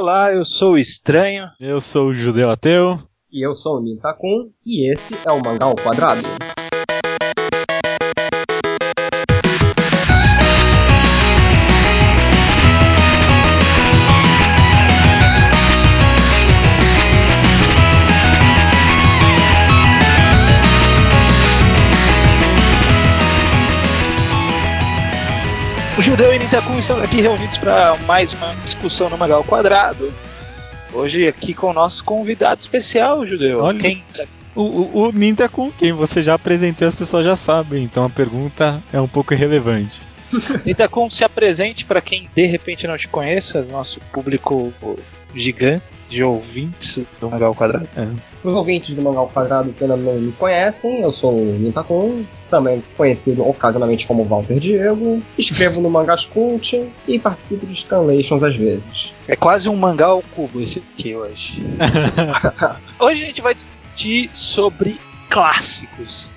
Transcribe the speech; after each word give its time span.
Olá, 0.00 0.32
eu 0.32 0.46
sou 0.46 0.72
o 0.72 0.78
Estranho. 0.78 1.50
Eu 1.60 1.78
sou 1.78 2.08
o 2.08 2.14
Judeu 2.14 2.48
Ateu. 2.48 2.98
E 3.30 3.46
eu 3.46 3.54
sou 3.54 3.76
o 3.76 3.82
Nintakun, 3.82 4.50
e 4.64 4.90
esse 4.90 5.12
é 5.28 5.30
o 5.30 5.42
Mangá 5.44 5.66
ao 5.66 5.76
Quadrado. 5.76 6.22
E 26.50 26.52
Nintakun 26.52 26.78
estão 26.80 27.00
aqui 27.00 27.20
reunidos 27.20 27.56
para 27.58 27.96
mais 28.08 28.32
uma 28.32 28.52
discussão 28.64 29.08
no 29.08 29.16
Mangá 29.16 29.36
ao 29.36 29.44
Quadrado. 29.44 30.12
Hoje 30.92 31.28
aqui 31.28 31.54
com 31.54 31.68
o 31.68 31.72
nosso 31.72 32.02
convidado 32.02 32.60
especial, 32.60 33.24
Judeu. 33.24 33.62
Olha. 33.62 33.78
Quem? 33.78 34.02
O, 34.56 34.62
o, 34.62 35.02
o 35.04 35.12
Ninta 35.12 35.48
com 35.48 35.70
quem 35.70 35.92
você 35.92 36.20
já 36.20 36.34
apresentou, 36.34 36.88
as 36.88 36.96
pessoas 36.96 37.24
já 37.24 37.36
sabem, 37.36 37.84
então 37.84 38.04
a 38.04 38.10
pergunta 38.10 38.82
é 38.92 39.00
um 39.00 39.06
pouco 39.06 39.32
irrelevante. 39.32 40.02
Nintakun, 40.64 41.10
se 41.10 41.24
apresente 41.24 41.84
para 41.84 42.00
quem 42.00 42.28
de 42.34 42.46
repente 42.46 42.86
não 42.86 42.96
te 42.96 43.08
conheça, 43.08 43.62
nosso 43.62 44.00
público 44.12 44.72
gigante 45.34 45.84
de 46.08 46.24
ouvintes 46.24 47.04
do 47.20 47.30
Mangá 47.30 47.46
ao 47.46 47.54
Quadrado. 47.54 47.88
Para 47.94 48.50
os 48.50 48.54
ouvintes 48.56 48.94
do 48.94 49.00
Mangá 49.00 49.20
ao 49.20 49.28
Quadrado 49.28 49.72
que 49.72 49.84
ainda 49.84 49.96
não 49.96 50.14
me 50.14 50.32
conhecem, 50.32 51.00
eu 51.00 51.12
sou 51.12 51.32
o 51.32 51.58
Nintakun, 51.58 52.24
também 52.50 52.82
conhecido 52.96 53.48
ocasionalmente 53.48 54.06
como 54.06 54.24
Walter 54.24 54.58
Diego, 54.58 55.22
escrevo 55.38 55.80
no 55.80 55.88
Mangás 55.88 56.24
Cult 56.24 56.84
e 57.06 57.18
participo 57.18 57.64
de 57.64 57.76
scanlations 57.76 58.42
às 58.42 58.56
vezes. 58.56 59.12
É 59.28 59.36
quase 59.36 59.68
um 59.68 59.76
mangá 59.76 60.06
ao 60.06 60.22
cubo 60.34 60.60
esse 60.60 60.82
aqui 60.94 61.14
hoje. 61.14 61.62
hoje 62.98 63.22
a 63.22 63.26
gente 63.26 63.40
vai 63.40 63.54
discutir 63.54 64.30
sobre 64.34 64.98
clássicos. 65.28 66.28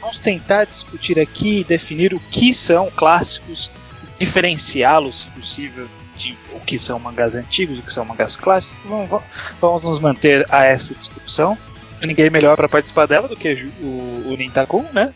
Vamos 0.00 0.18
tentar 0.20 0.64
discutir 0.64 1.18
aqui 1.18 1.60
e 1.60 1.64
definir 1.64 2.14
o 2.14 2.20
que 2.30 2.54
são 2.54 2.90
clássicos, 2.90 3.70
diferenciá-los, 4.18 5.22
se 5.22 5.28
possível, 5.28 5.86
de 6.16 6.36
o 6.52 6.60
que 6.60 6.78
são 6.78 6.98
mangás 6.98 7.34
antigos 7.34 7.76
e 7.76 7.80
o 7.80 7.82
que 7.82 7.92
são 7.92 8.04
mangás 8.04 8.36
clássicos. 8.36 8.76
Vamos, 8.84 9.22
vamos- 9.60 9.82
nos 9.82 9.98
manter 9.98 10.46
a 10.50 10.64
essa 10.64 10.94
discussão. 10.94 11.56
Ninguém 12.00 12.30
melhor 12.30 12.56
para 12.56 12.68
participar 12.68 13.06
dela 13.06 13.26
do 13.28 13.36
que 13.36 13.68
o, 13.80 13.84
o 14.32 14.36
Nintakun, 14.38 14.84
né? 14.92 15.12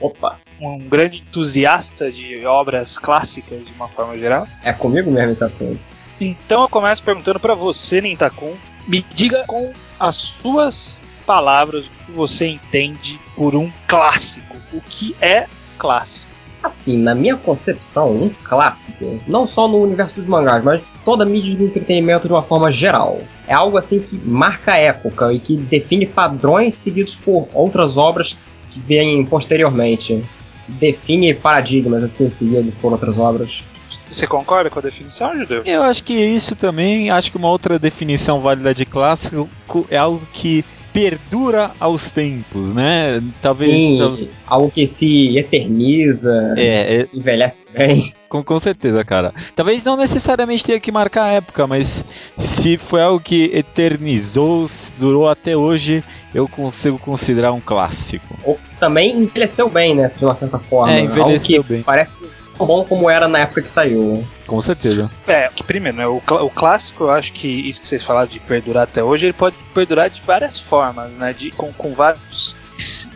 Opa, 0.00 0.38
Um 0.60 0.78
grande 0.78 1.18
entusiasta 1.18 2.10
de 2.10 2.44
obras 2.46 2.98
clássicas 2.98 3.64
de 3.64 3.72
uma 3.72 3.88
forma 3.88 4.16
geral. 4.18 4.46
é 4.64 4.72
comigo 4.72 5.10
mesmo 5.10 5.30
esse 5.32 5.44
assunto. 5.44 5.80
Então 6.20 6.62
eu 6.62 6.68
começo 6.68 7.02
perguntando 7.02 7.40
pra 7.40 7.54
você, 7.54 8.00
Nintakun, 8.00 8.54
me 8.86 9.04
diga 9.14 9.44
com 9.46 9.72
as 9.98 10.16
suas 10.16 11.00
palavras 11.32 11.86
o 11.86 12.04
que 12.04 12.12
você 12.12 12.46
entende 12.46 13.18
por 13.34 13.54
um 13.54 13.72
clássico. 13.88 14.54
O 14.70 14.82
que 14.82 15.16
é 15.18 15.46
clássico? 15.78 16.30
Assim, 16.62 16.98
na 16.98 17.14
minha 17.14 17.38
concepção, 17.38 18.10
um 18.10 18.28
clássico, 18.44 19.18
não 19.26 19.46
só 19.46 19.66
no 19.66 19.82
universo 19.82 20.16
dos 20.16 20.26
mangás, 20.26 20.62
mas 20.62 20.82
toda 21.06 21.24
a 21.24 21.26
mídia 21.26 21.56
do 21.56 21.64
entretenimento 21.64 22.28
de 22.28 22.34
uma 22.34 22.42
forma 22.42 22.70
geral. 22.70 23.18
É 23.48 23.54
algo 23.54 23.78
assim 23.78 23.98
que 23.98 24.14
marca 24.14 24.74
a 24.74 24.76
época 24.76 25.32
e 25.32 25.38
que 25.38 25.56
define 25.56 26.04
padrões 26.04 26.74
seguidos 26.74 27.16
por 27.16 27.48
outras 27.54 27.96
obras 27.96 28.36
que 28.70 28.78
vêm 28.80 29.24
posteriormente. 29.24 30.22
Define 30.68 31.32
paradigmas 31.32 32.04
assim 32.04 32.28
seguidos 32.28 32.74
por 32.74 32.92
outras 32.92 33.16
obras. 33.16 33.64
Você 34.10 34.26
concorda 34.26 34.68
com 34.68 34.78
a 34.78 34.82
definição, 34.82 35.34
Judeu? 35.38 35.62
Eu 35.64 35.82
acho 35.82 36.04
que 36.04 36.12
isso 36.12 36.54
também, 36.54 37.08
acho 37.08 37.30
que 37.30 37.38
uma 37.38 37.48
outra 37.48 37.78
definição 37.78 38.38
válida 38.38 38.74
de 38.74 38.84
clássico 38.84 39.48
é 39.90 39.96
algo 39.96 40.20
que 40.34 40.62
perdura 40.92 41.70
aos 41.80 42.10
tempos, 42.10 42.72
né? 42.72 43.22
Talvez. 43.40 43.70
Sim, 43.70 43.98
tal- 43.98 44.18
algo 44.46 44.70
que 44.70 44.86
se 44.86 45.36
eterniza, 45.38 46.54
É, 46.56 47.00
é, 47.00 47.06
envelhece 47.14 47.66
bem. 47.72 48.12
com, 48.28 48.42
com 48.42 48.58
certeza, 48.58 49.04
cara. 49.04 49.32
Talvez 49.56 49.82
não 49.82 49.96
necessariamente 49.96 50.64
tenha 50.64 50.78
que 50.80 50.92
marcar 50.92 51.24
a 51.24 51.32
época, 51.32 51.66
mas 51.66 52.04
se 52.38 52.76
foi 52.76 53.00
algo 53.02 53.20
que 53.20 53.50
eternizou, 53.54 54.68
durou 54.98 55.28
até 55.28 55.56
hoje, 55.56 56.04
eu 56.34 56.46
consigo 56.48 56.98
considerar 56.98 57.52
um 57.52 57.60
clássico. 57.60 58.38
Ou 58.44 58.58
também 58.78 59.16
envelheceu 59.18 59.68
bem, 59.68 59.94
né? 59.94 60.10
De 60.16 60.24
uma 60.24 60.34
certa 60.34 60.58
forma. 60.58 60.92
É, 60.92 61.00
envelheceu 61.00 61.62
bem. 61.62 61.82
Parece 61.82 62.24
bom 62.66 62.84
como 62.84 63.08
era 63.10 63.26
na 63.28 63.40
época 63.40 63.62
que 63.62 63.70
saiu. 63.70 64.24
Com 64.46 64.60
certeza. 64.60 65.10
É, 65.26 65.48
que 65.54 65.62
primeiro, 65.62 65.96
né, 65.98 66.06
o, 66.06 66.20
clá- 66.20 66.42
o 66.42 66.50
clássico, 66.50 67.04
eu 67.04 67.10
acho 67.10 67.32
que 67.32 67.46
isso 67.48 67.80
que 67.80 67.88
vocês 67.88 68.02
falaram 68.02 68.28
de 68.28 68.38
perdurar 68.40 68.84
até 68.84 69.02
hoje, 69.02 69.26
ele 69.26 69.32
pode 69.32 69.56
perdurar 69.74 70.08
de 70.10 70.20
várias 70.22 70.58
formas, 70.60 71.10
né? 71.12 71.32
De, 71.32 71.50
com, 71.52 71.72
com 71.72 71.92
vários 71.94 72.54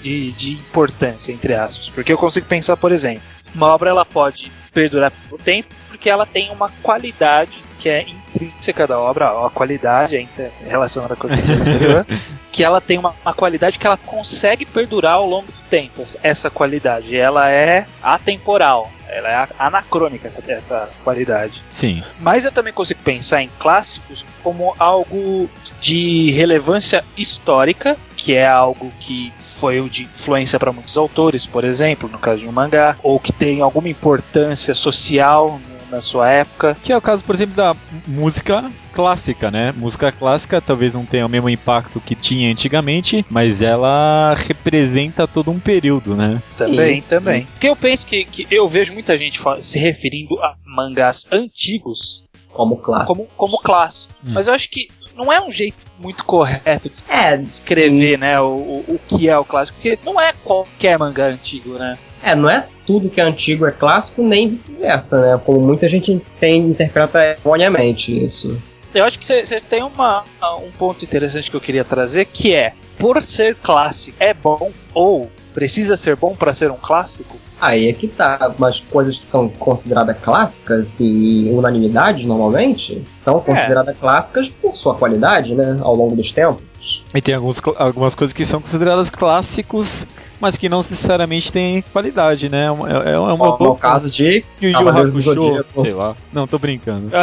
de, 0.02 0.32
de 0.32 0.52
importância, 0.52 1.32
entre 1.32 1.54
aspas. 1.54 1.88
Porque 1.90 2.12
eu 2.12 2.18
consigo 2.18 2.46
pensar, 2.46 2.76
por 2.76 2.92
exemplo, 2.92 3.22
uma 3.54 3.68
obra 3.68 3.90
ela 3.90 4.04
pode 4.04 4.50
perdurar 4.72 5.10
por 5.28 5.40
tempo 5.40 5.68
porque 5.88 6.10
ela 6.10 6.26
tem 6.26 6.50
uma 6.50 6.68
qualidade 6.82 7.64
que 7.80 7.88
é 7.88 8.06
intrínseca 8.08 8.86
da 8.86 8.98
obra, 8.98 9.26
a 9.46 9.50
qualidade 9.50 10.16
é 10.16 10.50
relacionada 10.66 11.14
com 11.16 11.26
a 11.26 11.30
coisa 11.30 11.52
anterior, 11.54 12.06
que 12.52 12.64
ela 12.64 12.80
tem 12.80 12.98
uma, 12.98 13.14
uma 13.24 13.34
qualidade 13.34 13.78
que 13.78 13.86
ela 13.86 13.96
consegue 13.98 14.64
perdurar 14.64 15.14
ao 15.14 15.26
longo 15.28 15.46
do 15.46 15.58
tempo, 15.70 16.02
essa- 16.02 16.18
essa 16.22 16.50
qualidade. 16.50 17.16
Ela 17.16 17.50
é 17.50 17.86
atemporal, 18.02 18.90
ela 19.08 19.30
é 19.30 19.48
anacrônica, 19.58 20.28
essa, 20.28 20.42
essa 20.46 20.90
qualidade. 21.04 21.62
Sim. 21.72 22.02
Mas 22.20 22.44
eu 22.44 22.52
também 22.52 22.72
consigo 22.72 23.00
pensar 23.02 23.42
em 23.42 23.50
clássicos 23.58 24.24
como 24.42 24.74
algo 24.78 25.48
de 25.80 26.30
relevância 26.32 27.04
histórica, 27.16 27.96
que 28.16 28.34
é 28.34 28.46
algo 28.46 28.92
que 29.00 29.32
foi 29.38 29.88
de 29.88 30.02
influência 30.02 30.58
para 30.58 30.72
muitos 30.72 30.96
autores, 30.96 31.46
por 31.46 31.64
exemplo, 31.64 32.08
no 32.08 32.18
caso 32.18 32.40
de 32.40 32.48
um 32.48 32.52
mangá, 32.52 32.96
ou 33.02 33.18
que 33.18 33.32
tem 33.32 33.60
alguma 33.60 33.88
importância 33.88 34.74
social 34.74 35.58
na 35.91 36.00
sua 36.00 36.28
época. 36.30 36.76
Que 36.82 36.92
é 36.92 36.97
o 36.97 37.00
caso, 37.00 37.24
por 37.24 37.34
exemplo, 37.34 37.54
da 37.54 37.76
música 38.06 38.70
clássica, 38.92 39.50
né? 39.50 39.72
Música 39.76 40.10
clássica 40.10 40.60
talvez 40.60 40.92
não 40.94 41.04
tenha 41.04 41.26
o 41.26 41.28
mesmo 41.28 41.50
impacto 41.50 42.00
que 42.00 42.14
tinha 42.14 42.50
antigamente, 42.50 43.24
mas 43.28 43.60
ela 43.60 44.34
representa 44.34 45.28
todo 45.28 45.50
um 45.50 45.58
período, 45.60 46.16
né? 46.16 46.41
Também, 46.56 46.97
sim. 46.97 47.10
também. 47.10 47.44
Porque 47.52 47.69
eu 47.69 47.76
penso 47.76 48.06
que, 48.06 48.24
que 48.24 48.47
eu 48.50 48.69
vejo 48.69 48.92
muita 48.92 49.16
gente 49.19 49.41
se 49.60 49.78
referindo 49.78 50.38
a 50.41 50.54
mangás 50.64 51.26
antigos 51.30 52.24
Como 52.53 52.78
clássico. 52.78 53.14
como, 53.14 53.28
como 53.36 53.58
clássico. 53.58 54.14
Hum. 54.26 54.32
Mas 54.32 54.47
eu 54.47 54.54
acho 54.54 54.70
que 54.70 54.88
não 55.16 55.32
é 55.32 55.41
um 55.41 55.50
jeito 55.50 55.78
muito 55.99 56.22
correto 56.25 56.88
de 56.91 57.03
É, 57.09 57.34
escrever, 57.37 58.19
né, 58.19 58.38
o, 58.41 58.44
o, 58.44 58.84
o 58.88 59.00
que 59.09 59.28
é 59.28 59.38
o 59.38 59.44
clássico, 59.44 59.78
porque 59.81 59.99
não 60.04 60.21
é 60.21 60.32
qualquer 60.44 60.99
mangá 60.99 61.27
antigo, 61.27 61.75
né? 61.75 61.99
É, 62.22 62.34
não 62.34 62.49
é 62.50 62.66
tudo 62.87 63.09
que 63.09 63.21
é 63.21 63.25
antigo 63.25 63.66
é 63.66 63.71
clássico, 63.71 64.22
nem 64.22 64.49
vice-versa, 64.49 65.21
né? 65.21 65.41
Como 65.44 65.60
muita 65.60 65.88
gente 65.88 66.21
tem, 66.38 66.60
interpreta 66.60 67.25
erroneamente 67.25 68.25
isso. 68.25 68.60
Eu 68.94 69.04
acho 69.04 69.19
que 69.19 69.27
você 69.27 69.60
tem 69.60 69.82
uma, 69.82 70.25
um 70.62 70.71
ponto 70.78 71.04
interessante 71.04 71.50
que 71.50 71.56
eu 71.56 71.60
queria 71.60 71.84
trazer, 71.84 72.25
que 72.25 72.54
é, 72.54 72.72
por 72.98 73.22
ser 73.22 73.54
clássico, 73.56 74.16
é 74.19 74.33
bom 74.33 74.71
ou 74.94 75.31
precisa 75.56 75.96
ser 75.96 76.16
bom 76.16 76.36
para 76.36 76.52
ser 76.52 76.70
um 76.70 76.76
clássico? 76.76 77.38
Aí 77.58 77.88
é 77.88 77.92
que 77.94 78.06
tá, 78.06 78.52
umas 78.58 78.78
coisas 78.78 79.18
que 79.18 79.26
são 79.26 79.48
consideradas 79.48 80.14
clássicas 80.22 81.00
e 81.00 81.48
unanimidade 81.50 82.26
normalmente 82.26 83.02
são 83.14 83.40
consideradas 83.40 83.96
clássicas 83.98 84.50
por 84.50 84.76
sua 84.76 84.94
qualidade, 84.94 85.54
né? 85.54 85.78
Ao 85.80 85.94
longo 85.94 86.14
dos 86.14 86.30
tempos. 86.30 87.02
E 87.14 87.22
tem 87.22 87.34
alguns, 87.34 87.56
algumas 87.78 88.14
coisas 88.14 88.34
que 88.34 88.44
são 88.44 88.60
consideradas 88.60 89.08
clássicos, 89.08 90.06
mas 90.38 90.58
que 90.58 90.68
não 90.68 90.78
necessariamente 90.78 91.50
têm 91.50 91.82
qualidade, 91.90 92.50
né? 92.50 92.66
É 92.66 92.70
uma, 92.70 92.90
é, 92.90 93.12
é 93.12 93.18
uma 93.18 93.32
é 93.32 93.36
boa 93.36 93.70
o 93.70 93.76
caso 93.76 94.10
de 94.10 94.44
Yu 94.60 94.70
Yu 94.72 94.88
Hakusho, 94.90 95.64
sei 95.80 95.94
lá. 95.94 96.14
Não, 96.34 96.46
tô 96.46 96.58
brincando. 96.58 97.10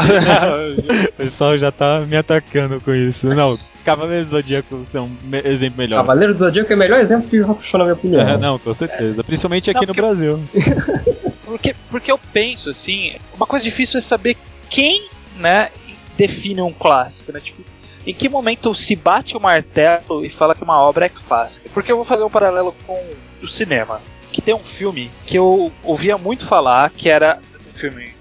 O 1.08 1.14
pessoal 1.14 1.56
já 1.56 1.72
tá 1.72 2.00
me 2.00 2.18
atacando 2.18 2.82
com 2.82 2.94
isso. 2.94 3.28
Não, 3.28 3.60
Cavaleiros 3.84 4.28
do 4.28 4.32
Zodíaco 4.38 4.86
são 4.92 5.06
um 5.06 5.18
me- 5.24 5.42
exemplo 5.44 5.78
melhor. 5.78 5.98
Cavaleiro 5.98 6.34
do 6.34 6.40
Zodíaco 6.40 6.72
é 6.72 6.76
o 6.76 6.80
melhor 6.80 7.00
exemplo 7.00 7.28
Yu 7.36 7.52
Hakusho, 7.52 7.78
na 7.78 7.84
minha 7.84 7.94
opinião. 7.94 8.22
É, 8.22 8.38
não, 8.38 8.58
com 8.60 8.74
certeza. 8.74 9.24
Principalmente 9.24 9.70
aqui 9.70 9.86
Não, 9.86 9.94
no 9.94 9.96
porque- 9.96 10.02
Brasil. 10.02 10.40
Porque, 11.46 11.76
porque 11.92 12.12
eu 12.12 12.18
penso 12.18 12.72
assim, 12.72 13.14
uma 13.36 13.46
coisa 13.46 13.64
difícil 13.64 14.00
é 14.00 14.02
saber 14.02 14.36
quem, 14.72 15.08
né, 15.38 15.70
define 16.18 16.62
um 16.62 16.74
clássico, 16.74 17.32
né? 17.32 17.40
Tipo, 17.40 17.62
em 18.08 18.14
que 18.14 18.28
momento 18.28 18.74
se 18.74 18.96
bate 18.96 19.38
o 19.38 19.40
martelo 19.40 20.26
e 20.26 20.30
fala 20.30 20.56
que 20.56 20.64
uma 20.64 20.80
obra 20.80 21.06
é 21.06 21.10
clássica? 21.10 21.70
Porque 21.72 21.92
eu 21.92 21.96
vou 21.98 22.06
fazer 22.06 22.24
um 22.24 22.30
paralelo 22.30 22.74
com 22.88 23.00
o 23.42 23.48
cinema, 23.48 24.02
que 24.32 24.42
tem 24.42 24.54
um 24.56 24.60
filme 24.60 25.12
que 25.28 25.38
eu 25.38 25.72
ouvia 25.84 26.18
muito 26.18 26.44
falar, 26.44 26.90
que 26.90 27.08
era 27.08 27.38
um 27.70 27.78
filme 27.78 28.13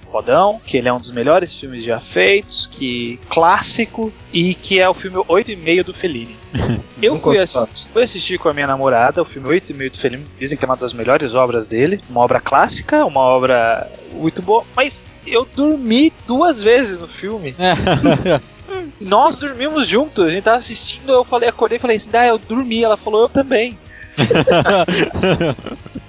que 0.65 0.77
ele 0.77 0.89
é 0.89 0.93
um 0.93 0.99
dos 0.99 1.11
melhores 1.11 1.57
filmes 1.57 1.83
já 1.85 1.99
feitos, 1.99 2.67
que 2.67 3.19
clássico 3.29 4.13
e 4.33 4.55
que 4.55 4.81
é 4.81 4.89
o 4.89 4.95
filme 4.95 5.19
8,5 5.19 5.85
do 5.85 5.95
Fellini. 5.95 6.37
Eu 7.01 7.17
fui 7.17 7.39
assistir, 7.39 7.89
fui 7.93 8.03
assistir 8.03 8.39
com 8.39 8.49
a 8.49 8.55
minha 8.55 8.67
namorada 8.67 9.23
o 9.23 9.25
filme 9.25 9.49
8,5 9.49 9.91
do 9.91 9.99
Fellini, 9.99 10.27
dizem 10.39 10.59
que 10.59 10.65
é 10.65 10.69
uma 10.69 10.77
das 10.77 10.93
melhores 10.93 11.35
obras 11.35 11.67
dele, 11.67 12.01
uma 12.09 12.21
obra 12.21 12.41
clássica, 12.41 13.05
uma 13.05 13.21
obra 13.21 13.91
muito 14.13 14.43
boa, 14.43 14.65
mas 14.77 15.03
eu 15.27 15.47
dormi 15.57 16.13
duas 16.27 16.63
vezes 16.63 16.99
no 16.99 17.09
filme. 17.09 17.55
Nós 19.01 19.39
dormimos 19.39 19.89
juntos, 19.89 20.25
a 20.25 20.31
gente 20.31 20.45
tava 20.45 20.59
assistindo, 20.59 21.13
eu 21.13 21.25
falei, 21.25 21.49
acordei 21.49 21.79
e 21.79 21.81
falei 21.81 21.97
assim, 21.97 22.11
ah, 22.13 22.27
eu 22.27 22.39
dormi, 22.39 22.85
ela 22.85 22.97
falou, 22.97 23.23
eu 23.23 23.29
também. 23.29 23.79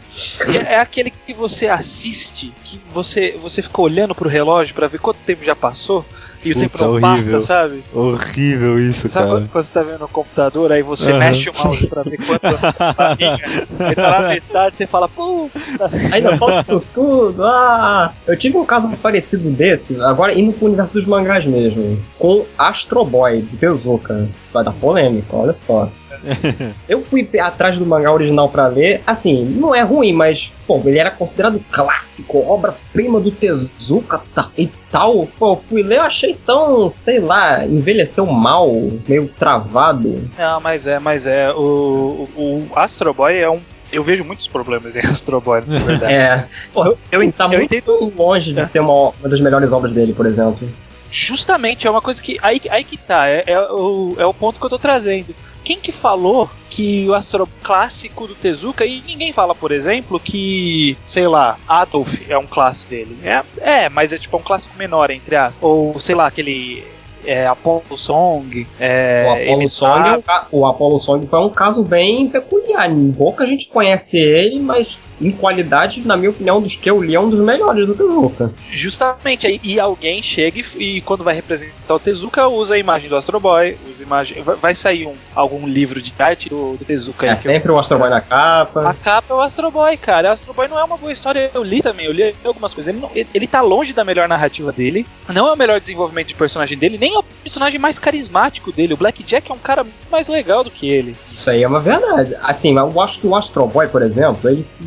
é, 0.48 0.74
é 0.74 0.80
aquele 0.80 1.12
que 1.12 1.33
você 1.33 1.68
assiste, 1.68 2.54
que 2.63 2.80
você, 2.94 3.38
você 3.42 3.62
fica 3.62 3.81
olhando 3.81 4.13
pro 4.13 4.30
relógio 4.30 4.74
para 4.74 4.88
ver 4.88 5.00
quanto 5.00 5.18
tempo 5.25 5.44
já 5.44 5.56
passou 5.56 6.06
e 6.45 6.51
o 6.51 6.60
tempo 6.60 6.77
não 6.77 6.92
horrível. 6.92 7.39
passa, 7.39 7.42
sabe? 7.42 7.83
Horrível 7.94 8.80
isso, 8.80 9.10
sabe 9.10 9.13
cara. 9.13 9.39
Sabe 9.39 9.50
quando 9.50 9.63
você 9.63 9.74
tá 9.74 9.81
vendo 9.81 10.00
no 10.00 10.07
computador, 10.07 10.71
aí 10.71 10.81
você 10.81 11.12
uhum, 11.12 11.19
mexe 11.19 11.50
o 11.50 11.54
mouse 11.63 11.80
sim. 11.80 11.88
pra 11.88 12.04
ver 12.04 12.18
quanto 12.18 12.45
ele 12.45 13.95
tá 13.95 14.19
na 14.19 14.27
metade, 14.30 14.75
você 14.75 14.86
fala, 14.86 15.07
puta. 15.07 15.89
Ainda 16.12 16.38
falta 16.38 16.59
isso 16.62 16.83
tudo. 16.94 17.45
Ah, 17.45 18.13
eu 18.27 18.38
tive 18.38 18.57
um 18.57 18.66
caso 18.66 18.95
parecido 18.98 19.50
desse, 19.50 20.00
agora 20.01 20.38
indo 20.38 20.51
pro 20.54 20.68
universo 20.68 20.94
dos 20.94 21.06
mangás 21.06 21.45
mesmo, 21.45 21.98
com 22.19 22.45
Astro 22.57 23.06
Boy, 23.06 23.42
de 23.42 23.57
Tezuka. 23.57 24.27
Isso 24.44 24.54
vai 24.54 24.63
dar 24.63 24.74
polêmica, 24.74 25.36
olha 25.36 25.54
só. 25.54 25.89
eu 26.88 27.01
fui 27.01 27.27
atrás 27.39 27.77
do 27.77 27.86
mangá 27.86 28.12
original 28.12 28.50
para 28.50 28.68
ler. 28.68 29.01
Assim, 29.06 29.45
não 29.45 29.74
é 29.74 29.81
ruim, 29.81 30.13
mas, 30.13 30.51
pô, 30.68 30.81
ele 30.86 31.00
era 31.00 31.12
considerado 31.12 31.63
clássico, 31.71 32.45
obra-prima 32.48 33.19
do 33.19 33.31
Tezuka 33.31 34.21
tá, 34.33 34.50
e 34.57 34.68
tal. 34.92 35.27
Pô, 35.39 35.54
eu 35.54 35.56
fui 35.56 35.83
ler, 35.83 35.98
eu 35.98 36.04
achei 36.04 36.38
tão, 36.45 36.89
sei 36.89 37.19
lá, 37.19 37.65
envelheceu 37.65 38.25
mal, 38.25 38.71
meio 39.07 39.27
travado. 39.27 40.30
Não, 40.38 40.60
mas 40.60 40.88
é, 40.88 41.00
mas 41.00 41.25
é. 41.25 41.51
O, 41.51 42.27
o 42.36 42.68
Astro 42.75 43.13
Boy 43.13 43.38
é 43.38 43.50
um 43.50 43.59
eu 43.94 44.04
vejo 44.04 44.24
muitos 44.24 44.48
problemas 44.48 44.95
em 44.98 45.00
Astro 45.00 45.39
Boy, 45.39 45.62
na 45.68 45.80
verdade. 45.80 46.13
É. 46.13 46.45
Pô, 46.74 46.83
eu, 46.86 46.98
eu, 47.12 47.31
tá 47.31 47.45
eu 47.45 47.59
muito 47.59 47.75
entendo... 47.75 48.12
longe 48.18 48.51
de 48.51 48.59
é. 48.59 48.66
ser 48.66 48.80
uma, 48.80 49.09
uma 49.09 49.30
das 49.30 49.39
melhores 49.39 49.71
obras 49.71 49.94
dele, 49.94 50.13
por 50.13 50.25
exemplo. 50.25 50.68
Justamente, 51.12 51.86
é 51.86 51.92
uma 51.92 52.01
coisa 52.01 52.19
que. 52.19 52.39
Aí, 52.42 52.59
aí 52.71 52.83
que 52.83 52.98
tá, 52.98 53.30
é, 53.30 53.44
é, 53.45 53.59
o, 53.59 54.16
é 54.18 54.25
o 54.25 54.33
ponto 54.33 54.59
que 54.59 54.66
eu 54.66 54.69
tô 54.69 54.80
trazendo. 54.80 55.36
Quem 55.63 55.80
que 55.80 55.92
falou 55.92 56.50
que 56.69 57.07
o 57.07 57.13
Astro 57.13 57.48
clássico 57.62 58.27
do 58.27 58.36
Tezuka, 58.36 58.86
e 58.86 59.01
ninguém 59.01 59.31
fala, 59.31 59.54
por 59.54 59.71
exemplo, 59.71 60.19
que, 60.19 60.98
sei 61.06 61.27
lá, 61.27 61.57
Adolf 61.68 62.19
é 62.30 62.38
um 62.38 62.48
clássico 62.48 62.89
dele. 62.89 63.18
É, 63.24 63.44
é 63.86 63.89
mas 63.89 64.12
é 64.12 64.18
tipo 64.18 64.38
um 64.38 64.42
clássico 64.42 64.77
menor, 64.77 65.12
entre 65.12 65.36
aspas. 65.36 65.57
Ou, 65.62 66.00
sei 66.01 66.15
lá, 66.15 66.27
aquele 66.27 66.83
é, 67.25 67.48
Apollo 67.48 67.98
Song. 67.98 68.68
É, 68.80 69.24
o, 69.25 69.31
Apollo 69.31 69.69
Song 69.69 70.10
é 70.10 70.18
um, 70.18 70.60
o 70.60 70.65
Apollo 70.65 71.00
Song 71.00 71.27
foi 71.27 71.39
um 71.39 71.50
caso 71.50 71.83
bem 71.83 72.27
peculiar. 72.27 72.89
Pouca 73.18 73.45
gente 73.45 73.68
conhece 73.68 74.18
ele, 74.18 74.59
mas 74.59 74.98
em 75.23 75.31
qualidade, 75.31 76.05
na 76.05 76.17
minha 76.17 76.29
opinião, 76.29 76.61
dos 76.61 76.75
que 76.75 76.89
eu 76.89 77.01
li, 77.01 77.15
é 77.15 77.19
um 77.19 77.29
dos 77.29 77.39
melhores 77.39 77.87
do 77.87 77.95
Tezuka. 77.95 78.51
Justamente, 78.71 79.59
e 79.63 79.79
alguém 79.79 80.21
chega 80.21 80.59
e, 80.59 80.97
e, 80.97 81.01
quando 81.01 81.23
vai 81.23 81.33
representar 81.33 81.93
o 81.93 81.99
Tezuka, 81.99 82.47
usa 82.47 82.75
a 82.75 82.77
imagem 82.77 83.09
do 83.09 83.15
Astro 83.15 83.39
Boy, 83.39 83.77
usa 83.89 84.03
imagem, 84.03 84.41
vai, 84.41 84.75
sair 84.75 85.05
um, 85.05 85.13
algum 85.33 85.67
livro 85.67 86.01
de 86.01 86.13
arte 86.19 86.49
do, 86.49 86.75
do 86.75 86.85
Tezuka. 86.85 87.25
É 87.25 87.35
sempre 87.37 87.71
o 87.71 87.77
Astro 87.77 87.97
Boy 87.97 88.09
na 88.09 88.21
capa. 88.21 88.89
A 88.89 88.93
capa 88.93 89.33
é 89.33 89.37
o 89.37 89.41
Astro 89.41 89.71
Boy, 89.71 89.95
cara. 89.97 90.29
O 90.29 90.31
Astro 90.33 90.53
Boy 90.53 90.67
não 90.67 90.79
é 90.79 90.83
uma 90.83 90.97
boa 90.97 91.11
história, 91.11 91.49
eu 91.53 91.63
li 91.63 91.81
também, 91.81 92.05
eu 92.05 92.11
li 92.11 92.35
algumas 92.43 92.73
coisas. 92.73 92.93
Ele, 92.93 93.01
não, 93.01 93.09
ele, 93.13 93.27
ele 93.33 93.47
tá 93.47 93.61
longe 93.61 93.93
da 93.93 94.03
melhor 94.03 94.27
narrativa 94.27 94.71
dele, 94.71 95.05
não 95.29 95.47
é 95.47 95.53
o 95.53 95.57
melhor 95.57 95.79
desenvolvimento 95.79 96.27
de 96.27 96.35
personagem 96.35 96.77
dele, 96.77 96.97
nem 96.97 97.15
é 97.15 97.19
o 97.19 97.23
personagem 97.23 97.79
mais 97.79 97.97
carismático 97.97 98.71
dele. 98.71 98.93
O 98.93 98.97
Black 98.97 99.23
Jack 99.23 99.51
é 99.51 99.53
um 99.53 99.59
cara 99.59 99.85
mais 100.11 100.27
legal 100.27 100.63
do 100.63 100.71
que 100.71 100.89
ele. 100.89 101.15
Isso 101.31 101.49
aí 101.49 101.63
é 101.63 101.67
uma 101.67 101.79
verdade. 101.79 102.35
Assim, 102.41 102.75
eu 102.77 103.01
acho 103.01 103.19
que 103.19 103.27
o 103.27 103.35
Astro 103.35 103.65
Boy, 103.67 103.87
por 103.87 104.01
exemplo, 104.01 104.49
ele 104.49 104.63
se 104.63 104.83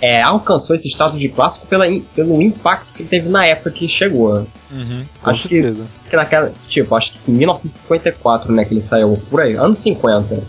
é, 0.00 0.20
alcançou 0.20 0.76
esse 0.76 0.88
status 0.88 1.18
de 1.18 1.28
clássico 1.28 1.66
pela, 1.66 1.86
pelo 2.14 2.42
impacto 2.42 2.92
que 2.94 3.02
ele 3.02 3.08
teve 3.08 3.28
na 3.28 3.46
época 3.46 3.70
que 3.70 3.88
chegou. 3.88 4.46
Uhum, 4.70 5.04
acho 5.22 5.48
que, 5.48 5.62
que, 6.10 6.16
naquela. 6.16 6.52
Tipo, 6.68 6.94
acho 6.94 7.12
que 7.12 7.30
em 7.30 7.34
1954, 7.34 8.52
né, 8.52 8.64
que 8.64 8.74
ele 8.74 8.82
saiu 8.82 9.20
por 9.30 9.40
aí, 9.40 9.54
anos 9.54 9.78
50 9.80 10.42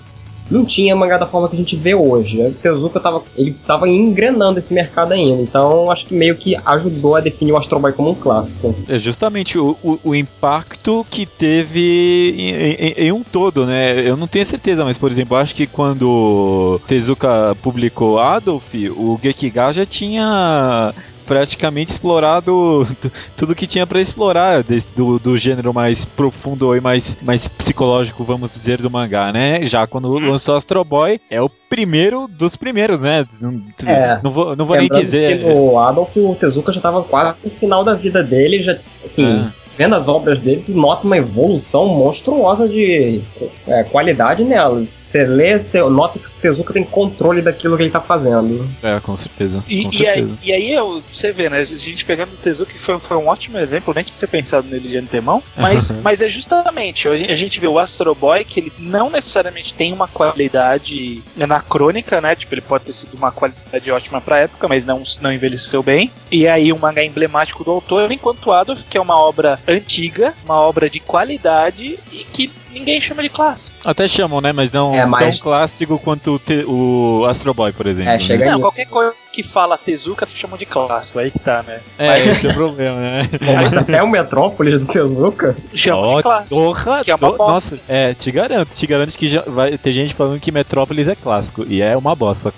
não 0.50 0.65
tinha 0.65 0.95
mangá 0.95 1.18
da 1.18 1.25
forma 1.25 1.50
que 1.50 1.56
a 1.56 1.59
gente 1.59 1.75
vê 1.75 1.95
hoje. 1.95 2.42
O 2.42 2.51
Tezuka 2.51 3.00
tava, 3.00 3.24
ele 3.36 3.56
tava 3.65 3.89
engrenando 3.89 4.59
esse 4.59 4.74
mercado 4.74 5.13
ainda, 5.13 5.42
então 5.42 5.89
acho 5.92 6.06
que 6.06 6.13
meio 6.13 6.36
que 6.36 6.56
ajudou 6.65 7.15
a 7.15 7.19
definir 7.19 7.51
o 7.51 7.57
Astro 7.57 7.80
Boy 7.80 7.92
como 7.94 8.12
um 8.12 8.15
clássico. 8.15 8.75
É 8.88 9.00
justamente 9.00 9.57
o, 9.57 9.77
o, 9.83 10.00
o 10.03 10.15
impacto 10.15 11.06
que 11.09 11.25
teve 11.25 12.36
em, 12.38 12.50
em, 12.50 13.07
em, 13.07 13.12
um 13.12 13.24
todo, 13.24 13.65
né? 13.65 14.07
Eu 14.07 14.15
não 14.15 14.27
tenho 14.27 14.45
certeza, 14.45 14.83
mas 14.83 14.97
por 14.97 15.12
exemplo, 15.12 15.38
acho 15.38 15.56
que 15.56 15.68
quando 15.68 16.80
Tezuka 16.88 17.56
publicou 17.62 18.19
Adolf, 18.19 18.74
o 18.95 19.19
Gekiga 19.21 19.74
já 19.74 19.86
tinha 19.86 20.94
praticamente 21.25 21.92
explorado 21.92 22.88
tudo 23.36 23.56
que 23.56 23.68
tinha 23.68 23.86
para 23.86 24.00
explorar 24.00 24.63
desse, 24.63 24.89
do, 24.95 25.19
do 25.19 25.38
gênero 25.38 25.74
mais 25.74 26.06
profundo 26.06 26.75
e 26.75 26.81
mais, 26.81 27.16
mais 27.22 27.48
psicológico, 27.48 28.24
vamos 28.24 28.51
dizer, 28.51 28.81
do 28.81 28.89
mangá, 28.89 29.31
né? 29.31 29.63
Já 29.66 29.88
quando 29.88 30.18
lançou 30.18 30.56
Astro 30.56 30.83
Boy, 30.83 31.19
é 31.30 31.42
o 31.42 31.50
primeiro 31.50 32.27
dos 32.27 32.56
primeiros, 32.56 33.00
né? 33.00 33.25
Não, 33.42 33.62
é, 33.86 34.19
não 34.24 34.31
vou, 34.31 34.56
não 34.56 34.66
vou 34.66 34.77
nem 34.77 34.89
dizer. 34.89 35.39
Que 35.39 35.44
no 35.45 35.77
Adolf, 35.80 36.16
o 36.16 36.36
Tezuka 36.36 36.72
já 36.72 36.81
tava 36.81 37.04
quase 37.04 37.38
no 37.44 37.51
final 37.51 37.83
da 37.83 37.94
vida 37.94 38.24
dele, 38.24 38.63
já, 38.63 38.77
assim. 39.04 39.45
É 39.62 39.64
vendo 39.77 39.95
as 39.95 40.07
obras 40.07 40.42
dele, 40.42 40.63
tu 40.66 40.72
nota 40.72 41.06
uma 41.06 41.18
evolução 41.18 41.88
monstruosa 41.88 42.68
de 42.68 43.22
é, 43.68 43.83
qualidade 43.83 44.44
nelas. 44.44 45.00
Você 45.06 45.24
lê, 45.25 45.57
você 45.57 45.81
nota 45.83 46.19
que 46.19 46.25
o 46.25 46.31
Tezuka 46.42 46.74
tem 46.74 46.83
controle 46.83 47.42
daquilo 47.42 47.75
que 47.77 47.83
ele 47.83 47.92
tá 47.92 48.01
fazendo. 48.01 48.68
É, 48.81 49.00
com 49.00 49.18
certeza. 49.18 49.63
E, 49.68 49.83
com 49.83 49.92
e 49.92 49.98
certeza. 49.98 50.33
Aí, 50.42 50.50
e 50.50 50.54
aí 50.54 50.75
você 51.12 51.31
vê, 51.31 51.50
né? 51.50 51.60
A 51.60 51.66
gente 51.66 52.06
pegando 52.06 52.33
o 52.33 52.38
Tezuka, 52.38 52.72
que 52.72 52.80
foi, 52.80 53.00
foi 53.00 53.18
um 53.18 53.27
ótimo 53.27 53.57
exemplo, 53.57 53.94
nem 53.94 54.04
tinha 54.04 54.27
pensado 54.27 54.68
nele 54.68 54.89
de 54.89 54.98
antemão, 54.98 55.42
mas, 55.57 55.92
mas 55.92 56.22
é 56.22 56.27
justamente, 56.27 57.07
a 57.07 57.36
gente 57.36 57.60
vê 57.60 57.68
o 57.68 57.80
Astro 57.80 58.13
Boy, 58.16 58.44
que 58.44 58.60
ele 58.60 58.74
não 58.77 59.10
necessariamente 59.10 59.74
tem 59.74 59.94
uma 59.94 60.07
qualidade 60.07 61.22
anacrônica, 61.39 62.22
né? 62.22 62.36
Tipo, 62.36 62.54
ele 62.54 62.62
pode 62.62 62.86
ter 62.86 62.94
sido 62.94 63.16
uma 63.16 63.31
qualidade 63.31 63.92
ótima 63.92 64.22
pra 64.22 64.39
época, 64.39 64.68
mas 64.68 64.86
não, 64.86 65.04
não 65.22 65.31
envelheceu 65.31 65.81
bem. 65.81 66.12
E 66.31 66.48
aí 66.48 66.72
um 66.72 66.77
mangá 66.77 67.04
emblemático 67.04 67.63
do 67.63 67.72
autor, 67.72 68.12
enquanto 68.12 68.51
Adolf, 68.51 68.83
que 68.89 68.98
é 68.98 69.01
uma 69.01 69.18
obra 69.18 69.60
antiga, 69.67 70.33
uma 70.44 70.59
obra 70.59 70.89
de 70.89 71.00
qualidade 71.00 72.00
e 72.12 72.23
que 72.23 72.51
ninguém 72.75 73.00
chama 73.00 73.24
de 73.24 73.30
clássico. 73.30 73.77
Até 73.83 74.07
chamam, 74.07 74.42
né? 74.42 74.51
Mas 74.51 74.72
não 74.72 74.94
é, 74.94 75.06
mas... 75.06 75.39
tão 75.39 75.44
clássico 75.44 75.98
quanto 75.98 76.42
o, 76.68 77.22
o 77.22 77.25
Astro 77.25 77.54
Boy, 77.54 77.72
por 77.72 77.88
exemplo. 77.88 78.12
É, 78.12 78.19
chega 78.19 78.45
né? 78.45 78.51
Não, 78.51 78.62
qualquer 78.62 78.86
coisa 78.86 79.13
que 79.31 79.42
fala 79.42 79.77
Tezuka 79.77 80.27
chamam 80.33 80.57
de 80.57 80.66
clássico, 80.66 81.19
aí 81.19 81.31
que 81.31 81.39
tá, 81.39 81.63
né? 81.63 81.81
É, 81.98 82.07
mas... 82.07 82.27
esse 82.27 82.48
é 82.48 82.51
o 82.51 82.54
problema, 82.54 82.98
né? 82.98 83.30
Bom, 83.42 83.56
mas 83.56 83.75
até 83.75 84.04
o 84.04 84.07
Metrópolis 84.07 84.86
do 84.86 84.94
Tezuka 84.94 85.56
chamam 85.74 86.13
oh, 86.13 86.18
de 86.18 86.24
clássico. 86.24 86.56
Porra, 86.56 87.04
que 87.04 87.12
é 87.12 87.16
uma 87.16 87.31
bosta. 87.31 87.51
Nossa, 87.51 87.79
é, 87.88 88.13
te 88.13 88.32
garanto, 88.32 88.75
te 88.75 88.88
garanto 88.88 89.17
que 89.17 89.27
já 89.27 89.41
vai 89.41 89.77
ter 89.77 89.91
gente 89.91 90.13
falando 90.13 90.39
que 90.39 90.51
Metrópolis 90.51 91.08
é 91.08 91.15
clássico, 91.15 91.65
e 91.67 91.82
é 91.82 91.96
uma 91.96 92.15
bosta. 92.15 92.53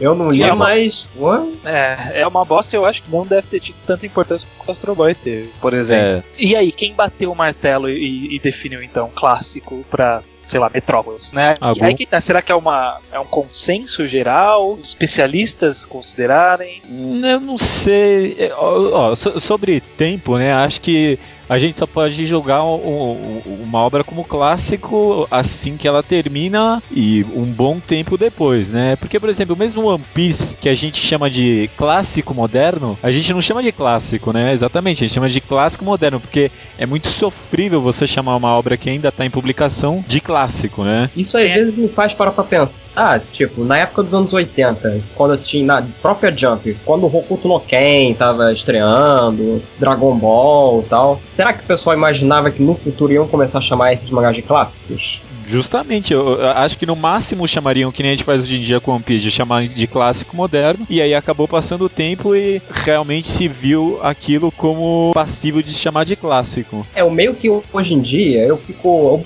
Eu 0.00 0.14
não 0.14 0.30
li, 0.30 0.42
é 0.42 0.52
mas. 0.54 1.06
É, 1.64 2.20
é 2.22 2.26
uma 2.26 2.44
bosta 2.44 2.74
eu 2.74 2.86
acho 2.86 3.02
que 3.02 3.10
não 3.10 3.26
deve 3.26 3.46
ter 3.48 3.60
tido 3.60 3.76
tanta 3.86 4.06
importância 4.06 4.48
como 4.56 4.68
o 4.68 4.72
Astro 4.72 4.94
Boy 4.94 5.14
teve, 5.14 5.50
por 5.60 5.74
exemplo. 5.74 6.06
É. 6.06 6.22
E 6.38 6.56
aí, 6.56 6.72
quem 6.72 6.94
bateu 6.94 7.30
o 7.30 7.36
martelo 7.36 7.90
e, 7.90 8.34
e, 8.34 8.38
definiu 8.38 8.82
então 8.82 9.10
clássico 9.14 9.41
pra, 9.90 10.22
sei 10.46 10.58
lá, 10.58 10.70
Metrópolis, 10.72 11.32
né? 11.32 11.54
E 11.76 11.84
aí, 11.84 12.06
tá, 12.06 12.20
será 12.20 12.42
que 12.42 12.52
é, 12.52 12.54
uma, 12.54 12.98
é 13.12 13.18
um 13.18 13.24
consenso 13.24 14.06
geral? 14.06 14.78
Especialistas 14.82 15.84
considerarem? 15.86 16.82
Eu 16.88 17.40
não 17.40 17.58
sei. 17.58 18.36
É, 18.38 18.52
ó, 18.54 19.10
ó, 19.12 19.14
sobre 19.14 19.80
tempo, 19.80 20.36
né? 20.38 20.52
Acho 20.52 20.80
que 20.80 21.18
a 21.48 21.58
gente 21.58 21.78
só 21.78 21.86
pode 21.86 22.26
julgar 22.26 22.64
um, 22.64 23.40
uma 23.62 23.80
obra 23.80 24.04
como 24.04 24.24
clássico 24.24 25.26
assim 25.30 25.76
que 25.76 25.86
ela 25.86 26.02
termina 26.02 26.82
e 26.90 27.24
um 27.34 27.44
bom 27.44 27.78
tempo 27.78 28.16
depois, 28.16 28.68
né? 28.68 28.96
Porque, 28.96 29.18
por 29.18 29.28
exemplo, 29.28 29.56
mesmo 29.56 29.86
One 29.86 30.02
Piece, 30.14 30.56
que 30.56 30.68
a 30.68 30.74
gente 30.74 31.00
chama 31.00 31.30
de 31.30 31.70
clássico 31.76 32.34
moderno, 32.34 32.98
a 33.02 33.10
gente 33.10 33.32
não 33.32 33.42
chama 33.42 33.62
de 33.62 33.72
clássico, 33.72 34.32
né? 34.32 34.52
Exatamente, 34.52 35.02
a 35.02 35.06
gente 35.06 35.14
chama 35.14 35.28
de 35.28 35.40
clássico 35.40 35.84
moderno, 35.84 36.20
porque 36.20 36.50
é 36.78 36.86
muito 36.86 37.08
sofrível 37.08 37.80
você 37.80 38.06
chamar 38.06 38.36
uma 38.36 38.56
obra 38.56 38.76
que 38.76 38.90
ainda 38.90 39.08
está 39.08 39.24
em 39.24 39.30
publicação 39.30 40.04
de 40.06 40.20
clássico, 40.20 40.82
né? 40.84 41.10
Isso 41.16 41.36
às 41.36 41.44
vezes 41.44 41.76
me 41.76 41.88
faz 41.88 42.14
parar 42.14 42.32
pra 42.32 42.44
pensar. 42.44 42.86
Ah, 42.94 43.18
tipo, 43.18 43.64
na 43.64 43.78
época 43.78 44.02
dos 44.02 44.14
anos 44.14 44.32
80, 44.32 45.00
quando 45.14 45.34
eu 45.34 45.38
tinha 45.38 45.64
na 45.64 45.86
própria 46.00 46.36
Jump, 46.36 46.76
quando 46.84 47.04
o 47.04 47.16
Hokuto 47.16 47.48
no 47.48 47.60
Ken 47.60 48.14
tava 48.14 48.52
estreando, 48.52 49.62
Dragon 49.78 50.16
Ball 50.16 50.82
e 50.82 50.88
tal, 50.88 51.20
será 51.32 51.54
que 51.54 51.64
o 51.64 51.66
pessoal 51.66 51.96
imaginava 51.96 52.50
que 52.50 52.62
no 52.62 52.74
futuro 52.74 53.10
iam 53.10 53.26
começar 53.26 53.56
a 53.56 53.62
chamar 53.62 53.94
esses 53.94 54.10
mangás 54.10 54.36
de 54.36 54.42
clássicos? 54.42 55.22
Justamente, 55.52 56.14
eu, 56.14 56.40
eu 56.40 56.48
acho 56.48 56.78
que 56.78 56.86
no 56.86 56.96
máximo 56.96 57.46
chamariam, 57.46 57.92
que 57.92 58.02
nem 58.02 58.12
a 58.12 58.14
gente 58.14 58.24
faz 58.24 58.40
hoje 58.40 58.56
em 58.56 58.62
dia 58.62 58.80
com 58.80 58.92
One 58.92 59.02
Piece, 59.02 59.24
de 59.24 59.30
chamar 59.30 59.68
de 59.68 59.86
clássico 59.86 60.34
moderno, 60.34 60.86
e 60.88 60.98
aí 60.98 61.14
acabou 61.14 61.46
passando 61.46 61.84
o 61.84 61.88
tempo 61.90 62.34
e 62.34 62.62
realmente 62.70 63.28
se 63.28 63.48
viu 63.48 64.00
aquilo 64.02 64.50
como 64.50 65.12
passível 65.12 65.60
de 65.60 65.74
chamar 65.74 66.06
de 66.06 66.16
clássico. 66.16 66.86
É, 66.94 67.04
o 67.04 67.10
meio 67.10 67.34
que 67.34 67.50
hoje 67.50 67.92
em 67.92 68.00
dia, 68.00 68.46
eu 68.46 68.56
fico 68.56 69.22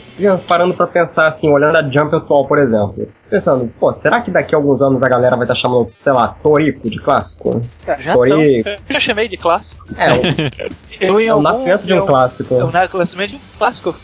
parando 0.48 0.74
para 0.74 0.88
pensar 0.88 1.28
assim, 1.28 1.48
olhando 1.48 1.76
a 1.76 1.88
Jump 1.88 2.16
atual, 2.16 2.44
por 2.44 2.58
exemplo. 2.58 3.06
Pensando, 3.30 3.72
pô, 3.78 3.92
será 3.92 4.20
que 4.20 4.32
daqui 4.32 4.52
a 4.52 4.58
alguns 4.58 4.82
anos 4.82 5.04
a 5.04 5.08
galera 5.08 5.36
vai 5.36 5.44
estar 5.44 5.54
tá 5.54 5.60
chamando, 5.60 5.92
sei 5.96 6.12
lá, 6.12 6.26
Torico 6.42 6.90
de 6.90 7.00
clássico? 7.00 7.62
É, 7.86 8.02
já, 8.02 8.12
Torico. 8.14 8.68
eu 8.68 8.76
já 8.90 8.98
chamei 8.98 9.28
de 9.28 9.36
clássico. 9.36 9.86
É, 9.96 10.12
o, 10.12 11.20
eu, 11.20 11.20
é 11.20 11.34
o 11.34 11.40
nascimento 11.40 11.86
de 11.86 11.92
um 11.92 11.98
eu, 11.98 12.06
clássico. 12.06 12.52
É 12.52 12.64
o 12.64 12.98
nascimento 12.98 13.30
de 13.30 13.36
um 13.36 13.58
clássico. 13.58 13.94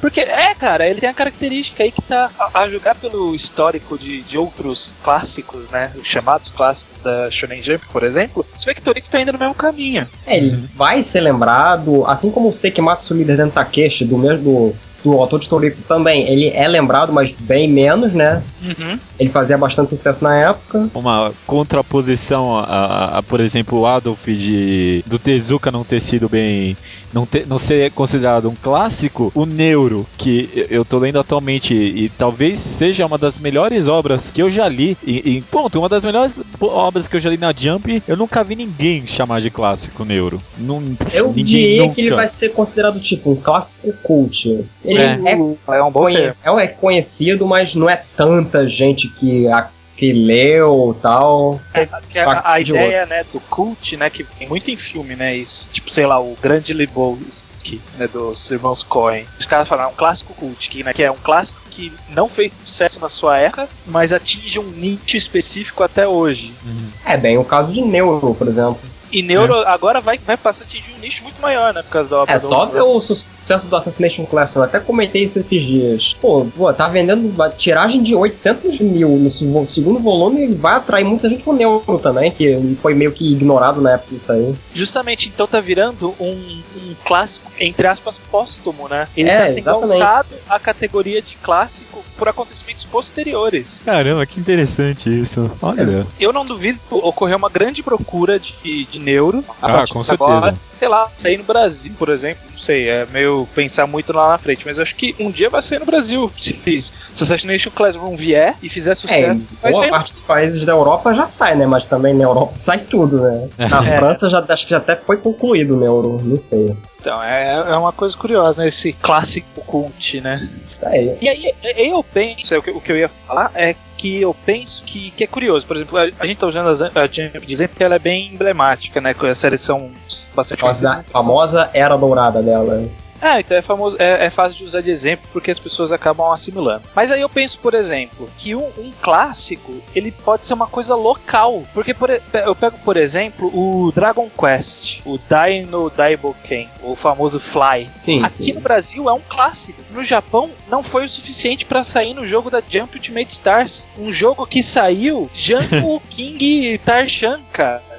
Porque, 0.00 0.20
é, 0.20 0.54
cara, 0.54 0.88
ele 0.88 1.00
tem 1.00 1.08
a 1.08 1.14
característica 1.14 1.82
aí 1.82 1.90
que 1.90 2.02
tá 2.02 2.30
a, 2.38 2.62
a 2.62 2.68
jogar 2.68 2.94
pelo 2.94 3.34
histórico 3.34 3.98
de, 3.98 4.22
de 4.22 4.36
outros 4.36 4.94
clássicos, 5.02 5.68
né? 5.70 5.92
Os 5.96 6.06
chamados 6.06 6.50
clássicos 6.50 7.02
da 7.02 7.30
Shonen 7.30 7.62
Jump, 7.62 7.84
por 7.90 8.02
exemplo. 8.02 8.44
Você 8.56 8.66
vê 8.66 8.74
que 8.74 8.82
Toriko 8.82 9.08
tá 9.08 9.20
indo 9.20 9.32
no 9.32 9.38
mesmo 9.38 9.54
caminho. 9.54 10.06
É, 10.26 10.36
ele 10.36 10.50
uhum. 10.50 10.68
vai 10.74 11.02
ser 11.02 11.20
lembrado, 11.20 12.04
assim 12.06 12.30
como 12.30 12.48
o 12.48 12.52
Sekimatsu 12.52 13.14
Líder 13.14 13.36
Dentro 13.36 13.52
Takeshi, 13.52 14.04
do 14.04 14.18
mesmo 14.18 14.76
do 15.04 15.12
autor 15.12 15.38
de 15.38 15.48
Toriko 15.48 15.82
também, 15.86 16.26
ele 16.26 16.48
é 16.48 16.66
lembrado, 16.66 17.12
mas 17.12 17.32
bem 17.32 17.68
menos, 17.68 18.12
né? 18.12 18.42
Uhum. 18.64 18.98
Ele 19.18 19.30
fazia 19.30 19.58
bastante 19.58 19.90
sucesso 19.90 20.24
na 20.24 20.36
época. 20.36 20.88
Uma 20.94 21.32
contraposição 21.46 22.56
a, 22.56 22.62
a, 22.62 23.18
a 23.18 23.22
por 23.22 23.40
exemplo, 23.40 23.80
o 23.80 23.86
Adolf 23.86 24.24
de, 24.26 25.04
do 25.06 25.18
Tezuka 25.18 25.70
não 25.70 25.84
ter 25.84 26.00
sido 26.00 26.28
bem 26.28 26.76
não, 27.14 27.24
ter, 27.24 27.46
não 27.46 27.58
ser 27.58 27.92
considerado 27.92 28.50
um 28.50 28.54
clássico, 28.54 29.30
o 29.34 29.46
Neuro, 29.46 30.04
que 30.18 30.66
eu 30.68 30.84
tô 30.84 30.98
lendo 30.98 31.20
atualmente 31.20 31.72
e 31.72 32.08
talvez 32.18 32.58
seja 32.58 33.06
uma 33.06 33.16
das 33.16 33.38
melhores 33.38 33.86
obras 33.86 34.28
que 34.28 34.42
eu 34.42 34.50
já 34.50 34.68
li, 34.68 34.98
e, 35.06 35.36
e 35.36 35.42
ponto, 35.42 35.78
uma 35.78 35.88
das 35.88 36.04
melhores 36.04 36.36
obras 36.60 37.06
que 37.06 37.14
eu 37.14 37.20
já 37.20 37.30
li 37.30 37.36
na 37.36 37.54
Jump, 37.56 38.02
eu 38.08 38.16
nunca 38.16 38.42
vi 38.42 38.56
ninguém 38.56 39.06
chamar 39.06 39.40
de 39.40 39.48
clássico 39.48 40.04
Neuro. 40.04 40.42
Não, 40.58 40.82
eu 41.12 41.32
diria 41.32 41.88
que 41.90 42.00
ele 42.00 42.10
vai 42.10 42.26
ser 42.26 42.48
considerado 42.50 42.98
tipo 42.98 43.30
um 43.30 43.36
clássico 43.36 43.92
cult. 44.02 44.66
Ele 44.84 44.93
é, 44.98 45.20
é, 45.32 45.76
é 45.78 45.82
um 45.82 45.90
bom 45.90 46.08
é, 46.08 46.34
é 46.44 46.68
conhecido, 46.68 47.46
mas 47.46 47.74
não 47.74 47.88
é 47.88 48.02
tanta 48.16 48.68
gente 48.68 49.08
que 49.08 49.48
a 49.48 49.70
que 49.96 50.12
leu 50.12 50.96
tal. 51.00 51.60
É, 51.72 51.86
que 52.10 52.18
a, 52.18 52.42
a 52.44 52.60
ideia, 52.60 53.06
né, 53.06 53.24
do 53.32 53.40
cult, 53.40 53.96
né, 53.96 54.10
que 54.10 54.24
tem 54.24 54.48
muito 54.48 54.70
em 54.70 54.76
filme, 54.76 55.14
né, 55.14 55.36
isso. 55.36 55.68
Tipo, 55.72 55.90
sei 55.90 56.04
lá, 56.04 56.20
o 56.20 56.36
Grande 56.42 56.72
Lebowski, 56.72 57.80
né, 57.96 58.08
dos 58.08 58.50
irmãos 58.50 58.82
Coen. 58.82 59.24
Os 59.38 59.46
caras 59.46 59.68
falaram, 59.68 59.90
é 59.90 59.92
um 59.92 59.96
clássico 59.96 60.34
cult, 60.34 60.68
que, 60.68 60.82
né, 60.82 60.92
que 60.92 61.02
é 61.02 61.10
um 61.10 61.16
clássico 61.16 61.60
que 61.70 61.92
não 62.08 62.28
fez 62.28 62.52
sucesso 62.64 63.00
na 63.00 63.08
sua 63.08 63.38
época, 63.38 63.68
mas 63.86 64.12
atinge 64.12 64.58
um 64.58 64.70
nicho 64.70 65.16
específico 65.16 65.82
até 65.82 66.06
hoje. 66.06 66.52
Uhum. 66.64 66.88
É 67.04 67.16
bem 67.16 67.38
o 67.38 67.44
caso 67.44 67.72
de 67.72 67.80
Neuro, 67.80 68.34
por 68.34 68.48
exemplo. 68.48 68.80
E 69.14 69.22
Neuro 69.22 69.62
é. 69.62 69.68
agora 69.68 70.00
vai, 70.00 70.18
vai 70.18 70.36
passar 70.36 70.64
a 70.64 70.66
atingir 70.66 70.92
um 70.96 71.00
nicho 71.00 71.22
muito 71.22 71.40
maior, 71.40 71.72
né? 71.72 71.82
Por 71.82 71.90
causa 71.90 72.10
da 72.10 72.22
obra 72.22 72.34
É, 72.34 72.38
só 72.40 72.66
ver 72.66 72.82
o 72.82 73.00
sucesso 73.00 73.68
do 73.68 73.76
Assassination 73.76 74.26
Classroom. 74.26 74.62
Eu 74.64 74.68
até 74.68 74.80
comentei 74.80 75.22
isso 75.22 75.38
esses 75.38 75.62
dias. 75.62 76.16
Pô, 76.20 76.44
pô, 76.56 76.72
tá 76.74 76.88
vendendo 76.88 77.28
uma 77.28 77.48
tiragem 77.48 78.02
de 78.02 78.16
800 78.16 78.80
mil 78.80 79.10
no 79.10 79.30
segundo 79.66 80.00
volume 80.00 80.46
e 80.46 80.54
vai 80.54 80.74
atrair 80.74 81.04
muita 81.04 81.28
gente 81.28 81.44
pro 81.44 81.52
Neuro 81.52 81.98
também, 82.02 82.32
que 82.32 82.74
foi 82.76 82.92
meio 82.94 83.12
que 83.12 83.32
ignorado 83.32 83.80
na 83.80 83.92
época 83.92 84.14
disso 84.14 84.32
aí. 84.32 84.52
Justamente, 84.74 85.28
então 85.28 85.46
tá 85.46 85.60
virando 85.60 86.12
um, 86.18 86.32
um 86.32 86.94
clássico, 87.04 87.52
entre 87.60 87.86
aspas, 87.86 88.18
póstumo, 88.18 88.88
né? 88.88 89.06
Ele 89.16 89.28
é, 89.28 89.46
tá 89.46 89.52
sendo 89.52 89.70
alçado 89.70 90.34
à 90.48 90.58
categoria 90.58 91.22
de 91.22 91.36
clássico 91.36 92.02
por 92.16 92.28
acontecimentos 92.28 92.84
posteriores. 92.84 93.80
Caramba, 93.84 94.26
que 94.26 94.40
interessante 94.40 95.08
isso. 95.08 95.50
Olha. 95.60 96.06
Eu 96.18 96.32
não 96.32 96.44
duvido 96.44 96.78
ocorrer 96.90 97.36
uma 97.36 97.48
grande 97.48 97.82
procura 97.82 98.38
de, 98.38 98.84
de 98.84 98.98
neuro. 99.04 99.44
Ah, 99.60 99.84
com 99.88 100.02
certeza. 100.02 100.24
Agora, 100.24 100.56
sei 100.78 100.88
lá, 100.88 101.10
sair 101.16 101.38
no 101.38 101.44
Brasil, 101.44 101.92
por 101.98 102.08
exemplo. 102.08 102.42
Não 102.50 102.58
sei, 102.58 102.88
é 102.88 103.06
meio 103.06 103.46
pensar 103.54 103.86
muito 103.86 104.12
lá 104.12 104.30
na 104.30 104.38
frente, 104.38 104.62
mas 104.64 104.78
acho 104.78 104.94
que 104.96 105.14
um 105.18 105.30
dia 105.30 105.50
vai 105.50 105.62
sair 105.62 105.78
no 105.78 105.86
Brasil. 105.86 106.32
Se, 106.38 106.92
se 107.14 107.22
Assassination 107.22 107.70
Classroom 107.70 108.16
vier 108.16 108.56
e 108.62 108.68
fizer 108.68 108.94
sucesso, 108.94 109.46
é, 109.62 109.70
boa 109.70 109.88
parte 109.88 110.14
dos 110.14 110.22
países 110.22 110.66
da 110.66 110.72
Europa 110.72 111.14
já 111.14 111.26
sai, 111.26 111.54
né? 111.54 111.66
Mas 111.66 111.86
também 111.86 112.12
na 112.12 112.24
Europa 112.24 112.52
sai 112.56 112.78
tudo, 112.78 113.22
né? 113.22 113.48
Na 113.56 113.88
é. 113.88 113.98
França 113.98 114.28
já 114.28 114.44
acho 114.48 114.64
que 114.64 114.70
já 114.70 114.78
até 114.78 114.96
foi 114.96 115.16
concluído 115.18 115.76
o 115.76 115.80
Neuro, 115.80 116.20
não 116.22 116.38
sei. 116.38 116.76
Então, 117.00 117.22
é, 117.22 117.54
é 117.54 117.76
uma 117.76 117.92
coisa 117.92 118.16
curiosa, 118.16 118.62
né? 118.62 118.68
Esse 118.68 118.92
clássico 118.92 119.60
cult, 119.66 120.20
né? 120.20 120.48
É. 120.82 121.16
E 121.20 121.28
aí, 121.28 121.54
eu 121.76 122.02
penso, 122.02 122.54
é 122.54 122.58
o 122.58 122.62
que, 122.62 122.70
o 122.70 122.80
que 122.80 122.92
eu 122.92 122.96
ia 122.96 123.08
falar 123.26 123.50
é 123.54 123.74
que 123.96 124.20
eu 124.20 124.34
penso 124.44 124.82
que, 124.82 125.10
que 125.10 125.24
é 125.24 125.26
curioso. 125.26 125.66
Por 125.66 125.76
exemplo, 125.76 125.98
a, 125.98 126.02
a 126.18 126.26
gente 126.26 126.38
tá 126.38 126.46
usando 126.46 126.68
a, 126.68 127.02
a 127.02 127.06
dizendo 127.06 127.70
que 127.70 127.84
ela 127.84 127.94
é 127.94 127.98
bem 127.98 128.32
emblemática, 128.32 129.00
né? 129.00 129.14
Com 129.14 129.26
a 129.26 129.34
seleção 129.34 129.90
bastante. 130.34 130.64
A 130.64 131.02
famosa 131.04 131.70
era 131.72 131.96
dourada 131.96 132.42
dela. 132.42 132.88
Ah, 133.24 133.40
então 133.40 133.56
é, 133.56 133.62
famoso, 133.62 133.96
é, 133.98 134.26
é, 134.26 134.30
fácil 134.30 134.58
de 134.58 134.64
usar 134.64 134.82
de 134.82 134.90
exemplo 134.90 135.26
porque 135.32 135.50
as 135.50 135.58
pessoas 135.58 135.90
acabam 135.90 136.30
assimilando. 136.30 136.82
Mas 136.94 137.10
aí 137.10 137.22
eu 137.22 137.28
penso, 137.28 137.58
por 137.58 137.72
exemplo, 137.72 138.28
que 138.36 138.54
um, 138.54 138.66
um 138.76 138.92
clássico 139.00 139.80
ele 139.94 140.12
pode 140.12 140.44
ser 140.44 140.52
uma 140.52 140.66
coisa 140.66 140.94
local. 140.94 141.64
Porque 141.72 141.94
por, 141.94 142.10
eu 142.10 142.54
pego, 142.54 142.78
por 142.84 142.98
exemplo, 142.98 143.48
o 143.48 143.90
Dragon 143.92 144.28
Quest, 144.28 145.00
o 145.06 145.18
Dino 145.18 145.88
Daiboken, 145.88 146.68
o 146.82 146.94
famoso 146.94 147.40
Fly. 147.40 147.88
Sim, 147.98 148.22
Aqui 148.22 148.44
sim. 148.44 148.52
no 148.52 148.60
Brasil 148.60 149.08
é 149.08 149.12
um 149.14 149.22
clássico. 149.26 149.80
No 149.90 150.04
Japão 150.04 150.50
não 150.68 150.82
foi 150.82 151.06
o 151.06 151.08
suficiente 151.08 151.64
para 151.64 151.82
sair 151.82 152.12
no 152.12 152.26
jogo 152.26 152.50
da 152.50 152.60
Jump 152.60 152.94
Ultimate 152.94 153.32
Stars. 153.32 153.86
Um 153.98 154.12
jogo 154.12 154.46
que 154.46 154.62
saiu 154.62 155.30
Jungle 155.34 156.02
King 156.10 156.76
Tarshan, 156.84 157.40
cara. 157.50 157.93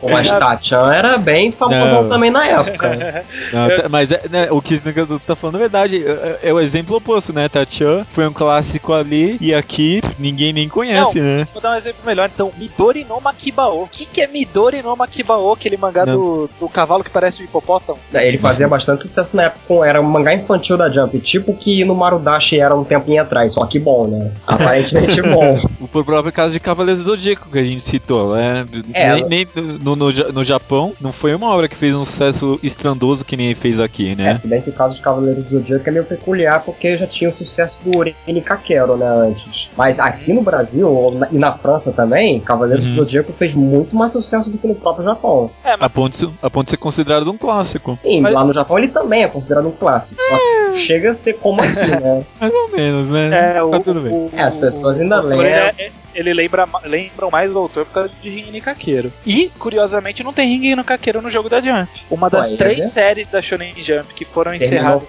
O 0.00 0.38
Tachan 0.38 0.92
era 0.92 1.18
bem 1.18 1.52
famosão 1.52 2.08
também 2.08 2.30
na 2.30 2.46
época. 2.46 3.24
Não, 3.52 3.90
mas 3.90 4.10
é, 4.10 4.22
né, 4.30 4.48
o 4.50 4.60
que 4.60 4.76
você 4.76 5.18
tá 5.26 5.36
falando 5.36 5.56
é 5.56 5.60
verdade. 5.60 6.04
É, 6.04 6.38
é, 6.44 6.52
o 6.52 6.60
exemplo 6.60 6.96
oposto, 6.96 7.32
né? 7.32 7.48
Tachan 7.48 8.04
foi 8.12 8.26
um 8.26 8.32
clássico 8.32 8.92
ali 8.92 9.36
e 9.40 9.54
aqui 9.54 10.02
ninguém 10.18 10.52
nem 10.52 10.68
conhece, 10.68 11.20
Não, 11.20 11.26
né? 11.26 11.48
Vou 11.52 11.62
dar 11.62 11.72
um 11.72 11.76
exemplo 11.76 12.00
melhor. 12.04 12.30
Então, 12.32 12.52
Midori 12.56 13.04
no 13.08 13.20
Makibao. 13.20 13.82
O 13.82 13.88
que, 13.88 14.06
que 14.06 14.20
é 14.20 14.26
Midori 14.26 14.82
no 14.82 14.96
Makibao? 14.96 15.52
Aquele 15.52 15.76
mangá 15.76 16.04
do, 16.04 16.48
do 16.58 16.68
cavalo 16.68 17.04
que 17.04 17.10
parece 17.10 17.42
um 17.42 17.44
hipopótamo? 17.44 17.98
É, 18.12 18.26
ele 18.26 18.38
fazia 18.38 18.68
bastante 18.68 19.02
sucesso 19.02 19.36
na 19.36 19.44
época. 19.44 19.86
Era 19.86 20.00
um 20.00 20.04
mangá 20.04 20.34
infantil 20.34 20.76
da 20.76 20.90
Jump. 20.90 21.18
Tipo 21.20 21.54
que 21.54 21.84
no 21.84 21.94
Marudashi 21.94 22.60
era 22.60 22.74
um 22.74 22.84
tempinho 22.84 23.22
atrás. 23.22 23.54
Só 23.54 23.66
que 23.66 23.78
bom, 23.78 24.06
né? 24.06 24.30
Aparentemente 24.46 25.20
bom. 25.22 25.56
O 25.80 26.04
próprio 26.04 26.32
caso 26.32 26.52
de 26.52 26.60
Cavaleiros 26.60 27.04
do 27.04 27.10
Zodíaco 27.10 27.50
que 27.50 27.58
a 27.58 27.64
gente 27.64 27.82
citou, 27.82 28.34
né? 28.34 28.66
É, 28.92 29.14
nem, 29.14 29.24
nem 29.32 29.48
no, 29.54 29.96
no, 29.96 30.12
no, 30.12 30.44
Japão, 30.44 30.92
não 31.00 31.10
foi 31.10 31.34
uma 31.34 31.48
obra 31.48 31.66
que 31.66 31.74
fez 31.74 31.94
um 31.94 32.04
sucesso 32.04 32.60
estrondoso 32.62 33.24
que 33.24 33.34
nem 33.34 33.54
fez 33.54 33.80
aqui, 33.80 34.14
né? 34.14 34.30
É, 34.30 34.34
se 34.34 34.46
bem 34.46 34.60
que 34.60 34.68
o 34.68 34.72
caso 34.72 34.94
de 34.94 35.00
Cavaleiros 35.00 35.44
do 35.44 35.48
Zodíaco 35.48 35.88
é 35.88 35.92
meio 35.92 36.04
peculiar, 36.04 36.62
porque 36.62 36.98
já 36.98 37.06
tinha 37.06 37.30
o 37.30 37.34
sucesso 37.34 37.80
do 37.82 37.96
Urene 37.96 38.42
Kakero, 38.42 38.96
né, 38.96 39.06
antes. 39.06 39.70
Mas 39.74 39.98
aqui 39.98 40.34
no 40.34 40.42
Brasil, 40.42 41.18
e 41.30 41.38
na 41.38 41.52
França 41.52 41.92
também, 41.92 42.40
Cavaleiros 42.40 42.84
uhum. 42.84 42.90
do 42.90 42.96
Zodíaco 42.96 43.32
fez 43.32 43.54
muito 43.54 43.96
mais 43.96 44.12
sucesso 44.12 44.50
do 44.50 44.58
que 44.58 44.66
no 44.66 44.74
próprio 44.74 45.04
Japão. 45.04 45.50
É, 45.64 45.70
mas... 45.70 45.82
a, 45.82 45.88
ponto, 45.88 46.34
a 46.42 46.50
ponto 46.50 46.64
de 46.66 46.70
ser 46.72 46.76
considerado 46.76 47.30
um 47.30 47.38
clássico. 47.38 47.96
Sim, 48.02 48.20
mas... 48.20 48.34
lá 48.34 48.44
no 48.44 48.52
Japão 48.52 48.78
ele 48.78 48.88
também 48.88 49.22
é 49.22 49.28
considerado 49.28 49.66
um 49.66 49.72
clássico, 49.72 50.20
só 50.20 50.36
que 50.36 50.78
chega 50.78 51.12
a 51.12 51.14
ser 51.14 51.34
como 51.34 51.62
aqui, 51.62 51.74
né? 51.74 52.22
mais 52.38 52.52
ou 52.52 52.68
menos, 52.68 53.08
né? 53.08 53.56
É, 53.56 53.62
o, 53.62 53.70
tá 53.70 53.80
tudo 53.80 54.00
bem. 54.00 54.12
O, 54.12 54.30
é, 54.34 54.42
as 54.42 54.58
pessoas 54.58 55.00
ainda 55.00 55.20
lembram. 55.20 55.72
Ele 56.14 56.32
lembra, 56.32 56.68
lembram 56.84 57.30
mais 57.30 57.50
do 57.50 57.58
autor 57.58 57.86
por 57.86 57.92
causa 57.92 58.10
de 58.22 58.28
Ringen 58.28 58.60
Kakeiro. 58.60 59.12
E, 59.26 59.50
curiosamente, 59.58 60.22
não 60.22 60.32
tem 60.32 60.48
Ringen 60.48 60.82
Kakeiro 60.82 61.22
no 61.22 61.30
jogo 61.30 61.48
da 61.48 61.60
Jump. 61.60 61.88
Uma 62.10 62.28
das 62.28 62.52
três 62.52 62.80
é? 62.80 62.86
séries 62.86 63.28
da 63.28 63.40
Shonen 63.40 63.74
Jump 63.82 64.12
que 64.14 64.24
foram 64.24 64.56
terminou 64.56 64.98
encerradas 64.98 65.08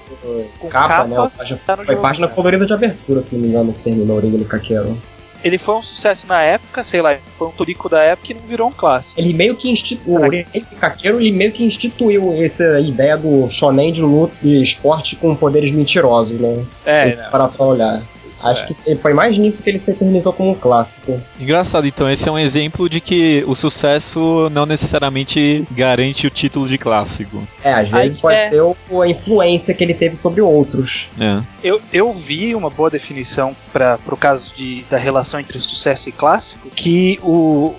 com 0.59 0.69
capa, 0.69 0.87
capa 0.87 1.07
né? 1.07 1.31
Página, 1.37 1.59
tá 1.65 1.75
no 1.75 1.85
foi 1.85 1.95
jogo, 1.95 2.07
página 2.07 2.27
colorida 2.27 2.65
de 2.65 2.73
abertura, 2.73 3.21
se 3.21 3.35
não 3.35 3.41
me 3.41 3.47
engano, 3.49 3.73
que 3.73 3.79
terminou 3.79 4.17
o 4.17 4.19
Ringen 4.19 4.43
Kakeiro 4.43 4.97
ele 5.43 5.57
foi 5.57 5.75
um 5.75 5.83
sucesso 5.83 6.25
na 6.25 6.41
época, 6.41 6.83
sei 6.83 7.01
lá, 7.01 7.17
foi 7.37 7.47
um 7.47 7.51
turico 7.51 7.89
da 7.89 8.01
época 8.01 8.31
e 8.31 8.35
não 8.35 8.41
virou 8.43 8.69
um 8.69 8.71
clássico. 8.71 9.19
Ele 9.19 9.33
meio 9.33 9.55
que 9.55 9.69
instituiu, 9.69 10.15
o 10.15 10.77
Kakeiro, 10.79 11.19
ele 11.19 11.31
meio 11.31 11.51
que 11.51 11.63
instituiu 11.63 12.33
essa 12.41 12.79
ideia 12.79 13.17
do 13.17 13.49
shonen 13.49 13.91
de 13.91 14.01
luta 14.01 14.33
e 14.41 14.61
esporte 14.63 15.17
com 15.17 15.35
poderes 15.35 15.71
mentirosos, 15.71 16.39
né? 16.39 16.65
É, 16.85 17.11
para 17.29 17.49
pra 17.49 17.65
olhar. 17.65 18.01
Acho 18.43 18.63
é. 18.63 18.67
que 18.67 18.95
foi 18.95 19.13
mais 19.13 19.37
nisso 19.37 19.63
que 19.63 19.69
ele 19.69 19.79
se 19.79 19.91
eternizou 19.91 20.33
como 20.33 20.51
um 20.51 20.55
clássico. 20.55 21.19
Engraçado, 21.39 21.87
então 21.87 22.09
esse 22.09 22.27
é 22.27 22.31
um 22.31 22.39
exemplo 22.39 22.89
de 22.89 22.99
que 22.99 23.43
o 23.47 23.55
sucesso 23.55 24.49
não 24.51 24.65
necessariamente 24.65 25.65
garante 25.71 26.27
o 26.27 26.29
título 26.29 26.67
de 26.67 26.77
clássico. 26.77 27.43
É, 27.63 27.73
às 27.73 27.89
vezes 27.89 28.15
Aí, 28.15 28.21
pode 28.21 28.35
é... 28.35 28.49
ser 28.49 28.61
a 28.61 29.07
influência 29.07 29.73
que 29.73 29.83
ele 29.83 29.93
teve 29.93 30.15
sobre 30.15 30.41
outros. 30.41 31.07
É. 31.19 31.41
Eu, 31.63 31.81
eu 31.91 32.13
vi 32.13 32.53
uma 32.55 32.69
boa 32.69 32.89
definição 32.89 33.55
para 33.71 33.97
o 34.07 34.17
caso 34.17 34.53
de, 34.55 34.83
da 34.89 34.97
relação 34.97 35.39
entre 35.39 35.59
sucesso 35.59 36.09
e 36.09 36.11
clássico, 36.11 36.69
que 36.69 37.19
o 37.23 37.73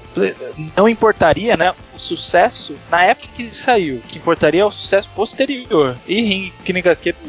não 0.76 0.88
importaria, 0.88 1.56
né, 1.56 1.72
o 1.94 1.98
sucesso 1.98 2.76
na 2.90 3.04
época 3.04 3.28
que 3.36 3.54
saiu, 3.54 4.00
que 4.08 4.18
importaria 4.18 4.66
o 4.66 4.72
sucesso 4.72 5.08
posterior. 5.14 5.96
E 6.08 6.52
King 6.64 6.82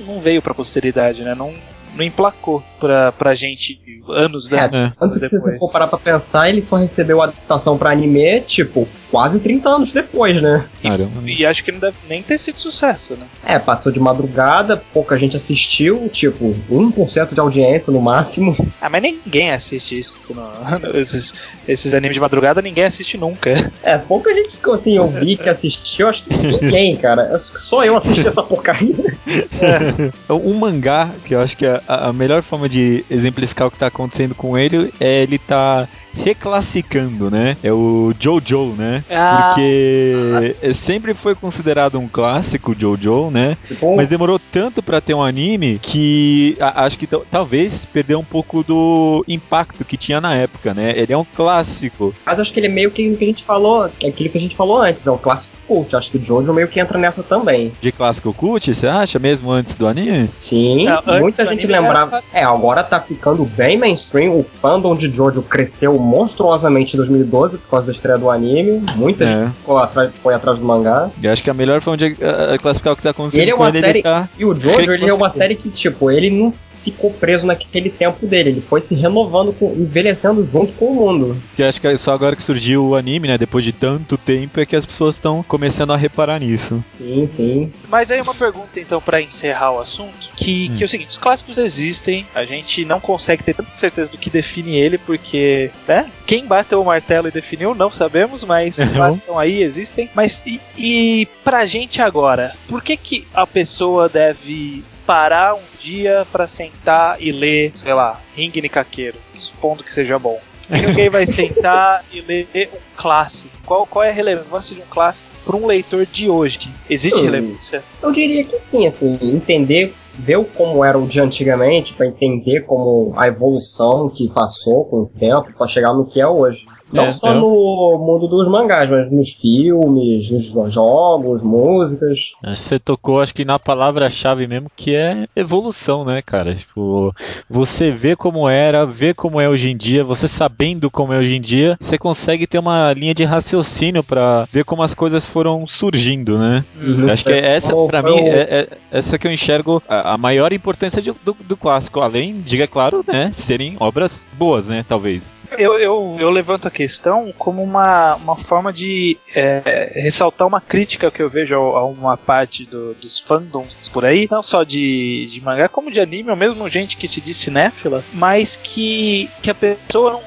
não 0.05 0.19
veio 0.19 0.41
para 0.41 0.53
posteridade, 0.53 1.23
né? 1.23 1.35
Não 1.35 1.53
não 1.95 2.03
emplacou 2.03 2.61
pra, 2.85 3.11
pra 3.11 3.33
gente 3.33 3.79
anos, 4.07 4.53
É, 4.53 4.59
anos 4.59 4.93
Tanto 4.99 5.19
que 5.19 5.27
se 5.27 5.39
você 5.39 5.51
depois. 5.51 5.59
for 5.59 5.71
parar 5.71 5.87
pra 5.87 5.97
pensar, 5.97 6.47
ele 6.49 6.61
só 6.61 6.75
recebeu 6.75 7.21
a 7.21 7.25
adaptação 7.25 7.77
pra 7.77 7.89
anime, 7.89 8.41
tipo, 8.41 8.87
quase 9.09 9.39
30 9.39 9.67
anos 9.67 9.91
depois, 9.91 10.39
né? 10.41 10.65
E, 10.83 11.39
e 11.41 11.45
acho 11.45 11.63
que 11.63 11.71
não 11.71 11.79
deve 11.79 11.97
nem 12.07 12.21
ter 12.21 12.37
sido 12.37 12.59
sucesso, 12.59 13.13
né? 13.15 13.25
É, 13.43 13.57
passou 13.57 13.91
de 13.91 13.99
madrugada, 13.99 14.81
pouca 14.93 15.17
gente 15.17 15.35
assistiu, 15.35 16.07
tipo, 16.09 16.55
1% 16.69 17.33
de 17.33 17.39
audiência 17.39 17.91
no 17.91 17.99
máximo. 18.01 18.55
Ah, 18.81 18.89
mas 18.89 19.01
ninguém 19.01 19.51
assiste 19.51 19.97
isso. 19.97 20.15
não. 20.29 20.45
esses, 20.93 21.33
esses 21.67 21.93
animes 21.95 22.13
de 22.13 22.19
madrugada 22.19 22.61
ninguém 22.61 22.83
assiste 22.83 23.17
nunca. 23.17 23.71
É, 23.81 23.97
pouca 23.97 24.31
gente 24.31 24.57
que 24.57 24.69
assim, 24.69 24.97
eu 24.97 25.07
vi 25.07 25.35
que 25.37 25.49
assistiu, 25.49 26.07
acho 26.07 26.23
que 26.23 26.35
ninguém, 26.35 26.95
cara. 26.95 27.25
Que 27.29 27.59
Só 27.59 27.83
eu 27.83 27.97
assisti 27.97 28.27
essa 28.27 28.43
porcaria. 28.43 28.93
Um 30.29 30.53
mangá, 30.53 31.09
que 31.25 31.33
eu 31.33 31.41
acho 31.41 31.57
que 31.57 31.65
a, 31.65 31.81
a 31.87 32.13
melhor 32.13 32.43
forma 32.43 32.69
de 32.69 32.74
exemplificar 33.09 33.67
o 33.67 33.71
que 33.71 33.77
tá 33.77 33.87
acontecendo 33.87 34.35
com 34.35 34.57
ele 34.57 34.93
é 34.99 35.23
ele 35.23 35.37
tá 35.37 35.87
reclassicando, 36.23 37.29
né? 37.29 37.57
É 37.63 37.71
o 37.71 38.13
Jojo, 38.19 38.73
né? 38.77 39.03
Ah, 39.09 39.49
Porque 39.49 40.13
nossa. 40.31 40.57
é- 40.61 40.73
sempre 40.73 41.13
foi 41.13 41.35
considerado 41.35 41.99
um 41.99 42.07
clássico 42.07 42.75
Jojo, 42.77 43.29
né? 43.31 43.57
Mas 43.95 44.07
demorou 44.09 44.39
tanto 44.51 44.81
pra 44.81 45.01
ter 45.01 45.13
um 45.13 45.23
anime 45.23 45.79
que 45.81 46.55
a- 46.59 46.85
acho 46.85 46.97
que 46.97 47.07
tal- 47.07 47.25
talvez 47.29 47.85
perdeu 47.85 48.19
um 48.19 48.23
pouco 48.23 48.63
do 48.63 49.23
impacto 49.27 49.83
que 49.83 49.97
tinha 49.97 50.21
na 50.21 50.35
época, 50.35 50.73
né? 50.73 50.93
Ele 50.95 51.13
é 51.13 51.17
um 51.17 51.25
clássico. 51.35 52.13
Mas 52.25 52.39
acho 52.39 52.53
que 52.53 52.59
ele 52.59 52.67
é 52.67 52.69
meio 52.71 52.91
que 52.91 53.09
o 53.09 53.17
que 53.17 53.23
a 53.23 53.27
gente 53.27 53.43
falou, 53.43 53.89
que 53.97 54.05
é 54.05 54.09
aquilo 54.09 54.29
que 54.29 54.37
a 54.37 54.41
gente 54.41 54.55
falou 54.55 54.81
antes, 54.81 55.05
é 55.07 55.11
o 55.11 55.17
clássico 55.17 55.53
cult. 55.67 55.95
Acho 55.95 56.11
que 56.11 56.17
o 56.17 56.25
Jojo 56.25 56.53
meio 56.53 56.67
que 56.67 56.79
entra 56.79 56.97
nessa 56.97 57.23
também. 57.23 57.71
De 57.81 57.91
clássico 57.91 58.33
cult, 58.33 58.73
você 58.73 58.87
acha 58.87 59.19
mesmo 59.19 59.51
antes 59.51 59.75
do 59.75 59.87
anime? 59.87 60.29
Sim, 60.33 60.85
Não, 60.85 61.19
muita 61.19 61.45
gente 61.45 61.65
lembrava. 61.67 62.21
era 62.31 62.41
É, 62.41 62.43
agora 62.43 62.83
tá 62.83 62.99
ficando 62.99 63.45
bem 63.45 63.77
mainstream. 63.77 64.31
O 64.31 64.45
fandom 64.61 64.95
de 64.95 65.09
Jojo 65.09 65.41
cresceu 65.41 65.97
monstruosamente 66.05 66.93
em 66.95 66.97
2012 66.97 67.57
por 67.57 67.69
causa 67.69 67.87
da 67.87 67.91
estreia 67.93 68.17
do 68.17 68.29
anime. 68.29 68.83
Muita 68.95 69.23
É. 69.23 69.43
gente 69.45 69.53
ficou 69.55 69.77
atrás, 69.77 70.11
foi 70.21 70.33
atrás 70.33 70.57
do 70.57 70.65
mangá. 70.65 71.09
Eu 71.21 71.31
acho 71.31 71.43
que 71.43 71.49
a 71.49 71.53
melhor 71.53 71.81
forma 71.81 71.97
de 71.97 72.15
eh, 72.19 72.57
classificar 72.61 72.93
o 72.93 72.95
que 72.95 73.01
tá 73.03 73.09
acontecendo 73.09 73.41
Ele 73.41 73.51
é 73.51 73.55
uma 73.55 73.67
ele, 73.69 73.79
série- 73.79 73.97
ele 73.99 74.03
tá 74.03 74.29
E 74.37 74.45
o 74.45 74.53
Jojo, 74.53 74.91
ele 74.91 75.09
é 75.09 75.13
uma 75.13 75.29
série 75.29 75.55
que, 75.55 75.69
tipo, 75.69 76.09
ele 76.11 76.29
não 76.29 76.53
ficou 76.91 77.11
preso 77.11 77.45
naquele 77.45 77.89
tempo 77.89 78.25
dele. 78.25 78.49
Ele 78.51 78.61
foi 78.61 78.79
se 78.81 78.95
renovando, 78.95 79.51
com, 79.53 79.73
envelhecendo 79.73 80.43
junto 80.45 80.71
com 80.73 80.85
o 80.85 80.95
mundo. 80.95 81.41
Que 81.55 81.63
acho 81.63 81.81
que 81.81 81.87
é 81.87 81.97
só 81.97 82.13
agora 82.13 82.35
que 82.35 82.43
surgiu 82.43 82.85
o 82.85 82.95
anime, 82.95 83.27
né? 83.27 83.37
Depois 83.37 83.63
de 83.65 83.71
tanto 83.73 84.17
tempo, 84.17 84.59
é 84.59 84.65
que 84.65 84.75
as 84.75 84.85
pessoas 84.85 85.15
estão 85.15 85.43
começando 85.43 85.91
a 85.91 85.97
reparar 85.97 86.39
nisso. 86.39 86.83
Sim, 86.87 87.25
sim. 87.27 87.71
Mas 87.89 88.11
aí 88.11 88.21
uma 88.21 88.33
pergunta 88.35 88.79
então 88.79 89.01
pra 89.01 89.21
encerrar 89.21 89.71
o 89.73 89.79
assunto, 89.81 90.13
que, 90.37 90.69
Hum. 90.71 90.75
que 90.77 90.83
é 90.83 90.85
o 90.85 90.89
seguinte, 90.89 91.09
os 91.09 91.17
clássicos 91.17 91.57
existem, 91.57 92.25
a 92.35 92.45
gente 92.45 92.85
não 92.85 92.99
consegue 92.99 93.43
ter 93.43 93.53
tanta 93.55 93.71
certeza 93.75 94.11
do 94.11 94.17
que 94.17 94.29
define 94.29 94.77
ele, 94.77 94.97
porque, 94.97 95.71
né? 95.87 96.09
Quem 96.27 96.45
bateu 96.45 96.81
o 96.81 96.85
martelo 96.85 97.27
e 97.27 97.31
definiu, 97.31 97.73
não 97.75 97.91
sabemos, 97.91 98.43
mas 98.43 98.77
os 98.79 98.85
Uhum. 98.85 98.93
clássicos 98.93 99.17
estão 99.23 99.39
aí, 99.39 99.61
existem. 99.63 100.09
Mas 100.13 100.43
e, 100.45 100.59
e 100.77 101.27
pra 101.43 101.65
gente 101.65 102.01
agora, 102.01 102.53
por 102.67 102.81
que 102.83 102.95
que 102.97 103.27
a 103.33 103.47
pessoa 103.47 104.07
deve 104.09 104.83
parar 105.05 105.55
um 105.55 105.63
dia 105.79 106.25
pra 106.31 106.47
sentar 106.47 107.21
e 107.21 107.31
ler, 107.31 107.71
sei 107.75 107.93
lá, 107.93 108.19
Ring 108.35 108.51
Nikakeiro, 108.55 109.17
supondo 109.37 109.83
que 109.83 109.93
seja 109.93 110.17
bom? 110.17 110.39
Que 110.67 110.85
alguém 110.85 111.09
vai 111.09 111.27
sentar 111.27 112.03
e 112.11 112.21
ler 112.21 112.47
um 112.73 112.77
clássico? 112.97 113.49
Qual, 113.65 113.85
qual 113.85 114.03
é 114.03 114.09
a 114.09 114.13
relevância 114.13 114.75
de 114.75 114.81
um 114.81 114.85
clássico 114.85 115.29
para 115.45 115.55
um 115.55 115.67
leitor 115.67 116.05
de 116.07 116.27
hoje? 116.27 116.71
Existe 116.89 117.19
Hum. 117.19 117.25
relevância? 117.25 117.83
Eu 118.01 118.11
diria 118.11 118.43
que 118.43 118.59
sim, 118.59 118.87
assim, 118.87 119.17
entender, 119.21 119.93
ver 120.15 120.43
como 120.55 120.83
era 120.83 120.97
o 120.97 121.07
de 121.07 121.21
antigamente, 121.21 121.93
pra 121.93 122.07
entender 122.07 122.61
como 122.61 123.13
a 123.15 123.27
evolução 123.27 124.09
que 124.09 124.27
passou 124.29 124.85
com 124.85 124.97
o 125.01 125.11
tempo, 125.19 125.53
pra 125.55 125.67
chegar 125.67 125.93
no 125.93 126.05
que 126.05 126.19
é 126.19 126.27
hoje. 126.27 126.65
Não 126.95 127.05
É, 127.05 127.11
só 127.11 127.29
é. 127.29 127.33
no 127.33 127.97
mundo 127.99 128.27
dos 128.27 128.47
mangás, 128.49 128.89
mas 128.89 129.11
nos 129.11 129.31
filmes, 129.31 130.29
nos 130.31 130.73
jogos, 130.73 131.43
músicas. 131.43 132.19
Que 132.41 132.55
Você 132.55 132.79
tocou, 132.79 133.21
acho 133.21 133.33
que 133.33 133.45
na 133.45 133.59
palavra-chave 133.59 134.47
mesmo, 134.47 134.69
que 134.75 134.95
é 134.95 135.27
evolução, 135.35 136.05
né, 136.05 136.21
cara? 136.21 136.55
Tipo, 136.55 137.13
você 137.49 137.91
vê 137.91 138.15
como 138.15 138.47
era, 138.49 138.85
vê 138.85 139.13
como 139.13 139.39
é 139.41 139.49
hoje 139.49 139.69
em 139.69 139.77
dia, 139.77 140.03
você 140.03 140.27
sabendo 140.27 140.89
como 140.89 141.13
é 141.13 141.17
hoje 141.17 141.35
em 141.35 141.41
dia, 141.41 141.77
você 141.79 141.97
consegue 141.97 142.47
ter 142.47 142.59
uma 142.59 142.93
linha 142.93 143.13
de 143.13 143.23
raciocínio 143.23 144.03
pra 144.03 144.47
ver 144.51 144.63
como 144.65 144.83
as 144.83 144.93
coisas 144.93 145.27
foram 145.27 145.67
surgindo, 145.67 146.37
né? 146.37 146.63
Uhum. 146.81 147.09
Acho 147.09 147.25
que 147.25 147.31
é 147.33 147.55
essa, 147.55 147.71
foi 147.71 148.01
mim, 148.01 148.19
é, 148.27 148.39
é 148.41 148.67
essa 148.91 149.17
que 149.17 149.27
eu 149.27 149.31
enxergo 149.31 149.81
a, 149.87 150.13
a 150.13 150.17
maior 150.17 150.53
importância 150.53 151.01
de- 151.01 151.11
do, 151.23 151.35
do 151.47 151.57
clássico. 151.57 151.99
Além, 151.99 152.41
diga 152.41 152.67
claro, 152.67 153.03
né, 153.07 153.31
serem 153.33 153.75
obras 153.79 154.29
boas, 154.37 154.67
né, 154.67 154.85
talvez. 154.87 155.35
Eu, 155.57 155.77
eu, 155.79 156.17
eu 156.19 156.29
levanto 156.29 156.67
a 156.67 156.71
questão 156.71 157.31
como 157.37 157.61
uma, 157.63 158.15
uma 158.15 158.35
forma 158.35 158.73
de 158.73 159.17
é, 159.33 159.91
ressaltar 159.95 160.47
uma 160.47 160.59
crítica 160.59 161.11
que 161.11 161.21
eu 161.21 161.29
vejo 161.29 161.55
a, 161.55 161.85
uma 161.85 162.17
parte 162.17 162.65
do- 162.65 162.93
dos 162.95 163.19
fandoms 163.19 163.89
por 163.89 164.03
aí, 164.05 164.27
não 164.29 164.41
só 164.43 164.63
de, 164.63 165.27
de 165.31 165.41
mangá, 165.41 165.69
como 165.69 165.91
de 165.91 165.99
anime, 165.99 166.29
ou 166.29 166.35
mesmo 166.35 166.67
gente 166.69 166.97
que 166.97 167.07
se 167.07 167.21
diz 167.21 167.37
cinéfila, 167.37 168.03
mas 168.13 168.57
que, 168.57 169.29
que 169.41 169.49
a 169.51 169.55
pessoa 169.55 170.13
não 170.13 170.23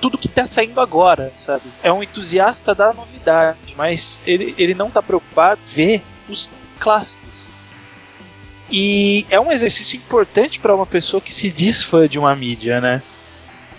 tudo 0.00 0.18
que 0.18 0.28
tá 0.28 0.46
saindo 0.46 0.80
agora, 0.80 1.32
sabe? 1.40 1.64
É 1.82 1.92
um 1.92 2.02
entusiasta 2.02 2.74
da 2.74 2.92
novidade, 2.92 3.58
mas 3.76 4.20
ele, 4.26 4.54
ele 4.58 4.74
não 4.74 4.90
tá 4.90 5.02
preocupado 5.02 5.60
em 5.70 5.74
ver 5.74 6.02
os 6.28 6.50
clássicos. 6.78 7.50
E 8.70 9.24
é 9.30 9.40
um 9.40 9.50
exercício 9.50 9.96
importante 9.96 10.60
para 10.60 10.74
uma 10.74 10.86
pessoa 10.86 11.20
que 11.20 11.34
se 11.34 11.50
diz 11.50 11.82
fã 11.82 12.06
de 12.06 12.18
uma 12.18 12.34
mídia, 12.36 12.80
né? 12.80 13.02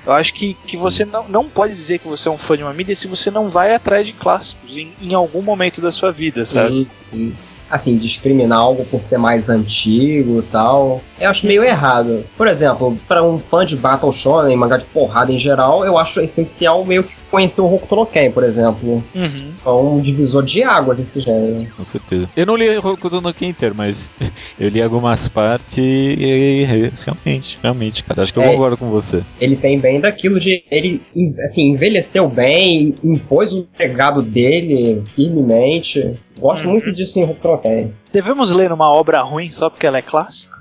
Eu 0.10 0.16
acho 0.16 0.34
que, 0.34 0.56
que 0.66 0.76
você 0.76 1.06
não, 1.06 1.30
não 1.30 1.48
pode 1.48 1.76
dizer 1.76 2.00
que 2.00 2.08
você 2.08 2.28
é 2.28 2.32
um 2.32 2.38
fã 2.38 2.58
de 2.58 2.64
uma 2.64 2.74
mídia 2.74 2.96
se 2.96 3.08
você 3.08 3.30
não 3.30 3.48
vai 3.48 3.76
atrás 3.76 4.04
de 4.04 4.12
clássicos 4.12 4.76
em, 4.76 4.92
em 5.00 5.14
algum 5.14 5.44
momento 5.44 5.80
da 5.80 5.92
sua 5.92 6.12
vida, 6.12 6.44
sabe? 6.44 6.70
Sim, 6.70 6.88
sim. 6.96 7.36
Assim, 7.70 7.98
discriminar 7.98 8.58
algo 8.60 8.84
por 8.86 9.02
ser 9.02 9.18
mais 9.18 9.50
antigo 9.50 10.40
e 10.40 10.44
tal. 10.52 11.02
Eu 11.20 11.30
acho 11.30 11.46
meio 11.46 11.64
errado. 11.64 12.24
Por 12.38 12.48
exemplo, 12.48 12.98
pra 13.08 13.22
um 13.24 13.38
fã 13.38 13.66
de 13.66 13.76
Battle 13.76 14.12
Shonen, 14.12 14.56
mangá 14.56 14.78
de 14.78 14.86
porrada 14.86 15.32
em 15.32 15.38
geral, 15.38 15.86
eu 15.86 15.98
acho 15.98 16.20
essencial 16.22 16.84
meio 16.86 17.04
que 17.04 17.14
conhecer 17.30 17.62
o 17.62 17.72
Hokuto 17.72 17.96
no 17.96 18.06
Ken, 18.06 18.32
por 18.32 18.44
exemplo. 18.44 19.04
Uhum. 19.14 19.52
É 19.66 19.70
um 19.70 20.00
divisor 20.00 20.44
de 20.44 20.64
água 20.64 20.96
desse 20.96 21.20
gênero. 21.20 21.68
Com 21.78 21.86
certeza. 21.86 22.28
Eu 22.36 22.46
não 22.46 22.56
li 22.56 22.76
Hokuto 22.78 23.22
no 23.22 23.34
Ken 23.34 23.50
inteiro, 23.50 23.76
mas 23.78 24.10
eu 24.60 24.70
li 24.70 24.82
algumas 24.82 25.28
partes 25.28 25.78
e, 25.78 25.82
e- 25.82 26.64
e- 26.64 26.92
realmente, 27.06 27.58
realmente, 27.62 28.04
cara, 28.04 28.24
acho 28.24 28.34
que 28.34 28.40
eu 28.40 28.44
É. 28.44 28.52
concordo 28.52 28.78
com 28.78 28.90
você. 28.90 29.22
Ele 29.40 29.56
tem 29.56 29.78
bem 29.80 30.00
daquilo 30.00 30.40
de. 30.40 30.64
Ele, 30.72 31.02
assim, 31.44 31.70
envelheceu 31.72 32.28
bem, 32.28 32.96
impôs 33.04 33.54
o 33.54 33.68
legado 33.78 34.22
dele 34.24 35.04
firmemente. 35.16 36.16
Gosto 36.40 36.66
Uhum. 36.66 36.72
muito 36.72 36.92
disso 36.94 37.20
em 37.20 37.24
Hokuto 37.24 37.50
no 37.60 37.62
Ken. 37.62 37.94
Devemos 38.12 38.50
ler 38.52 38.72
uma 38.72 38.90
obra 38.90 39.22
ruim 39.22 39.52
só 39.52 39.70
porque 39.70 39.86
ela 39.86 39.98
é 39.98 40.02
clássica? 40.02 40.59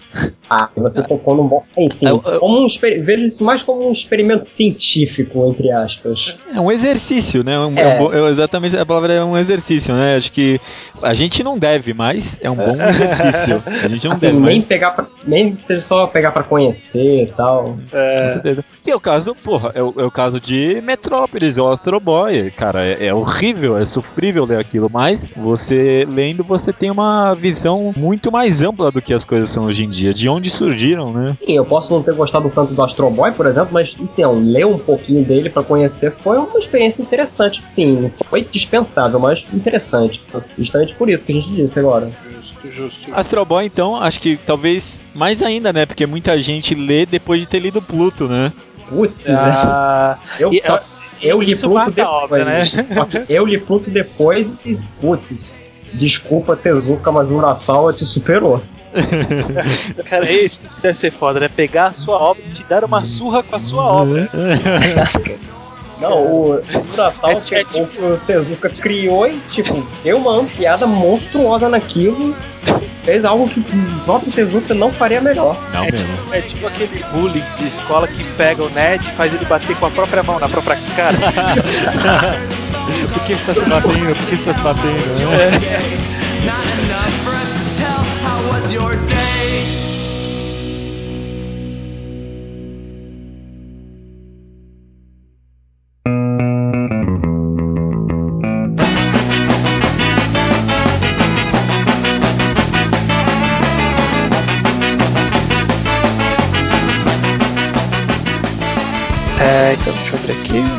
Ah, 0.51 0.69
você 0.77 1.03
tocou 1.03 1.35
num 1.37 1.47
bom. 1.47 1.63
Sim. 1.91 2.09
Eu- 2.09 2.23
eu- 2.25 2.41
Como 2.41 2.61
um 2.63 2.67
exper- 2.67 3.03
Vejo 3.05 3.25
isso 3.25 3.45
mais 3.45 3.63
como 3.63 3.87
um 3.87 3.93
experimento 3.93 4.45
científico, 4.47 5.47
entre 5.47 5.71
aspas. 5.71 6.37
É 6.55 6.61
um 6.61 6.73
exercício, 6.73 7.45
né? 7.45 7.59
Um- 7.59 7.77
É. 7.77 7.99
é 7.99 8.03
um 8.03 8.13
é 8.29 8.31
exatamente 8.31 8.77
a 8.77 8.87
palavra 8.87 9.13
é 9.13 9.23
um 9.25 9.37
exercício, 9.37 9.95
né? 9.95 10.17
Acho 10.17 10.33
que 10.33 10.59
a 11.03 11.13
gente 11.15 11.43
não 11.43 11.59
deve, 11.59 11.93
mas 11.93 12.39
é 12.43 12.51
um 12.51 12.55
bom 12.57 12.73
exercício. 12.89 13.63
A 13.67 13.89
gente 13.89 14.05
não 14.07 14.13
assim, 14.15 14.27
deve, 14.29 14.41
nem 14.41 14.57
mas 14.59 14.65
pegar 14.67 14.93
pra, 14.93 15.07
nem 15.27 15.59
seja 15.63 15.81
só 15.81 16.07
pegar 16.07 16.31
pra 16.33 16.43
conhecer 16.43 17.25
e 17.25 17.27
tal. 17.27 17.65
com 17.65 17.77
É, 17.97 18.29
certeza. 18.31 18.65
E 18.87 18.91
é 18.91 18.97
o 18.97 19.01
caso, 19.01 19.35
porra, 19.35 19.73
é 19.75 19.83
o, 19.83 19.93
é 19.99 20.05
o 20.05 20.11
caso 20.11 20.41
de 20.41 20.81
Metrópolis, 20.81 21.59
o 21.59 21.69
Astro 21.69 22.01
Boy. 22.01 22.51
Cara, 22.53 22.85
é, 22.87 23.07
é 23.09 23.15
horrível, 23.15 23.77
é 23.77 23.85
sofrível 23.85 24.45
ler 24.47 24.59
aquilo, 24.59 24.89
mas 24.91 25.27
você 25.37 26.07
lendo, 26.11 26.43
você 26.43 26.73
tem 26.73 26.91
uma 26.91 27.35
visão 27.35 27.93
muito 27.97 28.33
mais 28.33 28.63
ampla 28.63 28.91
do 28.91 29.03
que 29.03 29.13
as 29.13 29.25
coisas 29.25 29.51
são 29.51 29.65
hoje 29.65 29.85
em 29.85 29.89
dia, 29.91 29.98
de 30.13 30.29
onde 30.29 30.51
surgiram, 30.51 31.13
né? 31.13 31.37
Sim, 31.45 31.53
eu 31.55 31.65
posso 31.65 31.93
não 31.95 32.03
ter 32.03 32.15
gostado 32.15 32.51
tanto 32.55 32.73
do 32.75 32.83
Astro 32.83 33.09
Boy, 33.11 33.33
por 33.33 33.47
exemplo, 33.47 33.71
mas 33.73 33.97
assim, 34.03 34.23
ler 34.45 34.67
um 34.67 34.79
pouquinho 34.79 35.25
dele 35.25 35.51
pra 35.51 35.63
conhecer 35.63 36.13
foi 36.23 36.37
uma 36.39 36.59
experiência 36.59 37.03
interessante. 37.03 37.63
Sim, 37.67 38.11
foi 38.29 38.43
dispensável, 38.45 39.19
mas 39.19 39.47
interessante. 39.53 40.23
Justamente 40.57 40.95
por 40.95 41.09
isso 41.11 41.27
que 41.27 41.33
a 41.33 41.35
gente 41.37 41.51
disse 41.55 41.79
agora. 41.81 42.11
justo, 42.33 42.71
justo. 42.73 43.11
Astro 43.15 43.45
Boy, 43.45 43.65
então, 43.67 43.97
acho 43.97 44.21
que 44.21 44.37
talvez 44.47 45.05
mais 45.15 45.43
ainda, 45.43 45.73
né? 45.73 45.87
Porque 45.87 46.07
muita 46.07 46.39
gente 46.39 46.75
lê 46.75 47.05
depois 47.07 47.41
de 47.41 47.47
ter 47.49 47.59
lido 47.61 47.81
Pluto, 47.83 48.27
né? 48.29 48.53
Putz, 48.89 49.29
Ah, 49.31 50.19
eu, 50.39 50.53
e- 50.53 50.63
só- 50.63 50.81
eu 51.21 51.41
li 51.43 51.55
Pluto 51.57 51.91
depois. 51.91 52.09
obra, 52.25 52.45
né? 52.45 52.65
Só 52.65 53.05
que 53.05 53.23
eu 53.29 53.45
li 53.47 53.59
Pluto 53.59 53.91
depois 53.91 54.59
e, 54.65 54.79
putz, 55.01 55.55
desculpa 55.93 56.57
Tezuka, 56.57 57.11
mas 57.13 57.31
o 57.31 57.37
Urasawa 57.37 57.93
te 57.93 58.05
superou. 58.05 58.63
Cara, 60.09 60.27
é 60.29 60.33
isso 60.33 60.61
isso 60.65 60.77
que 60.77 60.83
deve 60.83 60.97
ser 60.99 61.11
foda, 61.11 61.41
né? 61.41 61.49
Pegar 61.49 61.89
a 61.89 61.93
sua 61.93 62.17
obra 62.17 62.43
e 62.47 62.53
te 62.53 62.65
dar 62.65 62.85
uma 62.85 63.05
surra 63.05 63.43
com 63.43 63.57
a 63.57 63.61
sua 63.61 63.85
obra. 63.85 64.29
Não, 66.01 66.23
o 66.23 66.61
Urasawa 66.93 67.35
É, 67.35 67.39
é 67.39 67.65
pegou 67.65 67.83
o 67.83 67.87
que 67.89 67.99
o 68.01 68.17
Tezuka 68.25 68.71
criou 68.71 69.27
e, 69.27 69.37
tipo, 69.49 69.85
deu 70.05 70.19
uma 70.19 70.37
ampliada 70.39 70.87
monstruosa 70.87 71.69
naquilo. 71.69 72.37
fez 73.03 73.25
algo 73.25 73.49
que 73.49 73.59
o 73.59 74.01
próprio 74.05 74.31
Tezuka 74.31 74.75
não 74.75 74.93
faria 74.93 75.21
melhor. 75.21 75.57
Não 75.73 75.83
É 75.85 75.91
mesmo. 75.91 76.07
tipo, 76.07 76.35
é 76.35 76.41
tipo 76.43 76.67
aquele 76.69 77.05
bullying 77.13 77.43
de 77.59 77.67
escola 77.67 78.07
que 78.07 78.23
pega 78.37 78.63
o 78.63 78.71
Ned 78.71 79.05
e 79.09 79.11
faz 79.17 79.35
ele 79.35 79.45
bater 79.47 79.75
com 79.77 79.87
a 79.87 79.91
própria 79.91 80.23
mão 80.23 80.39
na 80.39 80.49
própria 80.49 80.79
cara. 80.95 81.17
Por 83.13 83.23
que 83.25 83.35
você 83.35 83.45
tá 83.45 83.55
se 83.55 83.69
batendo? 83.69 84.17
Por 84.17 84.27
que 84.27 84.37
você 84.37 84.45
tá 84.45 84.55
se 84.55 84.61
batendo? 84.61 85.21
né? 85.31 86.59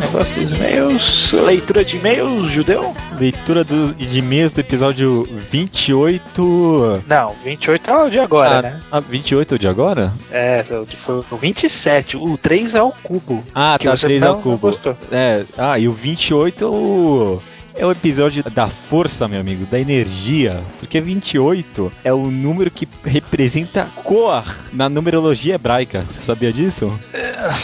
Negócio 0.09 0.33
dos 0.33 0.57
e-mails. 0.57 1.31
Leitura 1.33 1.85
de 1.85 1.97
e-mails, 1.97 2.49
judeu? 2.49 2.95
Leitura 3.19 3.63
do, 3.63 3.93
de 3.93 4.19
e-mails 4.19 4.51
do 4.51 4.59
episódio 4.59 5.23
28. 5.51 7.03
Não, 7.07 7.35
28 7.43 7.89
é 7.89 8.03
o 8.03 8.09
de 8.09 8.19
agora, 8.19 8.59
ah, 8.59 8.61
né? 8.61 8.81
ah, 8.91 8.99
28 8.99 9.53
é 9.53 9.55
o 9.55 9.59
de 9.59 9.67
agora? 9.67 10.11
É, 10.31 10.63
foi 10.97 11.23
o 11.31 11.37
27, 11.37 12.17
o 12.17 12.37
3 12.37 12.75
é 12.75 12.81
o 12.81 12.91
cubo. 12.91 13.43
Ah, 13.53 13.77
tá, 13.81 13.95
você 13.95 14.07
3 14.07 14.21
não, 14.21 14.27
ao 14.29 14.35
não 14.35 14.41
cubo. 14.41 14.57
gostou. 14.57 14.97
É, 15.11 15.43
ah, 15.57 15.77
e 15.77 15.87
o 15.87 15.91
28 15.91 16.63
é 16.63 16.67
o. 16.67 17.41
É 17.79 17.85
o 17.85 17.93
episódio 17.93 18.43
da 18.43 18.67
força, 18.67 19.25
meu 19.25 19.39
amigo, 19.39 19.65
da 19.65 19.79
energia. 19.79 20.61
Porque 20.81 20.99
28 20.99 21.89
é 22.03 22.11
o 22.11 22.29
número 22.29 22.69
que 22.69 22.85
representa 23.05 23.87
cor 24.03 24.43
na 24.73 24.89
numerologia 24.89 25.55
hebraica. 25.55 26.01
Você 26.01 26.21
sabia 26.21 26.51
disso? 26.51 26.91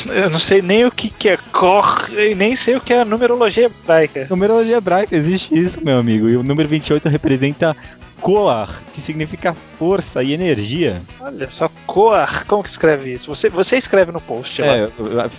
Eu 0.05 0.29
não 0.29 0.39
sei 0.39 0.61
nem 0.61 0.85
o 0.85 0.91
que, 0.91 1.09
que 1.09 1.27
é 1.27 1.35
cor 1.35 2.09
e 2.11 2.33
nem 2.33 2.55
sei 2.55 2.77
o 2.77 2.81
que 2.81 2.93
é 2.93 3.01
a 3.01 3.05
numerologia 3.05 3.65
hebraica. 3.65 4.25
Numerologia 4.29 4.77
hebraica, 4.77 5.13
existe 5.13 5.53
isso, 5.53 5.83
meu 5.83 5.99
amigo. 5.99 6.29
E 6.29 6.37
o 6.37 6.43
número 6.43 6.69
28 6.69 7.09
representa 7.09 7.75
cor, 8.21 8.69
que 8.93 9.01
significa 9.01 9.55
força 9.77 10.23
e 10.23 10.33
energia. 10.33 11.01
Olha 11.19 11.49
só, 11.49 11.69
cor, 11.85 12.43
como 12.47 12.63
que 12.63 12.69
escreve 12.69 13.13
isso? 13.13 13.27
Você, 13.33 13.49
você 13.49 13.77
escreve 13.77 14.11
no 14.11 14.21
post 14.21 14.61
lá. 14.61 14.67
É, 14.75 14.89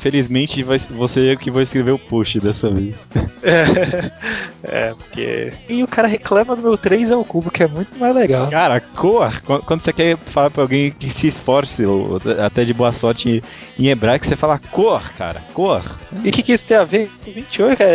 felizmente 0.01 0.63
vai, 0.63 0.79
você 0.79 1.29
é 1.29 1.37
que 1.37 1.51
vai 1.51 1.63
escrever 1.63 1.93
o 1.93 1.99
post 1.99 2.39
dessa 2.41 2.71
vez. 2.71 2.95
É, 4.63 4.95
porque. 4.95 5.53
E 5.69 5.83
o 5.83 5.87
cara 5.87 6.09
reclama 6.09 6.57
do 6.57 6.63
meu 6.63 6.77
3 6.77 7.13
ao 7.13 7.25
cubo, 7.25 7.51
que 7.51 7.63
é 7.63 7.67
muito 7.69 7.97
mais 7.99 8.15
legal. 8.15 8.49
Cara, 8.51 8.81
cor, 8.81 9.41
qu- 9.43 9.61
quando 9.65 9.83
você 9.83 9.93
quer 9.93 10.17
falar 10.17 10.51
pra 10.51 10.63
alguém 10.63 10.91
que 10.91 11.09
se 11.09 11.29
esforce, 11.29 11.85
ou 11.85 12.21
até 12.45 12.65
de 12.65 12.75
boa 12.75 12.93
sorte 12.93 13.43
em, 13.79 13.87
hebraico, 13.89 14.27
você 14.27 14.35
fala 14.35 14.59
cor, 14.59 15.03
cara, 15.13 15.43
cor. 15.55 15.83
E 16.25 16.29
o 16.29 16.33
que, 16.33 16.43
que 16.43 16.53
isso 16.53 16.67
tem 16.67 16.77
a 16.77 16.85
ver 16.85 17.09
com 17.25 17.31
28, 17.31 17.79
cara? 17.79 17.93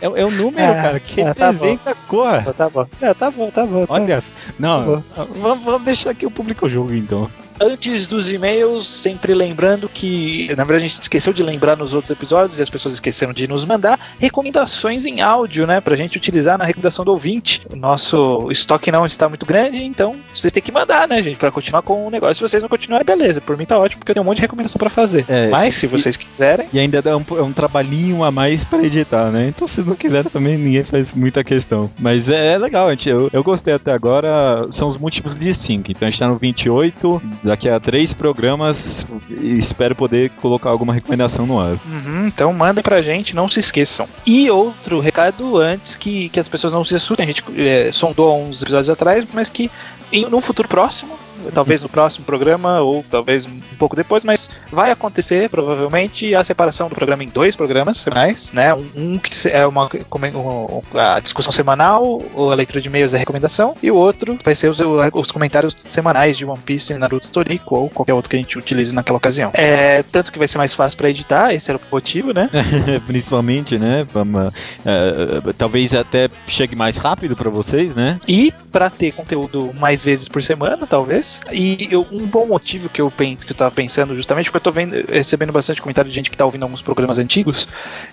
É, 0.00 0.06
é 0.20 0.24
o 0.24 0.30
número, 0.30 0.70
Ah, 0.70 0.74
cara, 0.82 1.00
que 1.00 1.20
ah, 1.22 1.34
tá 1.34 1.50
representa 1.50 1.90
a 1.90 1.94
cor. 1.94 2.54
Tá 2.54 2.68
bom, 2.68 2.86
é, 3.00 3.14
tá 3.14 3.30
bom, 3.30 3.50
tá 3.50 3.57
bom. 3.66 3.86
tá 3.86 3.94
Olha, 3.94 4.22
não, 4.58 5.02
Tá 5.14 5.24
vamos, 5.24 5.64
vamos 5.64 5.84
deixar 5.84 6.10
aqui 6.10 6.26
o 6.26 6.30
público 6.30 6.68
jogo 6.68 6.92
então. 6.92 7.30
Antes 7.60 8.06
dos 8.06 8.30
e-mails, 8.30 8.86
sempre 8.86 9.34
lembrando 9.34 9.88
que, 9.88 10.46
na 10.56 10.64
verdade, 10.64 10.86
a 10.86 10.88
gente 10.88 11.02
esqueceu 11.02 11.32
de 11.32 11.42
lembrar 11.42 11.76
nos 11.76 11.92
outros 11.92 12.10
episódios 12.10 12.58
e 12.58 12.62
as 12.62 12.70
pessoas 12.70 12.94
esqueceram 12.94 13.32
de 13.32 13.48
nos 13.48 13.64
mandar 13.64 13.98
recomendações 14.18 15.04
em 15.06 15.20
áudio, 15.20 15.66
né, 15.66 15.80
pra 15.80 15.96
gente 15.96 16.16
utilizar 16.16 16.56
na 16.56 16.64
recomendação 16.64 17.04
do 17.04 17.10
ouvinte. 17.10 17.66
O 17.70 17.76
nosso 17.76 18.48
estoque 18.50 18.92
não 18.92 19.04
está 19.04 19.28
muito 19.28 19.44
grande, 19.44 19.82
então 19.82 20.16
vocês 20.32 20.52
têm 20.52 20.62
que 20.62 20.70
mandar, 20.70 21.08
né, 21.08 21.22
gente, 21.22 21.36
pra 21.36 21.50
continuar 21.50 21.82
com 21.82 22.06
o 22.06 22.10
negócio. 22.10 22.36
Se 22.36 22.42
vocês 22.42 22.62
não 22.62 22.68
continuarem, 22.68 23.04
beleza, 23.04 23.40
por 23.40 23.56
mim 23.56 23.64
tá 23.64 23.76
ótimo, 23.78 24.00
porque 24.00 24.12
eu 24.12 24.14
tenho 24.14 24.24
um 24.24 24.26
monte 24.26 24.36
de 24.36 24.42
recomendação 24.42 24.78
pra 24.78 24.90
fazer. 24.90 25.24
É, 25.28 25.48
Mas, 25.48 25.74
se 25.74 25.86
vocês 25.86 26.16
quiserem, 26.16 26.68
E 26.72 26.78
ainda 26.78 27.02
dá 27.02 27.16
um, 27.16 27.24
é 27.36 27.42
um 27.42 27.52
trabalhinho 27.52 28.22
a 28.22 28.30
mais 28.30 28.64
pra 28.64 28.82
editar, 28.82 29.30
né? 29.30 29.48
Então, 29.48 29.66
se 29.66 29.74
vocês 29.74 29.86
não 29.86 29.96
quiserem 29.96 30.30
também, 30.30 30.56
ninguém 30.56 30.84
faz 30.84 31.12
muita 31.12 31.42
questão. 31.42 31.90
Mas 31.98 32.28
é, 32.28 32.54
é 32.54 32.58
legal, 32.58 32.88
gente. 32.90 33.08
Eu, 33.08 33.28
eu 33.32 33.42
gostei 33.42 33.74
até 33.74 33.92
agora. 33.92 34.66
São 34.70 34.88
os 34.88 34.96
múltiplos 34.96 35.36
de 35.36 35.52
5. 35.52 35.90
Então, 35.90 36.06
a 36.06 36.10
gente 36.10 36.20
tá 36.20 36.28
no 36.28 36.36
28. 36.36 37.22
Daqui 37.48 37.66
a 37.66 37.80
três 37.80 38.12
programas, 38.12 39.06
espero 39.40 39.94
poder 39.94 40.28
colocar 40.36 40.68
alguma 40.68 40.92
recomendação 40.92 41.46
no 41.46 41.58
ar. 41.58 41.78
Uhum, 41.86 42.26
então 42.26 42.52
mandem 42.52 42.84
pra 42.84 43.00
gente, 43.00 43.34
não 43.34 43.48
se 43.48 43.58
esqueçam. 43.58 44.06
E 44.26 44.50
outro 44.50 45.00
recado 45.00 45.56
antes 45.56 45.96
que, 45.96 46.28
que 46.28 46.38
as 46.38 46.46
pessoas 46.46 46.74
não 46.74 46.84
se 46.84 46.94
assustem, 46.94 47.24
a 47.24 47.26
gente 47.26 47.42
é, 47.56 47.90
sondou 47.90 48.38
uns 48.38 48.60
episódios 48.60 48.90
atrás, 48.90 49.24
mas 49.32 49.48
que 49.48 49.70
em 50.12 50.28
num 50.28 50.42
futuro 50.42 50.68
próximo, 50.68 51.18
talvez 51.54 51.82
no 51.82 51.88
próximo 51.88 52.24
programa 52.24 52.80
ou 52.80 53.04
talvez 53.10 53.44
um 53.46 53.60
pouco 53.78 53.96
depois, 53.96 54.22
mas 54.22 54.48
vai 54.70 54.90
acontecer 54.90 55.48
provavelmente 55.48 56.34
a 56.34 56.42
separação 56.44 56.88
do 56.88 56.94
programa 56.94 57.24
em 57.24 57.28
dois 57.28 57.56
programas 57.56 57.98
semanais, 57.98 58.52
né? 58.52 58.74
Um, 58.74 59.18
que 59.18 59.48
é 59.48 59.66
uma 59.66 59.88
um- 60.34 60.82
a 60.98 61.20
discussão 61.20 61.52
semanal, 61.52 62.22
ou 62.34 62.52
a 62.52 62.54
leitura 62.54 62.80
de 62.80 62.88
e-mails 62.88 63.12
e 63.12 63.16
a 63.16 63.18
recomendação, 63.18 63.76
e 63.82 63.90
o 63.90 63.96
outro 63.96 64.38
vai 64.44 64.54
ser 64.54 64.68
os, 64.68 64.78
os 65.12 65.30
comentários 65.30 65.74
semanais 65.78 66.36
de 66.36 66.44
One 66.44 66.58
Piece, 66.58 66.94
Naruto, 66.94 67.30
Toriko 67.30 67.76
ou 67.76 67.90
qualquer 67.90 68.14
outro 68.14 68.30
que 68.30 68.36
a 68.36 68.40
gente 68.40 68.58
utilize 68.58 68.94
naquela 68.94 69.18
ocasião. 69.18 69.50
É, 69.54 70.02
tanto 70.02 70.32
que 70.32 70.38
vai 70.38 70.48
ser 70.48 70.58
mais 70.58 70.74
fácil 70.74 70.96
pra 70.98 71.10
editar, 71.10 71.52
esse 71.54 71.70
era 71.70 71.78
o 71.78 71.80
motivo, 71.90 72.32
né? 72.32 72.48
Principalmente, 73.06 73.78
né? 73.78 74.06
Vamos, 74.12 74.52
é, 74.84 75.52
talvez 75.56 75.94
até 75.94 76.28
chegue 76.46 76.74
mais 76.76 76.96
rápido 76.96 77.36
pra 77.36 77.50
vocês, 77.50 77.94
né? 77.94 78.18
E 78.26 78.52
para 78.72 78.90
ter 78.90 79.12
conteúdo 79.12 79.72
mais 79.78 80.02
vezes 80.02 80.28
por 80.28 80.42
semana, 80.42 80.86
talvez. 80.86 81.37
E 81.52 81.88
eu- 81.90 82.06
um 82.12 82.26
bom 82.26 82.46
motivo 82.46 82.88
que 82.88 83.00
eu 83.00 83.10
penso, 83.10 83.46
que 83.46 83.52
eu 83.52 83.56
tava 83.56 83.70
pensando 83.70 84.14
justamente, 84.14 84.46
porque 84.46 84.56
eu 84.58 84.60
tô 84.60 84.72
vendo, 84.72 85.04
recebendo 85.10 85.52
bastante 85.52 85.80
comentário 85.80 86.08
de 86.10 86.14
gente 86.14 86.30
que 86.30 86.36
tá 86.36 86.44
ouvindo 86.44 86.62
alguns 86.64 86.82
programas 86.82 87.18
antigos, 87.18 87.66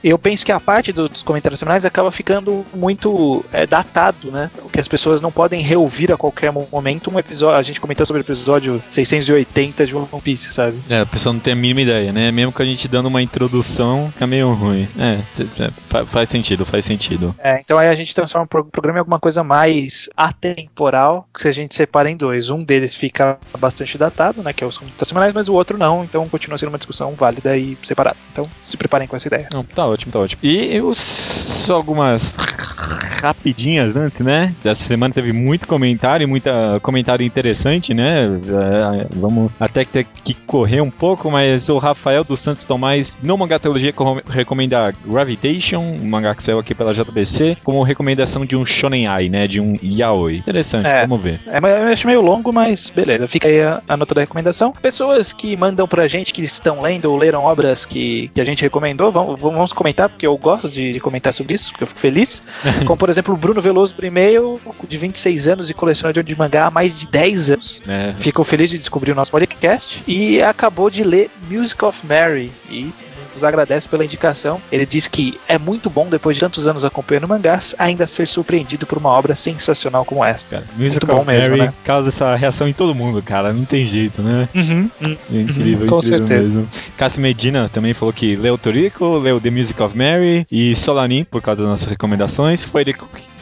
eu 0.04 0.18
penso 0.18 0.46
que 0.46 0.52
a 0.52 0.60
parte 0.60 0.92
do- 0.92 1.10
dos 1.10 1.24
comentários 1.24 1.60
semanais 1.60 1.86
acaba 1.86 2.12
ficando 2.12 2.66
muito 2.74 3.44
é, 3.52 3.66
datado, 3.66 4.32
né? 4.32 4.50
Que 4.72 4.80
as 4.80 4.88
pessoas 4.88 5.22
não 5.22 5.32
podem 5.32 5.62
reouvir 5.62 6.12
a 6.12 6.18
qualquer 6.18 6.52
momento 6.52 7.10
um 7.12 7.20
episódio. 7.20 7.60
A 7.60 7.64
gente 7.64 7.80
comentou 7.82 8.06
sobre 8.06 8.22
o 8.22 8.24
episódio 8.26 8.82
680 8.90 9.86
de 9.86 9.96
One 9.96 10.08
Piece, 10.24 10.52
sabe? 10.54 10.78
É, 10.90 11.00
a 11.02 11.06
pessoa 11.06 11.34
não 11.34 11.40
tem 11.40 11.54
a 11.54 11.56
mínima 11.56 11.82
ideia, 11.82 12.12
né? 12.12 12.32
Mesmo 12.32 12.52
que 12.52 12.62
a 12.62 12.66
gente 12.66 12.88
dando 12.88 13.08
uma 13.08 13.22
introdução, 13.22 14.10
fica 14.12 14.28
meio 14.28 14.54
ruim. 14.54 14.88
É, 14.98 15.20
é, 15.64 15.72
fa- 15.90 16.06
faz 16.06 16.30
sentido, 16.30 16.66
faz 16.66 16.86
sentido. 16.86 17.36
É, 17.40 17.60
então 17.60 17.78
aí 17.78 17.88
a 17.88 17.96
gente 17.96 18.14
transforma 18.14 18.46
o 18.46 18.48
pro- 18.48 18.66
programa 18.66 19.00
em 19.00 19.02
alguma 19.02 19.20
coisa 19.20 19.44
mais 19.44 20.10
atemporal, 20.16 21.28
que 21.34 21.42
se 21.42 21.48
a 21.48 21.52
gente 21.52 21.76
separa 21.76 22.10
em 22.10 22.16
dois. 22.18 22.50
Um 22.50 22.64
deles 22.64 22.96
fica 22.96 23.05
bastante 23.60 23.98
datado, 23.98 24.42
né, 24.44 24.54
que 24.54 24.64
é 24.64 24.68
os 24.68 24.78
comentários 24.78 25.08
semanais, 25.10 25.34
mas 25.34 25.50
o 25.50 25.54
outro 25.54 25.78
não, 25.78 26.04
então 26.04 26.28
continua 26.28 26.58
sendo 26.58 26.70
uma 26.70 26.78
discussão 26.78 27.14
válida 27.14 27.58
e 27.58 27.78
separada. 27.84 28.18
Então 28.32 28.48
se 28.64 28.76
preparem 28.78 29.08
com 29.08 29.16
essa 29.16 29.28
ideia. 29.28 29.48
Não, 29.54 29.64
tá 29.64 29.86
ótimo, 29.86 30.12
tá 30.12 30.20
ótimo. 30.20 30.40
E 30.44 30.76
eu, 30.76 30.94
só 30.96 31.76
algumas 31.76 32.36
rapidinhas 33.22 33.96
antes, 33.96 34.20
né? 34.20 34.54
Essa 34.64 34.84
semana 34.84 35.14
teve 35.14 35.32
muito 35.32 35.68
comentário, 35.68 36.28
muita 36.28 36.80
comentário 36.82 37.26
interessante, 37.26 37.94
né? 37.94 38.26
É, 38.26 39.08
vamos 39.16 39.52
até 39.60 39.84
ter 39.86 40.06
que 40.24 40.34
correr 40.34 40.82
um 40.82 40.92
pouco, 40.92 41.30
mas 41.32 41.70
o 41.70 41.78
Rafael 41.78 42.24
dos 42.24 42.40
Santos 42.40 42.64
Tomás 42.64 43.16
no 43.22 43.36
co- 43.96 44.22
recomenda 44.28 44.94
Gravitation, 45.06 45.80
um 45.80 46.06
mangá 46.06 46.36
que 46.36 46.44
saiu 46.44 46.60
aqui 46.60 46.74
pela 46.74 46.94
JBC, 46.94 47.58
como 47.64 47.84
recomendação 47.84 48.46
de 48.46 48.56
um 48.56 48.66
Shonen 48.66 49.08
Ai, 49.08 49.30
né? 49.30 49.48
De 49.48 49.60
um 49.60 49.76
Yaoi. 49.82 50.38
Interessante, 50.38 50.88
É. 50.88 51.02
vamos 51.06 51.24
ver. 51.24 51.42
É, 51.48 51.58
eu 51.58 51.88
acho 51.88 52.08
meio 52.08 52.22
longo, 52.22 52.52
mas 52.54 52.90
beleza, 52.96 53.28
fica 53.28 53.48
aí 53.48 53.62
a, 53.62 53.82
a 53.88 53.98
nota 53.98 54.16
da 54.16 54.22
recomendação. 54.22 54.72
Pessoas 54.72 55.34
que 55.34 55.56
mandam 55.56 55.88
pra 55.88 56.08
gente 56.08 56.34
que 56.34 56.42
estão 56.44 56.82
lendo 56.82 57.06
ou 57.06 57.18
leram 57.18 57.44
obras 57.44 57.86
que, 57.86 58.30
que 58.34 58.42
a 58.42 58.46
gente 58.46 58.62
recomendou, 58.62 59.12
vamos, 59.12 59.40
vamos 59.40 59.74
comentar, 59.74 60.10
porque 60.10 60.26
eu 60.26 60.38
gosto 60.38 60.70
de, 60.70 60.94
de 60.94 61.00
comentar 61.00 61.34
sobre 61.34 61.54
isso, 61.54 61.72
porque 61.72 61.84
eu 61.84 61.88
fico 61.88 62.00
feliz. 62.00 62.42
Como 62.86 62.98
por 62.98 63.10
exemplo 63.10 63.34
o 63.34 63.38
Bruno 63.38 63.62
Veloso 63.62 63.94
por 63.94 64.04
e-mail, 64.04 64.60
de 64.88 64.98
26 64.98 65.48
anos 65.48 65.70
e 65.70 65.74
colecionador 65.74 66.24
de 66.24 66.36
mangá 66.36 66.68
há 66.68 66.72
mais 66.72 66.96
de 66.96 67.08
10 67.08 67.52
anos. 67.52 67.82
né? 67.86 68.16
Ficou 68.20 68.46
feliz 68.46 68.70
de 68.70 68.78
descobrir 68.78 69.12
o 69.12 69.16
nosso 69.16 69.32
podcast 69.32 70.02
e 70.08 70.42
acabou 70.42 70.90
de 70.90 71.04
ler 71.04 71.30
Music 71.50 71.84
of 71.84 72.00
Mary 72.06 72.52
e 72.70 72.92
nos 73.36 73.44
agradece 73.44 73.88
pela 73.88 74.04
indicação. 74.04 74.60
Ele 74.72 74.86
diz 74.86 75.08
que 75.08 75.40
é 75.48 75.58
muito 75.58 75.90
bom, 75.90 76.08
depois 76.08 76.36
de 76.36 76.40
tantos 76.40 76.68
anos 76.68 76.84
acompanhando 76.84 77.28
mangás, 77.28 77.76
ainda 77.78 78.08
ser 78.08 78.28
surpreendido 78.28 78.86
por 78.86 78.98
uma 78.98 79.10
obra 79.10 79.36
sensacional 79.36 80.04
como 80.04 80.24
esta. 80.24 80.58
Cara, 80.58 80.68
Music 80.78 81.06
bom 81.06 81.20
of 81.20 81.28
mesmo, 81.28 81.50
Mary 81.50 81.62
né? 81.62 81.74
causa 81.84 82.10
essa 82.10 82.36
reação 82.36 82.68
em 82.68 82.74
todo 82.74 82.96
mundo, 82.96 83.22
cara. 83.22 83.54
Não 83.54 83.66
tem 83.66 83.86
jeito, 83.86 84.22
né? 84.22 84.50
Uhum, 84.56 84.90
uhum. 85.04 85.18
É 85.32 85.42
incrível, 85.42 85.88
com 85.88 85.98
incrível 85.98 86.02
certeza. 86.02 86.44
mesmo. 86.44 86.70
Cássio 86.98 87.22
Medina 87.22 87.70
também 87.70 87.94
falou 87.94 88.14
que 88.14 88.36
leu 88.36 88.58
Toriko, 88.58 89.18
leu 89.18 89.40
The 89.40 89.52
Music 89.52 89.82
of 89.82 89.96
Mary 89.96 90.48
e 90.52 90.76
Solanin, 90.76 91.24
por 91.24 91.42
causa 91.42 91.62
das 91.62 91.70
nossas 91.70 91.88
recomendações. 91.88 92.66
Foi 92.66 92.82
ele, 92.82 92.96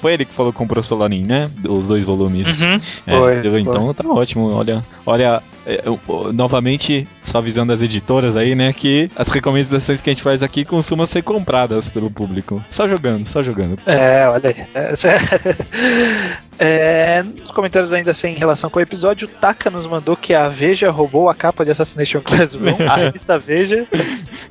foi 0.04 0.14
ele 0.16 0.26
que 0.26 0.34
falou 0.34 0.52
que 0.52 0.58
comprou 0.58 0.84
Solanin, 0.84 1.24
né? 1.24 1.50
Os 1.66 1.88
dois 1.88 2.04
volumes. 2.04 2.60
Uhum. 2.62 2.76
É, 3.08 3.14
Foi, 3.18 3.40
eu- 3.48 3.58
então 3.58 3.94
tá 3.94 4.06
ótimo. 4.06 4.52
Olha, 4.54 4.84
olha, 5.06 5.42
é, 5.66 5.82
eu- 5.86 5.98
eu- 6.10 6.34
novamente, 6.34 7.08
só 7.22 7.38
avisando 7.38 7.72
as 7.72 7.82
editoras 7.82 8.36
aí, 8.36 8.54
né, 8.54 8.74
que 8.74 9.10
as 9.16 9.30
recomendações 9.30 10.02
que 10.02 10.10
a 10.10 10.14
gente 10.14 10.22
faz 10.22 10.44
aqui 10.44 10.66
costumam 10.66 11.06
ser 11.06 11.22
compradas 11.22 11.88
pelo 11.88 12.12
público. 12.12 12.62
Só 12.70 12.86
jogando, 12.86 13.26
só 13.26 13.42
jogando. 13.42 13.80
É, 13.86 14.28
olha 14.28 14.50
aí. 14.50 14.66
Essa 14.74 15.08
É, 16.60 17.24
nos 17.24 17.52
comentários 17.52 17.92
ainda 17.94 18.14
sem 18.14 18.36
relação 18.36 18.70
com 18.70 18.80
o 18.80 18.82
episódio, 18.82 19.28
o 19.28 19.32
Taka 19.32 19.70
nos 19.70 19.86
mandou 19.86 20.16
que 20.16 20.34
a 20.34 20.50
Veja 20.50 20.92
roubou 20.92 21.30
a 21.30 21.36
capa 21.36 21.64
de 21.66 21.72
Assassination 21.72 22.22
Classroom, 22.22 22.76
a 22.90 22.96
revista 22.96 23.40
Veja. 23.40 23.88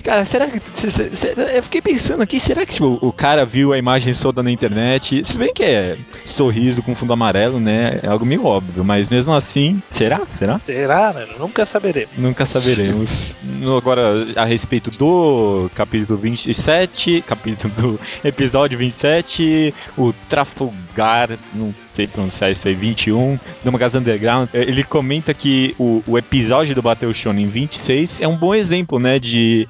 Cara, 0.03 0.25
será 0.25 0.49
que. 0.49 0.61
Eu 1.55 1.63
fiquei 1.63 1.81
pensando 1.81 2.23
aqui, 2.23 2.41
será 2.41 2.67
que 2.67 2.75
tipo, 2.75 2.99
o 3.01 3.13
cara 3.13 3.45
viu 3.45 3.73
a 3.73 3.79
imagem 3.79 4.13
toda 4.15 4.43
na 4.43 4.51
internet? 4.51 5.25
Se 5.25 5.39
bem 5.39 5.53
que 5.53 5.63
é 5.63 5.97
sorriso 6.25 6.83
com 6.83 6.95
fundo 6.95 7.13
amarelo, 7.13 7.61
né? 7.61 8.01
É 8.03 8.09
algo 8.09 8.25
meio 8.25 8.45
óbvio, 8.45 8.85
mas 8.85 9.09
mesmo 9.09 9.33
assim, 9.33 9.83
será? 9.89 10.23
Será? 10.31 10.59
Será? 10.59 11.13
né? 11.13 11.27
Nunca 11.39 11.65
saberemos. 11.65 12.17
Nunca 12.17 12.47
saberemos. 12.47 13.37
Agora, 13.77 14.27
a 14.37 14.45
respeito 14.45 14.91
do 14.91 15.71
capítulo 15.75 16.19
27, 16.19 17.23
capítulo 17.27 17.73
do 17.75 18.01
episódio 18.25 18.79
27, 18.79 19.75
o 19.97 20.13
Trafalgar, 20.29 21.31
não 21.55 21.73
sei 21.95 22.07
pronunciar 22.07 22.51
isso 22.51 22.67
aí, 22.69 22.75
21, 22.75 23.39
do 23.63 23.73
Magazine 23.73 24.01
Underground, 24.01 24.49
eh, 24.53 24.63
ele 24.63 24.85
comenta 24.85 25.33
que 25.35 25.75
o, 25.79 26.03
o 26.07 26.19
episódio 26.19 26.75
do 26.75 26.83
Battle 26.83 27.13
Shonen 27.15 27.47
26 27.47 28.21
é 28.21 28.29
um 28.29 28.37
bom 28.37 28.55
exemplo, 28.55 28.99
né, 28.99 29.19
de 29.19 29.69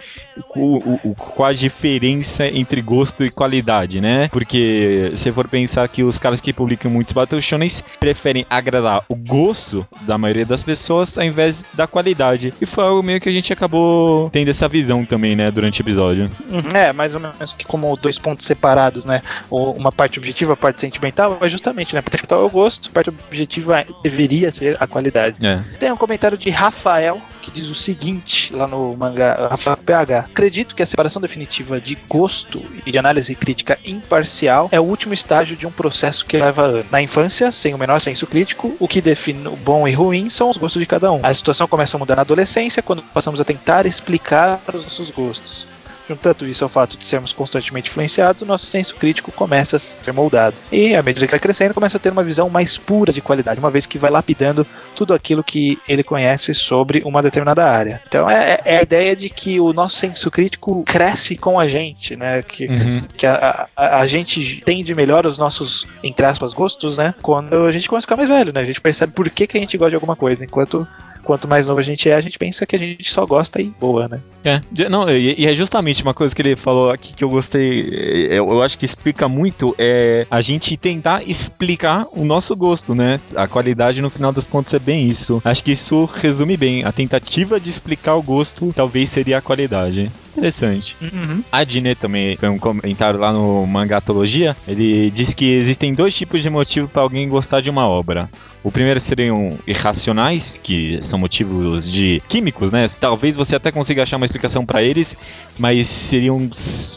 o, 0.55 1.15
qual 1.15 1.49
a 1.49 1.53
diferença 1.53 2.47
entre 2.47 2.81
gosto 2.81 3.25
e 3.25 3.31
qualidade, 3.31 4.01
né? 4.01 4.29
Porque 4.29 5.13
se 5.17 5.31
for 5.33 5.49
pensar 5.49 5.89
que 5.89 6.03
os 6.03 6.19
caras 6.19 6.41
que 6.41 6.53
publicam 6.53 6.91
muitos 6.91 7.13
Battle 7.13 7.41
Shonens 7.41 7.83
preferem 8.01 8.47
agradar 8.49 9.05
o 9.09 9.15
gosto 9.15 9.87
da 10.03 10.17
maioria 10.17 10.47
das 10.47 10.63
pessoas 10.63 11.17
ao 11.19 11.25
invés 11.25 11.65
da 11.75 11.87
qualidade. 11.87 12.53
E 12.61 12.67
foi 12.67 12.85
algo 12.85 13.03
meio 13.03 13.21
que 13.21 13.29
a 13.29 13.33
gente 13.33 13.53
acabou 13.53 14.31
tendo 14.31 14.49
essa 14.49 14.69
visão 14.69 15.05
também, 15.05 15.37
né, 15.37 15.51
durante 15.51 15.81
o 15.81 15.83
episódio. 15.83 16.31
Uhum, 16.51 16.73
É, 16.75 16.93
mais 16.93 17.15
ou 17.15 17.21
menos 17.21 17.53
que 17.53 17.65
como 17.65 17.97
dois 17.97 18.19
pontos 18.19 18.47
separados, 18.47 19.05
né? 19.05 19.23
Uma 19.51 19.93
parte 19.93 20.19
objetiva, 20.19 20.55
a 20.55 20.57
parte 20.57 20.81
sentimental, 20.81 21.39
é 21.41 21.49
justamente, 21.49 21.95
né? 21.95 22.03
É 22.13 22.35
o 22.35 22.49
gosto, 22.49 22.91
parte 22.91 23.11
objetiva 23.11 23.85
deveria 24.03 24.51
ser 24.51 24.77
a 24.81 24.87
qualidade. 24.87 25.45
É. 25.47 25.61
Tem 25.79 25.93
um 25.93 25.97
comentário 25.97 26.37
de 26.39 26.51
Rafael 26.51 27.21
que 27.43 27.51
diz 27.51 27.69
o 27.69 27.75
seguinte 27.75 28.55
lá 28.55 28.67
no 28.67 28.97
mangá 28.97 29.49
Rafael 29.51 29.77
PH. 29.77 30.19
Acredito 30.21 30.75
que 30.75 30.83
a 30.83 30.87
separação 30.87 31.21
definitiva 31.21 31.81
de 31.81 31.97
gosto 32.09 32.63
e 32.87 32.93
de 32.93 32.99
análise 32.99 33.35
crítica 33.35 33.79
imparcial 33.85 34.69
é 34.73 34.81
o 34.81 34.85
último 34.85 35.13
estágio 35.13 35.57
de 35.57 35.67
um 35.67 35.71
processo 35.71 36.25
que 36.25 36.39
leva 36.39 36.63
anos. 36.63 36.91
Na 36.91 37.03
infância, 37.03 37.53
sem 37.53 37.75
o 37.75 37.79
menor 37.79 38.01
senso 38.01 38.27
crítico, 38.27 38.75
o 38.79 38.89
que 38.89 39.01
define 39.01 39.49
o 39.49 39.57
bom 39.57 39.87
e 39.87 39.93
ruim 39.93 40.31
são 40.31 40.49
os 40.49 40.57
gostos 40.57 40.81
de 40.81 40.87
cada 40.87 41.11
um. 41.11 41.21
A 41.23 41.35
situação 41.35 41.67
começa 41.67 41.97
a 41.97 42.01
mudar 42.01 42.17
na 42.17 42.23
adolescência 42.23 42.83
quando 42.83 43.03
passamos 43.03 43.41
a 43.41 43.45
tentar 43.45 43.87
explicar 43.87 44.61
os 44.73 44.85
nossos 44.85 45.11
gostos. 45.11 45.67
Juntando 46.13 46.47
isso 46.47 46.63
ao 46.63 46.69
fato 46.69 46.97
de 46.97 47.05
sermos 47.07 47.33
constantemente 47.33 47.89
influenciados, 47.89 48.43
o 48.43 48.47
nosso 48.47 48.67
senso 48.67 48.95
crítico 48.97 49.33
começa 49.33 49.77
a 49.77 49.81
ser 49.81 50.13
moldado. 50.13 50.57
E 50.71 50.95
à 50.95 51.03
medida 51.03 51.27
que 51.27 51.31
vai 51.31 51.41
crescendo, 51.41 51.73
começa 51.73 51.97
a 51.97 52.01
ter 52.01 52.13
uma 52.13 52.23
visão 52.23 52.51
mais 52.51 52.77
pura 52.77 53.13
de 53.13 53.21
qualidade, 53.23 53.59
uma 53.59 53.71
vez 53.71 53.87
que 53.87 53.99
vai 53.99 54.11
lapidando 54.11 54.67
tudo 54.95 55.15
aquilo 55.15 55.43
que 55.43 55.79
ele 55.89 56.05
conhece 56.05 56.53
sobre 56.55 57.03
uma 57.05 57.23
determinada 57.23 57.65
área. 57.65 58.01
Então 58.07 58.29
é, 58.29 58.61
é 58.65 58.79
a 58.79 58.83
ideia 58.83 59.17
de 59.17 59.29
que 59.31 59.59
o 59.59 59.73
nosso 59.73 59.97
senso 59.97 60.31
crítico 60.31 60.83
cresce 60.85 61.37
com 61.37 61.59
a 61.59 61.67
gente, 61.67 62.15
né? 62.15 62.43
Que, 62.43 62.67
Uhum. 62.73 63.03
que 63.17 63.27
a, 63.27 63.69
a, 63.77 64.01
a 64.01 64.07
gente 64.07 64.41
entende 64.41 64.95
melhor 64.95 65.27
os 65.27 65.39
nossos, 65.39 65.87
entre 66.03 66.27
aspas, 66.27 66.53
gostos, 66.53 66.99
né? 66.99 67.15
Quando 67.23 67.67
a 67.67 67.73
gente 67.73 67.89
começa 67.89 68.05
a 68.05 68.09
ficar 68.09 68.17
mais 68.17 68.29
velho, 68.29 68.53
né? 68.53 68.61
A 68.61 68.65
gente 68.65 68.81
percebe 68.81 69.13
por 69.13 69.29
que, 69.31 69.47
que 69.47 69.57
a 69.57 69.61
gente 69.61 69.77
gosta 69.79 69.91
de 69.91 69.97
alguma 69.97 70.17
coisa, 70.17 70.45
enquanto 70.45 70.87
quanto 71.23 71.49
mais 71.49 71.67
novo 71.67 71.81
a 71.81 71.83
gente 71.83 72.09
é, 72.09 72.15
a 72.15 72.21
gente 72.21 72.39
pensa 72.39 72.67
que 72.67 72.77
a 72.77 72.79
gente 72.79 73.11
só 73.11 73.25
gosta 73.25 73.61
e 73.61 73.65
boa, 73.81 74.09
né? 74.09 74.21
É, 74.45 74.61
não, 74.89 75.09
e, 75.09 75.41
e 75.41 75.47
é 75.47 75.55
justamente 75.55 76.03
uma 76.03 76.15
coisa 76.15 76.35
que 76.35 76.43
ele 76.43 76.57
falou 76.57 76.91
aqui 76.91 77.15
que 77.15 77.23
eu 77.23 77.29
gostei, 77.29 78.29
é, 78.31 78.39
eu, 78.39 78.49
eu 78.49 78.63
acho 78.63 78.79
que 78.79 78.85
explica 78.85 79.29
muito, 79.29 79.75
é 79.79 80.27
a 80.31 80.41
gente 80.41 80.77
tentar 80.77 81.23
explicar 81.23 82.07
o 82.13 82.25
nosso 82.25 82.55
gosto, 82.57 82.95
né? 82.95 83.21
A 83.37 83.47
qualidade 83.47 84.03
no 84.03 84.11
final 84.11 84.33
das 84.33 84.47
contas 84.47 84.75
é 84.75 84.79
bem 84.79 85.09
isso. 85.09 85.41
Acho 85.45 85.63
que 85.63 85.73
isso 85.73 86.05
resume 86.05 86.57
bem. 86.57 86.85
A 86.85 86.93
tentativa 86.93 87.61
de 87.61 87.71
explicar 87.71 88.15
o 88.15 88.23
gosto 88.23 88.73
talvez 88.75 89.11
seria 89.11 89.39
a 89.39 89.43
qualidade. 89.43 90.11
Interessante. 90.37 90.97
Uhum. 91.01 91.43
A 91.53 91.63
Dine 91.63 91.95
também 91.95 92.37
foi 92.37 92.49
um 92.49 92.59
comentário 92.59 93.21
lá 93.21 93.33
no 93.33 93.67
Mangatologia. 93.67 94.57
Ele 94.67 95.11
diz 95.11 95.35
que 95.35 95.53
existem 95.53 95.95
dois 95.95 96.15
tipos 96.15 96.43
de 96.43 96.49
motivo 96.49 96.89
para 96.89 97.03
alguém 97.03 97.29
gostar 97.29 97.61
de 97.61 97.71
uma 97.71 97.87
obra. 97.87 98.31
O 98.65 98.71
primeiro 98.71 99.01
seriam 99.01 99.59
irracionais, 99.67 100.59
que 100.63 100.99
são 101.03 101.19
motivos 101.19 101.89
de 101.89 102.23
químicos, 102.29 102.71
né? 102.71 102.87
Talvez 103.01 103.35
você 103.35 103.57
até 103.57 103.73
consiga 103.73 104.03
achar 104.03 104.17
uma 104.17 104.27
explicação 104.27 104.65
para 104.65 104.83
eles, 104.83 105.17
mas 105.59 105.89
seriam 105.89 106.49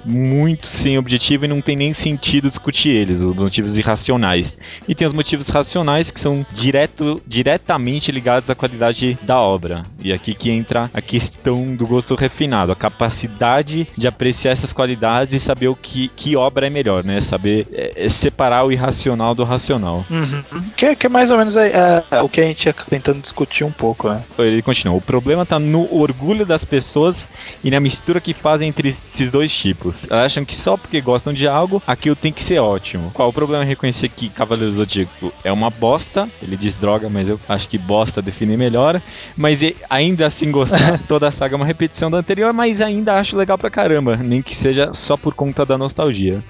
muito 0.05 0.67
sem 0.67 0.97
objetivo 0.97 1.45
e 1.45 1.47
não 1.47 1.61
tem 1.61 1.75
nem 1.75 1.93
sentido 1.93 2.49
discutir 2.49 2.89
eles, 2.89 3.21
os 3.21 3.35
motivos 3.35 3.77
irracionais. 3.77 4.55
E 4.87 4.93
tem 4.93 5.07
os 5.07 5.13
motivos 5.13 5.49
racionais 5.49 6.11
que 6.11 6.19
são 6.19 6.45
direto, 6.53 7.21
diretamente 7.27 8.11
ligados 8.11 8.49
à 8.49 8.55
qualidade 8.55 9.17
da 9.23 9.39
obra. 9.39 9.83
E 9.99 10.13
aqui 10.13 10.33
que 10.33 10.51
entra 10.51 10.89
a 10.93 11.01
questão 11.01 11.75
do 11.75 11.87
gosto 11.87 12.15
refinado, 12.15 12.71
a 12.71 12.75
capacidade 12.75 13.87
de 13.97 14.07
apreciar 14.07 14.51
essas 14.51 14.71
qualidades 14.71 15.33
e 15.33 15.39
saber 15.39 15.67
o 15.67 15.75
que, 15.75 16.09
que 16.09 16.35
obra 16.35 16.67
é 16.67 16.69
melhor, 16.69 17.03
né? 17.03 17.19
Saber 17.21 17.67
é, 17.73 18.07
separar 18.09 18.65
o 18.65 18.71
irracional 18.71 19.33
do 19.33 19.43
racional. 19.43 20.05
Uhum. 20.09 20.43
Que, 20.75 20.95
que 20.95 21.07
é 21.07 21.09
mais 21.09 21.29
ou 21.29 21.37
menos 21.37 21.54
é, 21.55 22.03
é, 22.11 22.21
o 22.21 22.29
que 22.29 22.41
a 22.41 22.43
gente 22.43 22.65
ia 22.65 22.73
tentando 22.73 23.21
discutir 23.21 23.63
um 23.63 23.71
pouco, 23.71 24.09
né? 24.09 24.23
Ele 24.37 24.61
continua. 24.61 24.95
O 24.95 25.01
problema 25.01 25.45
tá 25.45 25.59
no 25.59 25.93
orgulho 25.93 26.45
das 26.45 26.65
pessoas 26.65 27.27
e 27.63 27.71
na 27.71 27.79
mistura 27.79 28.19
que 28.19 28.33
fazem 28.33 28.69
entre 28.69 28.89
esses 28.89 29.29
dois 29.29 29.53
tipos. 29.53 30.07
Elas 30.09 30.25
acham 30.25 30.45
que 30.45 30.55
só 30.55 30.77
porque 30.77 31.01
gostam 31.01 31.33
de 31.33 31.47
algo, 31.47 31.81
aquilo 31.85 32.15
tem 32.15 32.31
que 32.31 32.43
ser 32.43 32.59
ótimo. 32.59 33.11
Qual 33.13 33.29
o 33.29 33.33
problema 33.33 33.63
é 33.63 33.67
reconhecer 33.67 34.09
que 34.09 34.29
Cavaleiro 34.29 34.71
do 34.71 34.77
Zodíaco 34.77 35.33
é 35.43 35.51
uma 35.51 35.69
bosta? 35.69 36.29
Ele 36.41 36.57
diz 36.57 36.73
droga, 36.75 37.09
mas 37.09 37.29
eu 37.29 37.39
acho 37.47 37.69
que 37.69 37.77
bosta 37.77 38.21
define 38.21 38.57
melhor. 38.57 39.01
Mas 39.35 39.61
ainda 39.89 40.25
assim 40.25 40.51
gostar. 40.51 40.99
Toda 41.07 41.27
a 41.27 41.31
saga 41.31 41.55
é 41.55 41.57
uma 41.57 41.65
repetição 41.65 42.09
da 42.09 42.17
anterior, 42.17 42.51
mas 42.53 42.81
ainda 42.81 43.19
acho 43.19 43.37
legal 43.37 43.57
pra 43.57 43.69
caramba. 43.69 44.17
Nem 44.17 44.41
que 44.41 44.55
seja 44.55 44.93
só 44.93 45.15
por 45.17 45.33
conta 45.33 45.65
da 45.65 45.77
nostalgia. 45.77 46.43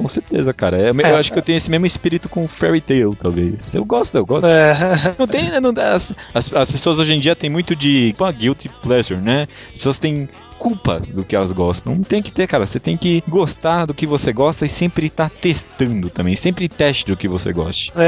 Com 0.00 0.08
certeza, 0.08 0.54
cara. 0.54 0.78
É, 0.78 0.90
eu 0.90 1.16
acho 1.16 1.30
que 1.30 1.38
eu 1.38 1.42
tenho 1.42 1.58
esse 1.58 1.70
mesmo 1.70 1.84
espírito 1.84 2.26
com 2.26 2.48
Fairy 2.48 2.80
Tail, 2.80 3.14
talvez. 3.20 3.74
Eu 3.74 3.84
gosto, 3.84 4.16
eu 4.16 4.24
gosto. 4.24 4.46
É. 4.46 5.14
Não 5.18 5.26
tem, 5.26 5.50
né, 5.50 5.60
não, 5.60 5.74
as, 5.76 6.14
as, 6.32 6.50
as 6.52 6.70
pessoas 6.70 6.98
hoje 6.98 7.12
em 7.12 7.20
dia 7.20 7.36
têm 7.36 7.50
muito 7.50 7.76
de 7.76 8.14
pô, 8.16 8.30
guilty 8.32 8.70
pleasure, 8.82 9.20
né? 9.20 9.46
As 9.70 9.76
pessoas 9.76 9.98
têm 9.98 10.26
culpa 10.60 11.00
do 11.00 11.24
que 11.24 11.34
elas 11.34 11.50
gostam. 11.52 11.94
Não 11.94 12.02
tem 12.02 12.22
que 12.22 12.30
ter, 12.30 12.46
cara. 12.46 12.66
Você 12.66 12.78
tem 12.78 12.94
que 12.94 13.24
gostar 13.26 13.86
do 13.86 13.94
que 13.94 14.06
você 14.06 14.30
gosta 14.30 14.66
e 14.66 14.68
sempre 14.68 15.06
estar 15.06 15.30
testando 15.30 16.10
também. 16.10 16.36
Sempre 16.36 16.68
teste 16.68 17.06
do 17.06 17.16
que 17.16 17.26
você 17.26 17.52
goste. 17.52 17.90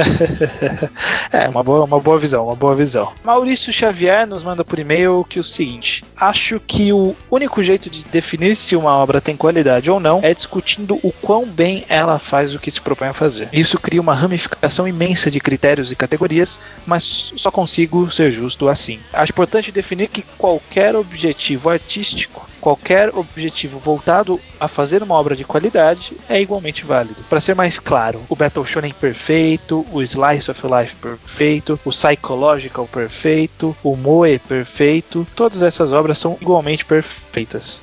É, 1.33 1.49
uma 1.49 1.63
boa, 1.63 1.85
uma 1.85 1.99
boa 1.99 2.19
visão, 2.19 2.47
uma 2.47 2.55
boa 2.55 2.75
visão. 2.75 3.11
Maurício 3.25 3.73
Xavier 3.73 4.27
nos 4.27 4.43
manda 4.43 4.63
por 4.63 4.79
e-mail 4.79 5.25
que 5.27 5.41
o 5.41 5.45
seguinte: 5.45 6.05
acho 6.15 6.61
que 6.61 6.93
o 6.93 7.17
único 7.31 7.63
jeito 7.63 7.89
de 7.89 8.05
definir 8.05 8.55
se 8.55 8.77
uma 8.77 8.91
obra 8.91 9.21
tem 9.21 9.37
qualidade 9.37 9.91
ou 9.91 9.99
não 9.99 10.21
é 10.23 10.35
discutindo 10.35 10.99
o 11.03 11.11
quão 11.11 11.47
bem 11.47 11.85
ela 11.89 12.19
faz 12.19 12.55
o 12.55 12.59
que 12.59 12.71
se 12.71 12.81
propõe 12.81 13.09
a 13.09 13.15
fazer. 13.15 13.49
Isso 13.53 13.79
cria 13.79 14.01
uma 14.01 14.15
ramificação 14.15 14.87
imensa 14.87 15.31
de 15.31 15.41
critérios 15.41 15.91
e 15.91 15.97
categorias, 15.97 16.59
mas 16.87 17.33
só 17.37 17.51
consigo 17.51 18.11
ser 18.11 18.31
justo 18.31 18.69
assim. 18.69 19.01
Acho 19.13 19.33
importante 19.33 19.73
definir 19.73 20.09
que 20.09 20.23
qualquer 20.37 20.95
objetivo 20.95 21.71
artístico 21.71 22.42
qualquer 22.61 23.11
objetivo 23.15 23.79
voltado 23.79 24.41
a 24.59 24.69
fazer 24.69 25.03
uma 25.03 25.15
obra 25.15 25.35
de 25.35 25.45
qualidade 25.45 26.17
é 26.29 26.41
igualmente 26.41 26.85
válido. 26.85 27.25
Para 27.29 27.41
ser 27.41 27.55
mais 27.55 27.79
claro, 27.79 28.23
o 28.29 28.37
Battle 28.37 28.65
Shonen 28.65 28.93
perfeito, 28.93 29.87
o 29.93 30.03
Slice 30.03 30.51
of 30.51 30.63
Life 30.67 30.97
perfeito, 30.97 31.79
o 31.85 31.91
Psychological 31.91 32.87
perfeito, 32.87 33.77
o 33.83 33.97
Moe 33.97 34.39
perfeito, 34.39 35.27
todas 35.35 35.63
essas 35.63 35.93
obras 35.93 36.19
são 36.19 36.39
igualmente 36.41 36.85
perfeitas, 36.85 37.22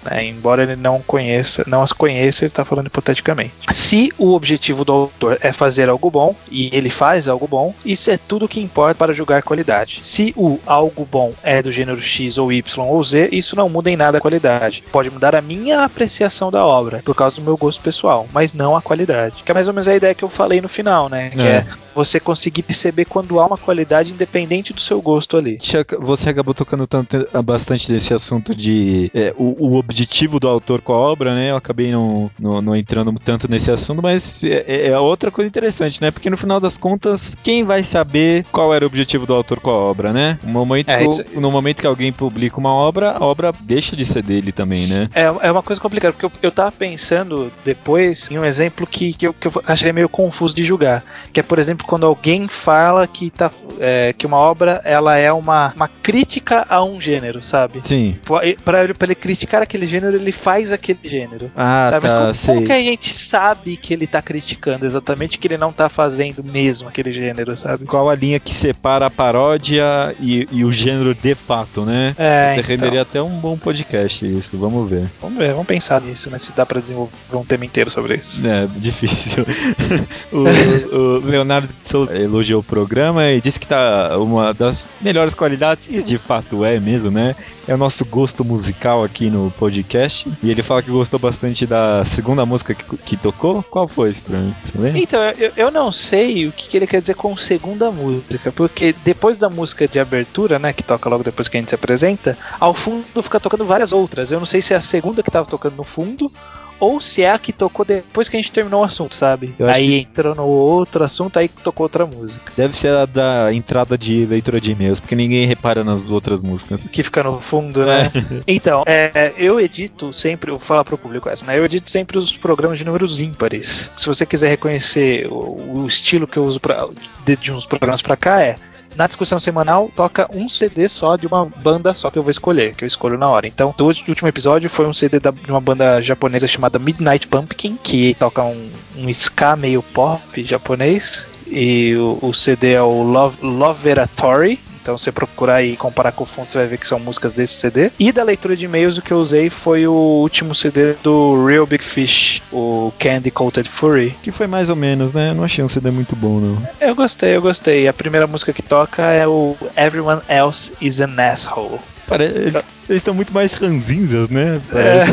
né? 0.04 0.26
embora 0.26 0.64
ele 0.64 0.76
não 0.76 1.02
conheça, 1.02 1.64
não 1.68 1.82
as 1.82 1.92
conheça, 1.92 2.44
ele 2.44 2.52
está 2.52 2.64
falando 2.64 2.88
hipoteticamente. 2.88 3.54
Se 3.72 4.12
o 4.18 4.34
objetivo 4.34 4.86
do 4.86 4.92
autor 4.92 5.38
é 5.42 5.52
fazer 5.52 5.90
algo 5.90 6.10
bom 6.10 6.36
e 6.50 6.70
ele 6.74 6.90
faz 6.90 7.28
algo 7.28 7.48
bom, 7.48 7.74
isso 7.84 8.12
é 8.12 8.18
tudo 8.18 8.48
que 8.48 8.60
importa 8.60 8.96
para 8.96 9.14
julgar 9.14 9.44
qualidade. 9.44 10.00
Se 10.02 10.34
o 10.36 10.60
algo 10.66 11.08
bom 11.10 11.34
é 11.44 11.62
do 11.62 11.72
gênero 11.72 12.02
X 12.02 12.38
ou 12.38 12.52
Y 12.52 12.88
ou 12.88 13.04
Z, 13.04 13.30
isso 13.32 13.56
não 13.56 13.70
muda 13.70 13.90
em 13.90 13.98
nada 13.98 14.18
a 14.18 14.22
qualidade. 14.22 14.84
Pode 14.92 15.10
mudar 15.10 15.36
a 15.36 15.42
minha 15.42 15.84
apreciação 15.84 16.52
da 16.52 16.66
obra, 16.66 17.02
por 17.04 17.16
causa 17.16 17.38
do 17.38 17.42
meu 17.42 17.58
gosto 17.58 17.82
pessoal, 17.82 18.28
mas 18.32 18.54
não 18.54 18.76
a 18.76 18.82
qualidade. 18.82 19.44
Que 19.44 19.52
é 19.52 19.54
mais 19.54 19.68
ou 19.68 19.74
menos 19.74 19.88
a 19.88 19.96
ideia 19.96 20.16
que 20.16 20.24
eu 20.24 20.30
falei 20.30 20.62
no 20.62 20.70
final, 20.70 21.10
né? 21.10 21.30
Que 21.32 21.42
É. 21.42 21.50
é, 21.50 21.66
você 21.94 22.20
conseguir 22.20 22.64
perceber 22.64 23.06
quando 23.06 23.40
há 23.40 23.46
uma 23.46 23.58
qualidade 23.58 24.12
independente 24.12 24.74
do 24.74 24.80
seu 24.80 25.02
gosto 25.02 25.38
ali. 25.38 25.58
Você 26.00 26.30
acabou 26.30 26.54
tocando 26.54 26.88
tanto, 26.88 27.28
bastante 27.44 27.92
desse 27.92 28.14
assunto 28.14 28.56
de 28.56 29.12
é, 29.14 29.34
o, 29.40 29.68
o 29.70 29.76
objetivo 29.78 30.40
do 30.40 30.48
autor 30.48 30.82
com 30.82 30.94
a 30.94 30.98
obra, 30.98 31.34
né? 31.34 31.52
Eu 31.52 31.56
acabei 31.56 31.92
não, 31.92 32.30
não, 32.40 32.62
não 32.62 32.76
entrando 32.76 33.12
tanto 33.24 33.50
nesse 33.50 33.72
assunto, 33.72 34.02
mas 34.02 34.44
é, 34.44 34.90
é 34.90 35.00
outra 35.00 35.32
coisa 35.32 35.48
interessante, 35.48 36.02
né? 36.02 36.12
Porque 36.12 36.30
no 36.30 36.38
final 36.38 36.60
das 36.60 36.78
contas, 36.78 37.36
quem 37.42 37.64
vai 37.64 37.84
saber 37.84 38.46
qual 38.52 38.74
era 38.74 38.84
o 38.84 38.88
objetivo 38.88 39.26
do 39.26 39.34
autor 39.34 39.60
com 39.60 39.70
a 39.70 39.74
obra, 39.74 40.12
né? 40.14 40.38
No 40.44 40.52
momento, 40.52 40.90
É, 40.90 41.04
isso- 41.06 41.24
no 41.36 41.50
momento 41.52 41.80
que 41.82 41.88
alguém 41.88 42.12
publica 42.12 42.58
uma 42.60 42.74
obra, 42.74 43.12
a 43.12 43.24
obra 43.26 43.54
deixa 43.62 43.96
de 43.96 44.04
ser 44.06 44.22
dele 44.22 44.52
também, 44.52 44.86
né? 44.88 45.10
É, 45.16 45.24
é 45.24 45.52
uma 45.52 45.64
coisa 45.64 45.82
complicada, 45.82 46.14
porque 46.14 46.26
eu, 46.26 46.32
eu 46.44 46.52
tava 46.52 46.72
pensando 46.72 47.52
depois 47.64 48.30
em 48.30 48.38
um 48.38 48.46
exemplo 48.46 48.86
que, 48.86 49.14
que, 49.14 49.26
eu, 49.28 49.34
que 49.34 49.48
eu 49.48 49.54
achei 49.66 49.92
meio 49.94 50.10
confuso 50.10 50.56
de 50.56 50.64
julgar. 50.66 51.04
Que 51.32 51.40
é, 51.40 51.44
por 51.44 51.60
exemplo, 51.60 51.86
quando 51.88 52.06
alguém 52.06 52.48
fala 52.48 53.08
que, 53.08 53.30
tá, 53.30 53.50
é, 53.80 54.14
que 54.18 54.26
uma 54.26 54.38
obra 54.38 54.82
ela 54.84 55.16
é 55.18 55.32
uma, 55.32 55.72
uma 55.76 55.88
crítica 55.88 56.66
a 56.70 56.84
um 56.84 57.00
gênero, 57.00 57.42
sabe? 57.42 57.80
Sim. 57.84 58.18
Pra 58.64 58.82
ele, 58.84 58.94
pra 58.94 59.06
ele 59.08 59.16
criticar 59.30 59.62
aquele 59.62 59.86
gênero, 59.86 60.18
ele 60.18 60.32
faz 60.32 60.72
aquele 60.72 61.00
gênero. 61.04 61.52
Ah, 61.56 61.90
sabe? 61.92 62.04
Mas 62.04 62.12
tá, 62.12 62.20
como, 62.20 62.34
sei. 62.34 62.56
como 62.56 62.66
que 62.66 62.72
a 62.72 62.82
gente 62.82 63.14
sabe 63.14 63.78
que 63.78 63.94
ele 63.94 64.08
tá 64.08 64.22
criticando 64.24 64.86
exatamente 64.86 65.38
que 65.38 65.48
ele 65.48 65.58
não 65.58 65.72
tá 65.72 65.88
fazendo 65.88 66.44
mesmo 66.44 66.90
aquele 66.90 67.14
gênero, 67.14 67.56
sabe? 67.56 67.86
Qual 67.86 68.10
a 68.10 68.16
linha 68.16 68.40
que 68.40 68.52
separa 68.52 69.06
a 69.06 69.10
paródia 69.10 70.16
e, 70.20 70.48
e 70.52 70.66
o 70.66 70.72
gênero 70.72 71.14
de 71.14 71.36
fato, 71.36 71.86
né? 71.86 72.16
É, 72.18 72.56
então, 72.58 72.68
Renderia 72.68 73.04
até 73.04 73.22
um 73.22 73.30
bom 73.30 73.56
podcast 73.56 74.26
isso, 74.26 74.58
vamos 74.58 74.90
ver. 74.90 75.08
vamos 75.22 75.38
ver, 75.38 75.52
vamos 75.52 75.68
pensar 75.68 76.02
nisso, 76.02 76.30
né? 76.32 76.40
Se 76.40 76.52
dá 76.54 76.66
pra 76.66 76.82
desenvolver 76.82 77.14
um 77.34 77.46
tema 77.46 77.66
inteiro 77.66 77.92
sobre 77.92 78.16
isso. 78.16 78.42
É, 78.46 78.68
difícil. 78.78 79.46
o, 80.34 80.96
o 80.96 81.20
Leonardo 81.20 81.70
elogiou 82.16 82.62
o 82.62 82.64
programa 82.64 83.30
e 83.30 83.40
disse 83.40 83.60
que 83.60 83.68
tá 83.68 84.18
uma 84.18 84.56
das 84.56 84.88
melhores 85.00 85.36
qualidades, 85.36 85.88
e 85.88 86.02
de 86.02 86.18
fato 86.18 86.66
é 86.66 86.80
mesmo, 86.80 87.12
né? 87.12 87.36
É 87.70 87.76
o 87.76 87.78
nosso 87.78 88.04
gosto 88.04 88.44
musical 88.44 89.04
aqui 89.04 89.30
no 89.30 89.52
podcast. 89.52 90.28
E 90.42 90.50
ele 90.50 90.64
fala 90.64 90.82
que 90.82 90.90
gostou 90.90 91.20
bastante 91.20 91.68
da 91.68 92.04
segunda 92.04 92.44
música 92.44 92.74
que, 92.74 92.98
que 92.98 93.16
tocou. 93.16 93.62
Qual 93.62 93.88
foi, 93.88 94.10
Estranho? 94.10 94.56
Você 94.66 94.76
lembra? 94.76 95.00
Então, 95.00 95.22
eu, 95.38 95.52
eu 95.56 95.70
não 95.70 95.92
sei 95.92 96.48
o 96.48 96.52
que, 96.52 96.76
ele 96.76 96.88
quer 96.88 97.00
dizer 97.00 97.14
com 97.14 97.38
segunda 97.38 97.92
música, 97.92 98.52
porque 98.52 98.96
depois 99.06 99.38
da 99.38 99.52
música 99.52 99.88
de 99.88 100.00
abertura, 100.00 100.58
né, 100.58 100.74
que 100.74 100.82
toca 100.82 101.08
logo 101.08 101.24
depois 101.24 101.48
que 101.48 101.58
a 101.58 101.60
gente 101.60 101.70
se 101.70 101.76
apresenta, 101.76 102.36
ao 102.60 102.74
fundo 102.74 103.22
fica 103.22 103.40
tocando 103.40 103.66
várias 103.66 103.94
outras. 103.94 104.32
Eu 104.32 104.40
não 104.40 104.48
sei 104.48 104.64
se 104.64 104.74
é 104.74 104.78
a 104.78 104.82
segunda 104.82 105.22
que 105.22 105.30
tava 105.30 105.46
tocando 105.46 105.76
no 105.76 105.84
fundo 105.84 106.32
ou 106.80 107.02
se 107.02 107.22
é 107.22 107.32
a 107.32 107.38
que 107.38 107.52
tocou 107.52 107.86
depois 107.86 108.28
que 108.28 108.38
a 108.38 108.40
gente 108.40 108.52
terminou 108.52 108.82
o 108.82 108.84
assunto, 108.84 109.16
sabe? 109.16 109.54
Aí 109.68 110.02
entrou 110.02 110.36
no 110.36 110.46
outro 110.46 111.04
assunto, 111.04 111.38
aí 111.38 111.48
tocou 111.48 111.86
outra 111.86 112.06
música. 112.06 112.52
Deve 112.56 112.78
ser 112.78 112.94
a 112.94 113.06
da 113.06 113.54
entrada 113.54 113.98
de 113.98 114.26
leitura 114.26 114.62
de 114.62 114.72
e-mails, 114.72 115.00
porque 115.00 115.16
ninguém 115.16 115.46
repara 115.46 115.84
nas 115.84 116.10
outras 116.10 116.42
músicas. 116.42 116.84
Que 116.86 117.04
fica 117.04 117.24
no 117.24 117.40
fundo, 117.40 117.86
né? 117.86 118.12
Então, 118.48 118.84
é, 118.86 119.34
eu 119.38 119.60
edito 119.60 120.12
sempre, 120.14 120.52
vou 120.52 120.60
falar 120.60 120.84
pro 120.84 120.98
público 120.98 121.30
essa, 121.30 121.46
né? 121.46 121.58
Eu 121.58 121.66
edito 121.66 121.90
sempre 121.90 122.18
os 122.18 122.36
programas 122.36 122.78
de 122.78 122.84
números 122.84 123.20
ímpares. 123.20 123.92
Se 123.98 124.08
você 124.08 124.26
quiser 124.26 124.50
reconhecer 124.50 125.28
o, 125.28 125.82
o 125.82 125.88
estilo 125.88 126.28
que 126.28 126.38
eu 126.38 126.44
uso 126.44 126.60
pra, 126.60 126.88
de, 127.26 127.36
de 127.36 127.52
uns 127.52 127.66
programas 127.66 128.02
pra 128.02 128.16
cá, 128.16 128.42
é. 128.42 128.58
Na 129.00 129.08
discussão 129.08 129.40
semanal, 129.40 129.90
toca 129.96 130.30
um 130.30 130.50
CD 130.50 130.90
só 130.90 131.16
de 131.16 131.26
uma 131.26 131.46
banda 131.46 131.94
só 131.94 132.12
que 132.12 132.20
eu 132.20 132.22
vou 132.22 132.30
escolher, 132.30 132.76
que 132.76 132.84
eu 132.84 132.88
escolho 132.88 133.18
na 133.18 133.30
hora. 133.30 133.48
Então, 133.48 133.74
o 133.80 133.84
último 133.86 134.28
episódio 134.28 134.70
foi 134.70 134.86
um 134.86 134.94
CD 134.94 135.22
da- 135.22 135.32
de 135.32 135.50
uma 135.50 135.62
banda 135.62 136.02
japonesa 136.02 136.46
chamada 136.50 136.78
Midnight 136.78 137.26
Pumpkin, 137.26 137.78
que 137.82 138.14
toca 138.16 138.44
um, 138.44 138.70
um 138.98 139.08
ska 139.10 139.56
meio 139.56 139.82
pop 139.82 140.44
japonês. 140.44 141.26
E 141.48 141.96
o, 141.96 142.20
o 142.22 142.34
CD 142.34 142.74
é 142.74 142.82
o 142.82 143.02
Love, 143.04 143.38
Loveratory. 143.42 144.60
Então, 144.90 144.98
se 144.98 145.04
você 145.04 145.12
procurar 145.12 145.62
e 145.62 145.78
comparar 145.78 146.12
com 146.12 146.24
o 146.24 146.26
fundo, 146.26 146.50
você 146.50 146.58
vai 146.58 146.66
ver 146.66 146.80
que 146.80 146.88
são 146.88 147.00
músicas 147.00 147.32
desse 147.32 147.54
CD. 147.54 147.92
E 148.00 148.12
da 148.12 148.24
leitura 148.24 148.56
de 148.56 148.66
e-mails, 148.66 148.98
o 148.98 149.04
que 149.04 149.12
eu 149.12 149.20
usei 149.20 149.48
foi 149.48 149.86
o 149.86 149.94
último 149.94 150.56
CD 150.56 150.96
do 151.04 151.46
Real 151.46 151.68
Big 151.68 151.84
Fish, 151.84 152.42
o 152.52 152.92
Candy 152.98 153.30
Coated 153.30 153.70
Fury. 153.70 154.16
Que 154.24 154.32
foi 154.32 154.48
mais 154.48 154.68
ou 154.68 154.76
menos, 154.76 155.14
né? 155.14 155.32
Não 155.32 155.44
achei 155.44 155.64
um 155.64 155.68
CD 155.68 155.92
muito 155.92 156.16
bom, 156.16 156.40
não. 156.40 156.68
Eu 156.82 156.96
gostei, 156.96 157.36
eu 157.36 157.42
gostei. 157.42 157.88
A 157.88 157.94
primeira 157.94 158.26
música 158.26 158.52
que 158.52 158.64
toca 158.64 159.04
é 159.04 159.28
o 159.28 159.56
Everyone 159.78 160.22
Else 160.28 160.72
is 160.82 161.00
an 161.02 161.14
Asshole. 161.20 161.78
Parece, 162.08 162.34
eles 162.34 162.64
estão 162.90 163.14
muito 163.14 163.32
mais 163.32 163.54
ranzinzas, 163.54 164.30
né? 164.30 164.60
Parece. 164.72 165.12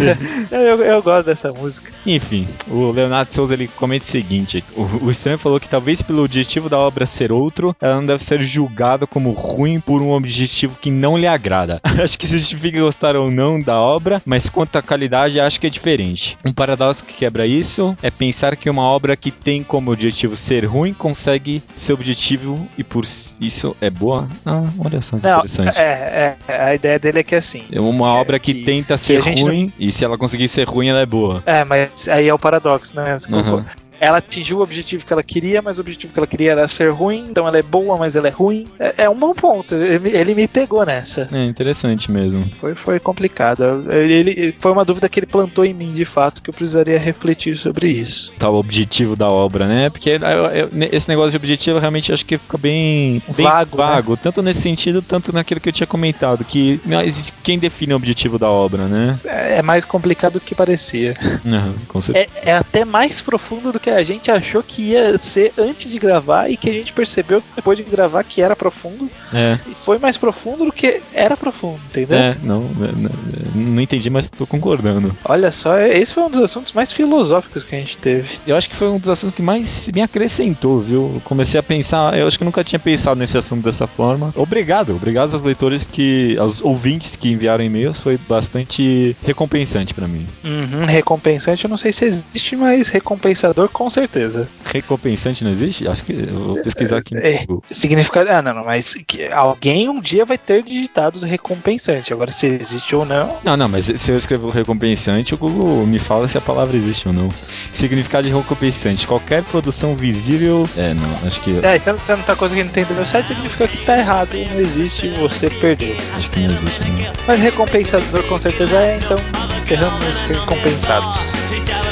É, 0.50 0.56
eu, 0.72 0.82
eu 0.82 1.02
gosto 1.02 1.26
dessa 1.26 1.52
música. 1.52 1.92
Enfim, 2.06 2.48
o 2.66 2.90
Leonardo 2.90 3.34
Souza 3.34 3.52
ele 3.52 3.68
comenta 3.68 4.06
o 4.06 4.08
seguinte: 4.08 4.64
o, 4.74 5.04
o 5.04 5.10
Estranho 5.10 5.38
falou 5.38 5.60
que 5.60 5.68
talvez 5.68 6.00
pelo 6.00 6.24
objetivo 6.24 6.70
da 6.70 6.78
obra 6.78 7.04
ser 7.04 7.30
outro, 7.30 7.76
ela 7.78 7.96
não 7.96 8.06
deve 8.06 8.24
ser 8.24 8.42
julgada 8.42 9.06
como 9.06 9.30
ruim 9.32 9.65
por 9.80 10.00
um 10.00 10.12
objetivo 10.12 10.76
que 10.80 10.90
não 10.90 11.18
lhe 11.18 11.26
agrada. 11.26 11.80
acho 12.02 12.18
que 12.18 12.24
isso 12.24 12.38
justifica 12.38 12.80
gostar 12.80 13.16
ou 13.16 13.30
não 13.30 13.58
da 13.58 13.80
obra, 13.80 14.22
mas 14.24 14.48
quanto 14.48 14.76
à 14.76 14.82
qualidade, 14.82 15.40
acho 15.40 15.60
que 15.60 15.66
é 15.66 15.70
diferente. 15.70 16.36
Um 16.44 16.52
paradoxo 16.52 17.04
que 17.04 17.14
quebra 17.14 17.46
isso 17.46 17.96
é 18.02 18.10
pensar 18.10 18.56
que 18.56 18.70
uma 18.70 18.82
obra 18.82 19.16
que 19.16 19.30
tem 19.30 19.62
como 19.62 19.92
objetivo 19.92 20.36
ser 20.36 20.64
ruim 20.64 20.92
consegue 20.92 21.62
ser 21.76 21.92
objetivo 21.92 22.66
e 22.78 22.84
por 22.84 23.04
isso 23.04 23.76
é 23.80 23.90
boa. 23.90 24.28
Ah, 24.44 24.62
olha 24.78 25.00
só 25.00 25.16
que 25.16 25.22
Não, 25.26 25.38
interessante. 25.38 25.78
é, 25.78 26.36
é, 26.48 26.54
a 26.62 26.74
ideia 26.74 26.98
dele 26.98 27.18
é 27.20 27.22
que 27.22 27.34
é 27.34 27.38
assim. 27.38 27.62
É 27.72 27.80
uma 27.80 28.14
obra 28.14 28.38
que, 28.38 28.54
que- 28.54 28.64
tenta 28.64 28.94
que 28.94 29.00
ser 29.00 29.16
a 29.18 29.20
gente 29.20 29.40
não- 29.40 29.48
ruim, 29.48 29.72
e 29.78 29.90
se 29.90 30.04
ela 30.04 30.16
conseguir 30.16 30.48
ser 30.48 30.64
ruim, 30.68 30.88
ela 30.88 31.00
é 31.00 31.06
boa. 31.06 31.42
É, 31.46 31.64
mas 31.64 32.08
aí 32.08 32.28
é 32.28 32.34
o 32.34 32.38
paradoxo, 32.38 32.94
né? 32.94 33.16
Uhum. 33.30 33.64
Ela 34.00 34.18
atingiu 34.18 34.58
o 34.58 34.62
objetivo 34.62 35.04
que 35.04 35.12
ela 35.12 35.22
queria, 35.22 35.62
mas 35.62 35.78
o 35.78 35.80
objetivo 35.80 36.12
que 36.12 36.18
ela 36.18 36.26
queria 36.26 36.52
era 36.52 36.68
ser 36.68 36.90
ruim, 36.92 37.24
então 37.28 37.46
ela 37.46 37.58
é 37.58 37.62
boa, 37.62 37.96
mas 37.96 38.14
ela 38.16 38.28
é 38.28 38.30
ruim. 38.30 38.66
É, 38.78 39.04
é 39.04 39.10
um 39.10 39.14
bom 39.18 39.32
ponto. 39.32 39.74
Ele, 39.74 39.98
me- 39.98 40.10
ele 40.10 40.34
me 40.34 40.46
pegou 40.48 40.84
nessa. 40.84 41.28
É 41.32 41.42
interessante 41.44 42.10
mesmo. 42.10 42.50
Foi, 42.60 42.74
foi 42.74 43.00
complicado. 43.00 43.90
Ele, 43.90 44.12
ele- 44.30 44.54
foi 44.58 44.72
uma 44.72 44.84
dúvida 44.84 45.08
que 45.08 45.18
ele 45.20 45.26
plantou 45.26 45.64
em 45.64 45.74
mim, 45.74 45.92
de 45.94 46.04
fato, 46.04 46.42
que 46.42 46.50
eu 46.50 46.54
precisaria 46.54 46.98
refletir 46.98 47.56
sobre 47.56 47.88
isso. 47.88 48.32
Tá 48.38 48.48
o 48.50 48.56
objetivo 48.58 49.16
da 49.16 49.28
obra, 49.30 49.66
né? 49.66 49.90
Porque 49.90 50.10
eu- 50.10 50.18
eu- 50.20 50.70
esse 50.92 51.08
negócio 51.08 51.30
de 51.32 51.36
objetivo 51.36 51.78
realmente 51.78 52.12
acho 52.12 52.24
que 52.24 52.38
fica 52.38 52.58
bem, 52.58 53.22
bem 53.36 53.46
Vago, 53.46 54.12
né? 54.12 54.18
tanto 54.22 54.42
nesse 54.42 54.60
sentido, 54.60 55.00
tanto 55.02 55.32
naquilo 55.32 55.60
que 55.60 55.68
eu 55.68 55.72
tinha 55.72 55.86
comentado, 55.86 56.44
que 56.44 56.80
não 56.84 57.00
existe 57.00 57.32
quem 57.42 57.58
define 57.58 57.92
o 57.92 57.96
objetivo 57.96 58.38
da 58.38 58.48
obra, 58.50 58.86
né? 58.86 59.18
É, 59.24 59.58
é 59.58 59.62
mais 59.62 59.84
complicado 59.84 60.34
do 60.34 60.40
que 60.40 60.54
parecia. 60.54 61.14
Uhum, 61.46 61.74
com 61.86 62.00
certeza. 62.00 62.26
É, 62.42 62.50
é 62.50 62.56
até 62.56 62.84
mais 62.84 63.20
profundo 63.20 63.70
do 63.72 63.78
que 63.78 63.85
a 63.90 64.02
gente 64.02 64.30
achou 64.30 64.62
que 64.62 64.82
ia 64.90 65.16
ser 65.18 65.52
antes 65.58 65.90
de 65.90 65.98
gravar 65.98 66.48
e 66.50 66.56
que 66.56 66.68
a 66.68 66.72
gente 66.72 66.92
percebeu 66.92 67.42
depois 67.54 67.76
de 67.76 67.84
gravar 67.84 68.22
que 68.24 68.40
era 68.42 68.54
profundo. 68.56 69.10
É, 69.32 69.58
E 69.68 69.74
foi 69.74 69.98
mais 69.98 70.16
profundo 70.16 70.64
do 70.64 70.72
que 70.72 71.00
era 71.12 71.36
profundo, 71.36 71.78
entendeu? 71.90 72.18
é, 72.18 72.36
não, 72.42 72.60
não, 72.62 73.10
não 73.54 73.82
entendi, 73.82 74.08
mas 74.10 74.28
tô 74.28 74.46
concordando. 74.46 75.16
Olha 75.24 75.50
só, 75.52 75.78
esse 75.78 76.12
foi 76.14 76.22
um 76.24 76.30
dos 76.30 76.40
assuntos 76.42 76.72
mais 76.72 76.92
filosóficos 76.92 77.64
que 77.64 77.74
a 77.74 77.78
gente 77.78 77.96
teve. 77.98 78.38
Eu 78.46 78.56
acho 78.56 78.68
que 78.68 78.76
foi 78.76 78.88
um 78.88 78.98
dos 78.98 79.08
assuntos 79.08 79.34
que 79.36 79.42
mais 79.42 79.90
me 79.94 80.02
acrescentou, 80.02 80.80
viu? 80.80 81.12
Eu 81.14 81.22
comecei 81.24 81.58
a 81.58 81.62
pensar, 81.62 82.16
eu 82.18 82.26
acho 82.26 82.36
que 82.38 82.44
eu 82.44 82.46
nunca 82.46 82.64
tinha 82.64 82.78
pensado 82.78 83.18
nesse 83.18 83.36
assunto 83.38 83.64
dessa 83.64 83.86
forma. 83.86 84.32
Obrigado, 84.36 84.94
obrigado 84.94 85.32
aos 85.32 85.42
leitores 85.42 85.86
que, 85.86 86.36
aos 86.38 86.60
ouvintes 86.60 87.16
que 87.16 87.30
enviaram 87.30 87.64
e-mails, 87.64 87.98
foi 88.00 88.18
bastante 88.28 89.16
recompensante 89.24 89.92
pra 89.94 90.06
mim. 90.06 90.26
Uhum, 90.44 90.84
recompensante, 90.86 91.64
eu 91.64 91.70
não 91.70 91.76
sei 91.76 91.92
se 91.92 92.04
existe, 92.04 92.56
mas 92.56 92.88
recompensador 92.88 93.68
com 93.76 93.90
certeza. 93.90 94.48
Recompensante 94.64 95.44
não 95.44 95.50
existe? 95.50 95.86
Acho 95.86 96.02
que 96.02 96.14
eu 96.14 96.34
vou 96.34 96.62
pesquisar 96.62 96.96
aqui. 96.96 97.14
É, 97.14 97.44
Google. 97.44 97.62
significa. 97.70 98.24
Ah, 98.26 98.40
não, 98.40 98.54
não, 98.54 98.64
mas 98.64 98.94
que 99.06 99.26
alguém 99.26 99.86
um 99.86 100.00
dia 100.00 100.24
vai 100.24 100.38
ter 100.38 100.62
digitado 100.62 101.20
recompensante. 101.20 102.10
Agora, 102.10 102.32
se 102.32 102.46
existe 102.46 102.96
ou 102.96 103.04
não. 103.04 103.36
Não, 103.44 103.54
não, 103.54 103.68
mas 103.68 103.84
se 103.84 104.10
eu 104.10 104.16
escrever 104.16 104.50
recompensante, 104.50 105.34
o 105.34 105.36
Google 105.36 105.86
me 105.86 105.98
fala 105.98 106.26
se 106.26 106.38
a 106.38 106.40
palavra 106.40 106.74
existe 106.74 107.06
ou 107.06 107.12
não. 107.12 107.28
Significado 107.70 108.26
de 108.26 108.32
recompensante: 108.32 109.06
qualquer 109.06 109.42
produção 109.42 109.94
visível. 109.94 110.66
É, 110.74 110.94
não, 110.94 111.26
acho 111.26 111.42
que. 111.42 111.58
É, 111.62 111.78
se 111.78 111.92
você 111.92 112.16
não 112.16 112.22
tá 112.22 112.34
conseguindo 112.34 112.68
entender 112.68 112.94
o 112.94 112.96
meu 112.96 113.04
site, 113.04 113.26
significa 113.26 113.68
que 113.68 113.84
tá 113.84 113.98
errado, 113.98 114.30
não 114.32 114.58
existe, 114.58 115.10
você 115.10 115.50
perdeu. 115.50 115.94
Acho 116.14 116.30
que 116.30 116.40
não 116.40 116.50
existe, 116.50 116.80
não. 116.80 117.12
Mas 117.26 117.40
recompensador 117.40 118.22
com 118.22 118.38
certeza 118.38 118.74
é, 118.78 118.96
então 118.96 119.18
encerramos 119.60 120.02
os 120.06 120.22
recompensados. 120.22 121.85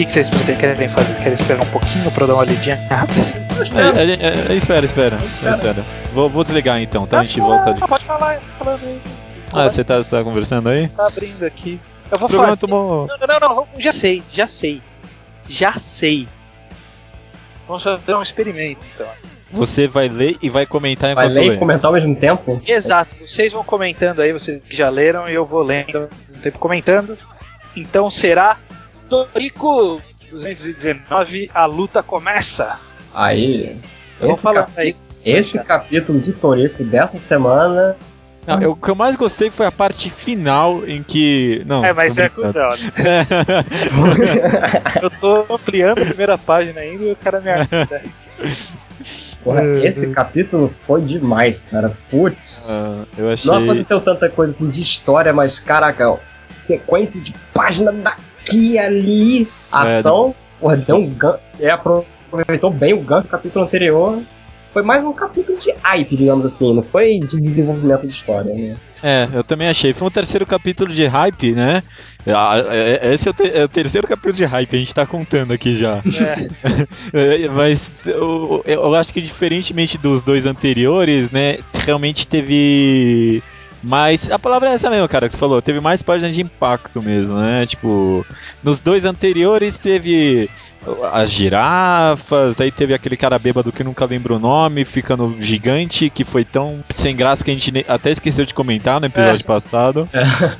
Que, 0.00 0.06
que 0.06 0.12
vocês 0.12 0.58
querem 0.58 0.88
fazer? 0.88 1.14
Querem 1.16 1.34
esperar 1.34 1.62
um 1.62 1.70
pouquinho 1.70 2.10
pra 2.10 2.24
eu 2.24 2.28
dar 2.28 2.34
uma 2.34 2.42
olhadinha 2.42 2.76
rápida? 2.88 3.20
É, 3.98 4.48
é, 4.48 4.52
é, 4.52 4.56
espera, 4.56 4.84
espera, 4.86 5.16
espera. 5.18 5.84
Vou, 6.12 6.28
vou 6.28 6.42
desligar 6.42 6.80
então, 6.80 7.06
tá? 7.06 7.20
A 7.20 7.24
gente 7.24 7.40
volta 7.40 7.70
ali. 7.70 7.78
Ah, 7.82 7.88
pode 7.88 8.04
falar, 8.04 8.40
falando 8.58 8.80
aí. 8.82 9.00
Ah, 9.52 9.68
você 9.68 9.84
tá, 9.84 9.98
você 9.98 10.10
tá 10.10 10.24
conversando 10.24 10.68
aí? 10.68 10.88
Tá 10.88 11.06
abrindo 11.06 11.44
aqui. 11.44 11.78
Eu 12.10 12.18
vou 12.18 12.28
programa 12.28 12.56
fazer. 12.56 12.66
tomou. 12.66 13.06
Não, 13.06 13.18
não, 13.18 13.40
não, 13.40 13.56
não, 13.56 13.68
já 13.78 13.92
sei, 13.92 14.22
já 14.32 14.46
sei. 14.46 14.80
Já 15.48 15.72
sei. 15.74 16.26
Vamos 17.66 17.82
fazer 17.82 18.14
um 18.14 18.22
experimento, 18.22 18.80
então. 18.94 19.06
Você 19.52 19.86
vai 19.88 20.08
ler 20.08 20.38
e 20.40 20.48
vai 20.48 20.64
comentar 20.64 21.14
Vai 21.14 21.26
enquanto 21.26 21.42
ler 21.42 21.48
lê. 21.50 21.54
e 21.56 21.58
comentar 21.58 21.86
ao 21.86 21.92
mesmo 21.92 22.14
tempo? 22.16 22.62
Exato, 22.66 23.16
vocês 23.20 23.52
vão 23.52 23.64
comentando 23.64 24.22
aí, 24.22 24.32
vocês 24.32 24.62
que 24.62 24.76
já 24.76 24.88
leram, 24.88 25.28
e 25.28 25.34
eu 25.34 25.44
vou 25.44 25.62
lendo 25.62 26.08
um 26.34 26.40
tempo 26.40 26.58
comentando. 26.58 27.18
Então 27.76 28.10
será 28.10 28.58
Torico 29.10 30.00
219, 30.30 31.50
a 31.52 31.64
luta 31.66 32.02
começa. 32.02 32.78
Aí. 33.12 33.76
Vamos 34.20 34.36
Esse, 34.36 34.42
falar 34.42 34.60
cap- 34.66 34.80
aí. 34.80 34.96
esse 35.24 35.58
capítulo 35.64 36.20
de 36.20 36.32
Torico 36.32 36.84
dessa 36.84 37.18
semana. 37.18 37.96
Não, 38.46 38.62
eu- 38.62 38.70
o 38.72 38.76
que 38.76 38.88
eu 38.88 38.94
mais 38.94 39.16
gostei 39.16 39.50
foi 39.50 39.66
a 39.66 39.72
parte 39.72 40.08
final 40.08 40.86
em 40.86 41.02
que. 41.02 41.62
Não, 41.66 41.84
É, 41.84 41.92
mas 41.92 42.16
é 42.16 42.28
cuzão. 42.28 42.68
né? 42.70 43.26
Eu 45.02 45.10
tô 45.10 45.46
ampliando 45.54 46.00
a 46.02 46.06
primeira 46.06 46.38
página 46.38 46.80
ainda 46.80 47.04
e 47.04 47.12
o 47.12 47.16
cara 47.16 47.40
me 47.40 47.50
ajuda. 47.50 48.02
Porra, 49.44 49.62
É, 49.62 49.86
esse 49.86 50.10
capítulo 50.10 50.72
foi 50.86 51.00
demais, 51.02 51.60
cara. 51.62 51.96
Putz. 52.10 52.82
Ah, 52.84 53.04
eu 53.16 53.30
achei. 53.30 53.50
Não 53.50 53.58
aconteceu 53.64 54.00
tanta 54.00 54.28
coisa 54.28 54.52
assim 54.52 54.68
de 54.70 54.80
história, 54.82 55.32
mas 55.32 55.58
caraca, 55.58 56.10
ó, 56.10 56.18
sequência 56.50 57.20
de 57.22 57.34
página 57.54 57.90
daqui 57.92 58.20
e 58.52 58.78
ali. 58.78 59.48
Ação, 59.70 60.34
porra, 60.60 60.76
deu 60.76 60.96
um 60.96 61.08
gancho. 61.08 61.38
É, 61.58 61.70
aproveitou 61.70 62.70
bem 62.70 62.92
o 62.94 63.00
gancho 63.00 63.24
do 63.28 63.30
capítulo 63.30 63.64
anterior. 63.64 64.18
Foi 64.72 64.82
mais 64.82 65.02
um 65.02 65.12
capítulo 65.12 65.58
de 65.58 65.72
hype, 65.82 66.16
digamos 66.16 66.44
assim, 66.46 66.72
não 66.72 66.82
foi 66.82 67.18
de 67.18 67.40
desenvolvimento 67.40 68.06
de 68.06 68.12
história, 68.12 68.54
né? 68.54 68.76
É, 69.02 69.28
eu 69.32 69.42
também 69.42 69.66
achei. 69.66 69.92
Foi 69.92 70.06
um 70.06 70.10
terceiro 70.12 70.46
capítulo 70.46 70.92
de 70.92 71.04
hype, 71.06 71.52
né? 71.52 71.82
É- 72.24 73.00
é- 73.08 73.14
Esse 73.14 73.26
é 73.26 73.30
o, 73.30 73.34
te- 73.34 73.50
é 73.52 73.64
o 73.64 73.68
terceiro 73.68 74.06
capítulo 74.06 74.34
de 74.34 74.44
hype, 74.44 74.76
a 74.76 74.78
gente 74.78 74.94
tá 74.94 75.04
contando 75.06 75.52
aqui 75.52 75.74
já. 75.74 76.00
É, 76.20 76.48
É, 77.44 77.48
Mas 77.48 77.80
eu, 78.06 78.62
eu 78.64 78.94
acho 78.94 79.12
que 79.12 79.20
diferentemente 79.20 79.98
dos 79.98 80.22
dois 80.22 80.46
anteriores, 80.46 81.30
né, 81.32 81.58
realmente 81.74 82.28
teve 82.28 83.42
mais. 83.82 84.30
A 84.30 84.38
palavra 84.38 84.68
é 84.70 84.74
essa 84.74 84.90
mesmo, 84.90 85.08
cara, 85.08 85.28
que 85.28 85.34
você 85.34 85.38
falou, 85.40 85.60
teve 85.62 85.80
mais 85.80 86.02
páginas 86.02 86.34
de 86.34 86.42
impacto 86.42 87.02
mesmo, 87.02 87.34
né? 87.36 87.66
Tipo, 87.66 88.24
nos 88.62 88.78
dois 88.78 89.04
anteriores 89.04 89.78
teve 89.78 90.48
as 91.12 91.30
girafas, 91.30 92.58
aí 92.58 92.70
teve 92.70 92.94
aquele 92.94 93.16
cara 93.16 93.38
bêbado 93.38 93.70
que 93.70 93.84
nunca 93.84 94.06
lembra 94.06 94.32
o 94.34 94.38
nome, 94.38 94.84
ficando 94.86 95.36
gigante, 95.40 96.08
que 96.08 96.24
foi 96.24 96.42
tão 96.44 96.80
sem 96.94 97.14
graça 97.14 97.44
que 97.44 97.50
a 97.50 97.54
gente 97.54 97.84
até 97.86 98.10
esqueceu 98.10 98.46
de 98.46 98.54
comentar 98.54 98.98
no 98.98 99.06
episódio 99.06 99.44
passado. 99.44 100.08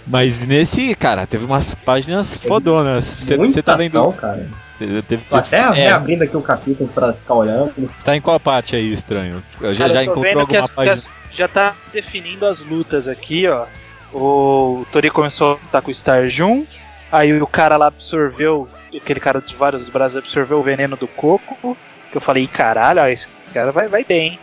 Mas 0.07 0.47
nesse, 0.47 0.95
cara, 0.95 1.27
teve 1.27 1.45
umas 1.47 1.75
páginas 1.75 2.37
fodonas. 2.37 3.05
Você 3.05 3.63
tá 3.63 3.75
lendo. 3.77 3.89
ação, 3.89 4.13
cara. 4.13 4.47
Teve, 4.79 5.03
teve, 5.03 5.23
Tô 5.29 5.37
até 5.37 5.59
é, 5.59 5.71
reabrindo 5.71 6.25
aqui 6.25 6.37
o 6.37 6.41
capítulo 6.43 6.89
pra 6.95 7.13
ficar 7.13 7.35
olhando. 7.35 7.73
Tá 8.05 8.17
em 8.17 8.21
qual 8.21 8.41
parte 8.41 8.75
aí, 8.75 8.93
estranho? 8.93 9.43
Já, 9.61 9.75
Cara, 9.75 9.91
já 9.91 10.05
eu 10.05 10.13
encontrou 10.13 10.47
que 10.47 10.57
alguma 10.57 10.61
as- 10.65 10.71
que 10.71 10.75
página? 10.77 10.95
as- 10.95 11.11
já 11.35 11.49
tá 11.49 11.75
se 11.83 11.93
definindo 11.93 12.47
as 12.47 12.61
lutas 12.61 13.07
aqui, 13.09 13.47
ó. 13.49 13.67
O 14.13 14.85
Tori 14.91 15.09
começou 15.11 15.53
a 15.53 15.53
lutar 15.53 15.83
com 15.83 15.91
o 15.91 15.95
Star 15.95 16.29
Jun, 16.29 16.67
aí 17.13 17.33
o 17.41 17.47
cara 17.47 17.77
lá 17.77 17.87
absorveu, 17.87 18.69
aquele 18.95 19.21
cara 19.21 19.41
de 19.41 19.55
vários 19.55 19.89
braços 19.89 20.17
absorveu 20.17 20.59
o 20.59 20.63
veneno 20.63 20.97
do 20.97 21.07
coco, 21.07 21.77
que 22.11 22.17
eu 22.17 22.21
falei, 22.21 22.47
caralho, 22.49 23.01
ó, 23.03 23.07
esse 23.07 23.29
cara 23.55 23.71
vai, 23.71 23.87
vai 23.87 24.05
bem. 24.05 24.39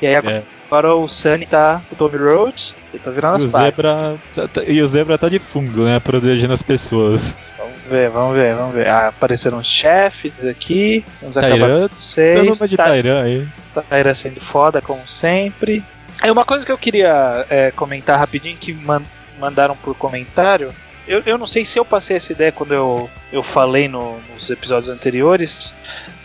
E 0.00 0.06
aí 0.06 0.16
agora, 0.16 0.36
É. 0.38 0.42
agora 0.66 0.94
o 0.96 1.06
Sunny 1.08 1.46
tá, 1.46 1.80
o 1.92 1.94
Tommy 1.94 2.16
Rhodes, 2.18 2.74
ele 2.92 3.02
tá 3.02 3.10
virando 3.10 3.34
E 3.42 3.44
as 3.44 3.44
o, 3.44 3.52
páginas. 3.52 3.64
zebra, 3.74 4.18
tá- 4.34 4.48
tá- 4.48 4.64
e 4.64 4.82
o 4.82 4.86
zebra 4.88 5.18
tá 5.18 5.28
de 5.28 5.38
fundo, 5.38 5.84
né? 5.84 5.98
Protegendo 6.00 6.52
as 6.52 6.62
pessoas. 6.62 7.38
Vamos 7.58 7.78
ver, 7.88 8.10
vamos 8.10 8.36
ver, 8.36 8.54
vamos 8.54 8.74
ver. 8.74 8.88
Ah, 8.88 9.08
apareceram 9.08 9.58
os 9.58 9.66
chefes 9.66 10.32
aqui, 10.44 11.04
vamos 11.20 11.36
acabar 11.38 11.58
Tairã, 11.58 11.66
com 11.74 11.78
dando 11.80 11.90
vocês. 11.98 12.60
uma 12.60 12.68
de 12.68 12.76
Tá- 12.76 12.84
Tairã 12.84 13.22
aí. 13.22 13.48
Taira 13.88 14.14
sendo 14.14 14.40
foda, 14.40 14.80
como 14.80 15.06
sempre. 15.08 15.82
É 16.22 16.30
uma 16.30 16.44
coisa 16.44 16.64
que 16.64 16.70
eu 16.70 16.78
queria 16.78 17.46
é, 17.50 17.70
comentar 17.70 18.18
rapidinho, 18.18 18.56
que 18.56 18.72
man- 18.72 19.02
mandaram 19.40 19.74
por 19.76 19.94
comentário. 19.96 20.70
Eu, 21.08 21.20
eu 21.26 21.36
não 21.36 21.48
sei 21.48 21.64
se 21.64 21.78
eu 21.78 21.84
passei 21.84 22.16
essa 22.16 22.30
ideia 22.32 22.52
quando 22.52 22.72
eu, 22.72 23.10
eu 23.32 23.42
falei 23.42 23.88
no- 23.88 24.20
nos 24.32 24.48
episódios 24.48 24.88
anteriores. 24.88 25.74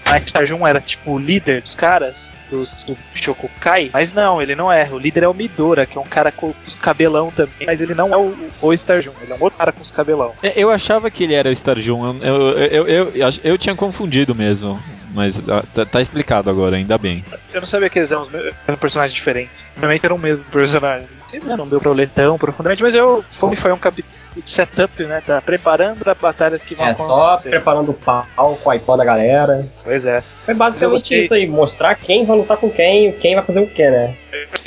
Mas 0.09 0.23
Starjun 0.25 0.65
era 0.65 0.79
tipo 0.79 1.11
o 1.11 1.19
líder 1.19 1.61
dos 1.61 1.75
caras, 1.75 2.31
dos, 2.49 2.83
do 2.83 2.97
Shokukai. 3.13 3.89
Mas 3.91 4.13
não, 4.13 4.41
ele 4.41 4.55
não 4.55 4.71
é. 4.71 4.87
O 4.91 4.97
líder 4.97 5.23
é 5.23 5.27
o 5.27 5.33
Midora, 5.33 5.85
que 5.85 5.97
é 5.97 6.01
um 6.01 6.05
cara 6.05 6.31
com 6.31 6.53
os 6.65 6.75
cabelão 6.75 7.31
também. 7.31 7.65
Mas 7.65 7.81
ele 7.81 7.93
não 7.93 8.13
é 8.13 8.17
o, 8.17 8.33
o 8.61 8.73
Starjun, 8.73 9.11
ele 9.21 9.33
é 9.33 9.35
um 9.35 9.41
outro 9.43 9.57
cara 9.59 9.71
com 9.71 9.81
os 9.81 9.91
cabelão. 9.91 10.33
É, 10.41 10.53
Eu 10.55 10.71
achava 10.71 11.11
que 11.11 11.23
ele 11.23 11.33
era 11.33 11.49
o 11.49 11.51
Starjun, 11.53 12.19
eu, 12.21 12.23
eu, 12.23 12.57
eu, 12.57 12.87
eu, 12.87 13.09
eu, 13.09 13.29
eu 13.43 13.57
tinha 13.57 13.75
confundido 13.75 14.33
mesmo. 14.33 14.79
Mas 15.13 15.41
ah, 15.49 15.63
tá, 15.73 15.85
tá 15.85 16.01
explicado 16.01 16.49
agora, 16.49 16.75
ainda 16.75 16.97
bem. 16.97 17.25
Eu 17.51 17.61
não 17.61 17.67
sabia 17.67 17.89
que 17.89 17.97
eles 17.97 18.11
eram, 18.11 18.27
eram 18.67 18.77
personagens 18.77 19.13
diferentes. 19.13 19.65
Realmente 19.75 20.05
eram 20.05 20.15
o 20.15 20.19
mesmo 20.19 20.43
personagem. 20.45 21.07
Não 21.43 21.67
deu 21.67 21.79
pra 21.79 21.89
eu 21.89 21.93
ler 21.93 22.09
tão 22.09 22.37
profundamente, 22.37 22.83
mas 22.83 22.93
eu 22.93 23.23
foi, 23.31 23.55
foi 23.55 23.71
um 23.71 23.77
capítulo 23.77 24.13
setup, 24.45 25.03
né? 25.03 25.21
Tá 25.25 25.41
preparando 25.41 25.99
para 25.99 26.13
batalhas 26.13 26.63
que 26.63 26.75
vão 26.75 26.85
É 26.87 26.93
só 26.93 27.27
acontecer. 27.29 27.49
preparando 27.49 27.89
o 27.91 27.93
palco, 27.93 28.69
a 28.69 28.75
icona 28.75 28.97
da 28.99 29.05
galera. 29.05 29.67
Pois 29.83 30.05
é. 30.05 30.21
Foi 30.21 30.53
basicamente 30.53 30.99
gostei. 30.99 31.21
isso 31.21 31.33
aí, 31.33 31.47
mostrar 31.47 31.95
quem 31.95 32.25
vai 32.25 32.37
lutar 32.37 32.57
com 32.57 32.69
quem, 32.69 33.11
quem 33.13 33.35
vai 33.35 33.43
fazer 33.43 33.61
o 33.61 33.67
que, 33.67 33.89
né? 33.89 34.15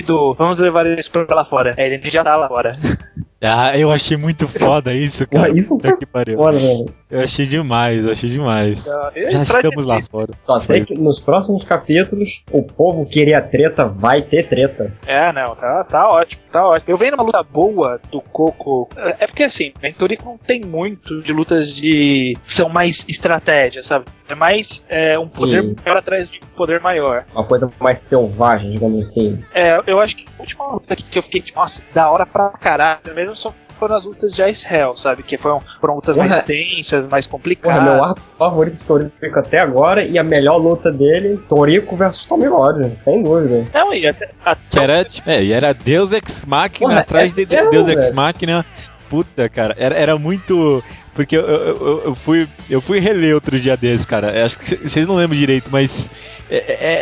Do, 0.07 0.35
vamos 0.35 0.59
levar 0.59 0.87
eles 0.87 1.09
pra 1.09 1.25
lá 1.35 1.45
fora. 1.45 1.75
É, 1.77 1.87
ele 1.87 2.11
já 2.11 2.23
tá 2.25 2.37
lá 2.37 2.49
fora. 2.49 2.77
Ah, 3.43 3.77
eu 3.77 3.91
achei 3.91 4.17
muito 4.17 4.47
foda 4.47 4.93
isso, 4.93 5.27
cara. 5.27 5.49
isso 5.51 5.79
foi 5.81 5.97
que 5.97 6.05
pariu. 6.05 6.37
foda, 6.37 6.59
velho. 6.59 6.87
Eu 7.11 7.21
achei 7.21 7.47
demais, 7.47 8.05
eu 8.05 8.13
achei 8.13 8.29
demais. 8.29 8.87
Ele 9.15 9.31
Já 9.31 9.43
estamos 9.43 9.87
lá 9.87 10.03
fora. 10.03 10.33
Só 10.39 10.61
sei 10.61 10.85
que 10.85 10.95
nos 10.95 11.19
próximos 11.19 11.65
capítulos, 11.65 12.45
o 12.53 12.63
povo 12.63 13.07
queria 13.07 13.41
treta, 13.41 13.87
vai 13.87 14.23
ter 14.23 14.47
treta. 14.47 14.93
É, 15.07 15.33
não, 15.33 15.57
tá, 15.57 15.85
tá 15.85 16.09
ótimo, 16.09 16.43
tá 16.53 16.67
ótimo. 16.67 16.85
Eu 16.93 16.99
venho 16.99 17.13
numa 17.13 17.25
luta 17.25 17.43
boa 17.43 18.01
do 18.13 18.21
Coco. 18.21 18.89
É 18.97 19.27
porque 19.27 19.45
assim, 19.45 19.73
em 19.83 19.93
Toriko 19.93 20.25
não 20.25 20.39
tem 20.39 20.61
muito 20.65 21.23
de 21.23 21.33
lutas 21.33 21.75
de. 21.75 22.37
são 22.47 22.69
mais 22.69 23.05
estratégia, 23.09 23.83
sabe? 23.83 24.05
É 24.31 24.35
mais 24.35 24.85
é, 24.89 25.19
um 25.19 25.25
Sim. 25.25 25.37
poder 25.37 25.75
maior 25.85 25.99
atrás 25.99 26.31
de 26.31 26.39
um 26.39 26.57
poder 26.57 26.81
maior. 26.81 27.25
Uma 27.35 27.45
coisa 27.45 27.71
mais 27.81 27.99
selvagem, 27.99 28.71
digamos 28.71 28.99
assim. 29.01 29.43
É, 29.53 29.77
eu 29.87 30.01
acho 30.01 30.17
que 30.17 30.25
a 30.39 30.43
última 30.43 30.73
luta 30.73 30.95
que 30.95 31.19
eu 31.19 31.23
fiquei, 31.25 31.41
tipo, 31.41 31.59
nossa, 31.59 31.83
da 31.93 32.09
hora 32.09 32.25
pra 32.25 32.49
caralho, 32.51 33.01
mesmo 33.13 33.35
só 33.35 33.53
foram 33.77 33.97
as 33.97 34.05
lutas 34.05 34.33
de 34.33 34.47
Ice 34.47 34.67
Hell, 34.73 34.97
sabe? 34.97 35.23
Que 35.23 35.39
foram, 35.39 35.59
foram 35.81 35.95
lutas 35.95 36.15
Porra. 36.15 36.29
mais 36.29 36.43
tensas, 36.45 37.09
mais 37.11 37.27
Porra, 37.27 37.39
complicadas. 37.39 37.83
meu 37.83 38.05
arco 38.05 38.21
favorito 38.39 38.77
de 38.77 38.85
Toriko 38.85 39.39
até 39.39 39.59
agora 39.59 40.05
e 40.05 40.19
a 40.19 40.23
melhor 40.23 40.59
luta 40.59 40.93
dele, 40.93 41.41
Toriko 41.49 41.97
versus 41.97 42.27
Tommy 42.27 42.47
Rogers, 42.47 42.99
sem 43.01 43.23
dúvida. 43.23 43.65
Não, 43.75 43.93
e 43.95 44.07
até, 44.07 44.31
até 44.45 44.61
Que 44.71 44.79
era, 44.79 45.05
tipo, 45.05 45.29
é, 45.29 45.43
e 45.43 45.53
era 45.53 45.73
Deus 45.73 46.13
Ex 46.13 46.45
Machina 46.45 46.89
Porra, 46.89 47.01
atrás 47.01 47.33
é 47.33 47.35
de 47.35 47.47
mesmo, 47.47 47.71
Deus 47.71 47.89
Ex. 47.89 48.13
Machina. 48.13 48.65
Puta, 49.09 49.49
cara, 49.49 49.75
era, 49.77 49.97
era 49.97 50.17
muito. 50.17 50.85
Porque 51.15 51.37
eu, 51.37 51.41
eu, 51.43 52.03
eu- 52.07 52.15
fui, 52.15 52.47
eu 52.69 52.81
fui 52.81 53.01
reler 53.01 53.35
outro 53.35 53.59
dia 53.59 53.77
desses, 53.77 54.07
cara. 54.07 54.45
Acho 54.45 54.57
que 54.59 54.77
vocês 54.89 55.07
não 55.07 55.17
lembram 55.17 55.37
direito, 55.37 55.69
mas 55.71 56.09
é- 56.49 56.57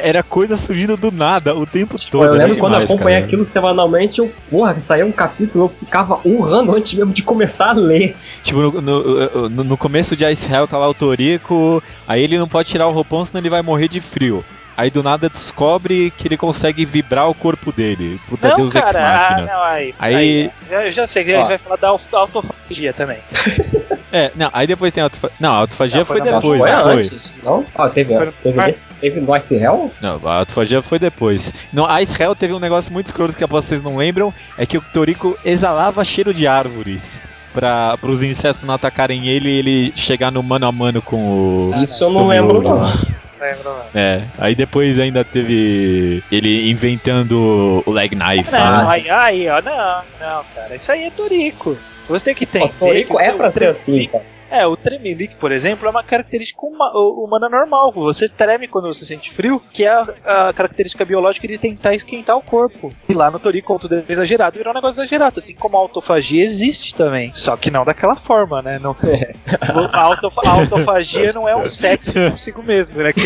é- 0.04 0.08
era 0.08 0.22
coisa 0.22 0.56
surgindo 0.56 0.96
do 0.96 1.12
nada 1.12 1.54
o 1.54 1.66
tempo 1.66 1.98
todo. 1.98 2.10
Pô, 2.22 2.24
eu 2.24 2.34
era 2.34 2.44
lembro 2.46 2.56
quando 2.58 2.72
eu 2.72 2.78
demais, 2.80 2.90
acompanhei 2.90 3.14
cara. 3.20 3.26
aquilo 3.26 3.44
semanalmente, 3.44 4.18
eu, 4.18 4.32
porra, 4.50 4.80
saía 4.80 5.04
um 5.04 5.12
capítulo, 5.12 5.66
eu 5.66 5.68
ficava 5.68 6.20
urrando 6.24 6.74
antes 6.74 6.94
mesmo 6.94 7.12
de 7.12 7.22
começar 7.22 7.70
a 7.70 7.74
ler. 7.74 8.16
Tipo, 8.42 8.58
no, 8.60 8.80
no, 8.80 9.48
no- 9.50 9.64
no 9.64 9.76
começo 9.76 10.16
de 10.16 10.24
Ice 10.30 10.50
Hell 10.50 10.66
tá 10.66 10.78
lá 10.78 10.88
o 10.88 10.94
Toriko, 10.94 11.82
aí 12.06 12.22
ele 12.24 12.38
não 12.38 12.48
pode 12.48 12.68
tirar 12.70 12.88
o 12.88 12.92
roupão, 12.92 13.24
senão 13.26 13.40
ele 13.40 13.50
vai 13.50 13.60
morrer 13.62 13.88
de 13.88 14.00
frio. 14.00 14.42
Aí 14.78 14.90
do 14.92 15.02
nada 15.02 15.28
descobre 15.28 16.12
que 16.16 16.28
ele 16.28 16.36
consegue 16.36 16.84
vibrar 16.84 17.28
o 17.28 17.34
corpo 17.34 17.72
dele. 17.72 18.20
Puta 18.28 18.48
Não, 18.50 18.56
Deus 18.58 18.74
Ex 18.76 18.84
cara, 18.84 19.00
ah, 19.00 19.30
Machina. 19.30 19.52
não, 19.52 19.62
aí, 19.64 19.94
Aí- 19.98 20.14
aí, 20.14 20.50
já- 20.70 20.84
eu 20.86 20.92
já 20.92 21.06
sei 21.08 21.24
que 21.24 21.34
a 21.34 21.38
gente 21.38 21.48
vai 21.48 21.58
falar 21.58 21.76
da, 21.76 21.88
auto- 21.88 22.06
da 22.12 22.18
autofagia 22.20 22.92
também. 22.92 23.18
É, 24.10 24.32
não, 24.34 24.48
aí 24.54 24.66
depois 24.66 24.90
tem 24.90 25.02
a 25.02 25.04
autofagia. 25.04 25.36
Não, 25.38 25.52
a 25.52 25.56
autofagia 25.58 25.98
Não, 25.98 26.06
foi, 26.06 26.16
foi 26.22 26.24
depois, 26.32 26.58
foi 26.60 26.70
não 26.70 26.82
foi? 26.82 26.92
antes, 26.94 27.34
não? 27.44 27.64
Ah, 27.74 27.88
teve, 27.90 28.16
Foi- 28.16 28.32
teve, 28.42 28.72
teve 29.02 29.20
no 29.20 29.36
Ice 29.36 29.54
Hell? 29.56 29.92
Não, 30.00 30.18
a 30.24 30.38
autofagia 30.38 30.80
foi 30.80 30.98
depois. 30.98 31.52
No 31.70 31.86
Ice 32.00 32.22
Hell 32.22 32.34
teve 32.34 32.54
um 32.54 32.58
negócio 32.58 32.90
muito 32.90 33.08
escroto 33.08 33.34
que 33.36 33.44
vocês 33.44 33.82
não 33.82 33.98
lembram, 33.98 34.32
é 34.56 34.64
que 34.64 34.78
o 34.78 34.80
Toriko 34.94 35.36
exalava 35.44 36.02
cheiro 36.06 36.32
de 36.32 36.46
árvores. 36.46 37.20
Pra, 37.52 37.98
os 38.00 38.22
insetos 38.22 38.62
não 38.62 38.72
atacarem 38.72 39.26
ele 39.28 39.50
e 39.50 39.58
ele 39.58 39.92
chegar 39.94 40.32
no 40.32 40.42
mano 40.42 40.66
a 40.66 40.72
mano 40.72 41.02
com 41.02 41.16
o. 41.16 41.74
Isso 41.82 42.02
eu 42.04 42.08
não 42.10 42.28
lembro, 42.28 42.62
não. 42.62 42.90
Lá. 43.38 43.46
Lembra, 43.46 43.64
não. 43.64 43.82
É, 43.94 44.22
aí 44.38 44.54
depois 44.54 44.98
ainda 44.98 45.24
teve 45.24 46.22
ele 46.30 46.70
inventando 46.70 47.82
o 47.86 47.90
leg 47.90 48.14
knife. 48.14 48.50
Não, 48.50 48.58
né? 48.58 48.64
Ah, 48.64 48.90
aí, 48.90 49.10
aí, 49.10 49.48
ó, 49.48 49.60
não, 49.62 50.02
não, 50.20 50.44
cara, 50.54 50.74
isso 50.74 50.90
aí 50.92 51.04
é 51.04 51.10
Torico. 51.10 51.78
Você 52.08 52.26
tem 52.26 52.34
que 52.34 52.46
ter. 52.46 52.62
O 52.62 52.68
Toriko 52.68 53.20
é 53.20 53.32
pra 53.32 53.50
ser 53.50 53.68
assim, 53.68 54.08
cara. 54.08 54.24
É, 54.50 54.66
o 54.66 54.76
tremelique, 54.76 55.36
por 55.36 55.52
exemplo, 55.52 55.86
é 55.86 55.90
uma 55.90 56.02
característica 56.02 56.64
uma- 56.66 56.90
humana 56.96 57.48
normal. 57.50 57.92
Você 57.92 58.28
treme 58.28 58.66
quando 58.66 58.88
você 58.88 59.04
sente 59.04 59.30
frio, 59.34 59.60
que 59.72 59.84
é 59.84 59.88
a, 59.90 60.48
a 60.48 60.52
característica 60.54 61.04
biológica 61.04 61.46
de 61.46 61.58
tentar 61.58 61.94
esquentar 61.94 62.36
o 62.36 62.40
corpo. 62.42 62.92
E 63.08 63.12
lá 63.12 63.30
no 63.30 63.38
Torico, 63.38 63.74
o 63.74 63.88
deve 63.88 64.10
exagerado, 64.12 64.56
virou 64.56 64.72
um 64.72 64.74
negócio 64.74 65.02
exagerado. 65.02 65.38
Assim 65.38 65.54
como 65.54 65.76
a 65.76 65.80
autofagia 65.80 66.42
existe 66.42 66.94
também. 66.94 67.30
Só 67.34 67.56
que 67.56 67.70
não 67.70 67.84
daquela 67.84 68.14
forma, 68.14 68.62
né? 68.62 68.78
Não, 68.78 68.96
a, 69.92 70.00
autofa- 70.02 70.42
a 70.46 70.50
autofagia 70.50 71.32
não 71.32 71.46
é 71.48 71.54
um 71.54 71.68
sexo 71.68 72.12
consigo 72.30 72.62
mesmo, 72.62 73.02
né? 73.02 73.12
Que, 73.12 73.20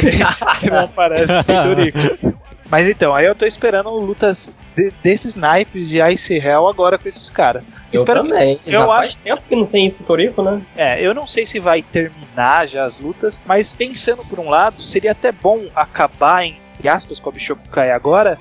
que 0.61 0.71
não 0.71 0.79
aparece 0.85 1.33
em 1.33 1.45
Torico. 1.45 2.43
Mas 2.69 2.89
então, 2.89 3.15
aí 3.15 3.27
eu 3.27 3.35
tô 3.35 3.45
esperando 3.45 3.91
lutas 3.91 4.51
de- 4.77 4.93
desses 5.03 5.35
naipes 5.37 5.89
de 5.89 6.01
Ice 6.13 6.35
Hell 6.35 6.69
agora 6.69 6.99
com 6.99 7.09
esses 7.09 7.29
caras. 7.31 7.63
Eu 7.93 8.01
Espero 8.01 8.23
também. 8.23 8.59
eu 8.67 8.73
Já 8.73 8.87
faz 8.87 9.11
acho- 9.11 9.19
tempo 9.19 9.43
que 9.49 9.55
não 9.57 9.67
tem 9.67 9.87
esse 9.87 10.03
Torico, 10.03 10.43
né? 10.43 10.63
É, 10.77 11.01
eu 11.05 11.13
não 11.15 11.27
sei 11.27 11.45
se 11.45 11.59
vai 11.61 11.83
terminar 11.83 12.67
já 12.67 12.85
as 12.85 12.99
lutas, 12.99 13.39
mas 13.45 13.75
pensando 13.75 14.25
por 14.25 14.39
um 14.41 14.49
lado, 14.49 14.83
seria 14.83 15.13
até 15.13 15.31
bom 15.31 15.67
acabar, 15.75 16.47
entre 16.47 16.89
aspas, 16.89 17.19
com 17.19 17.29
a 17.29 17.33
Bishokukai 17.33 17.91
agora, 17.91 18.39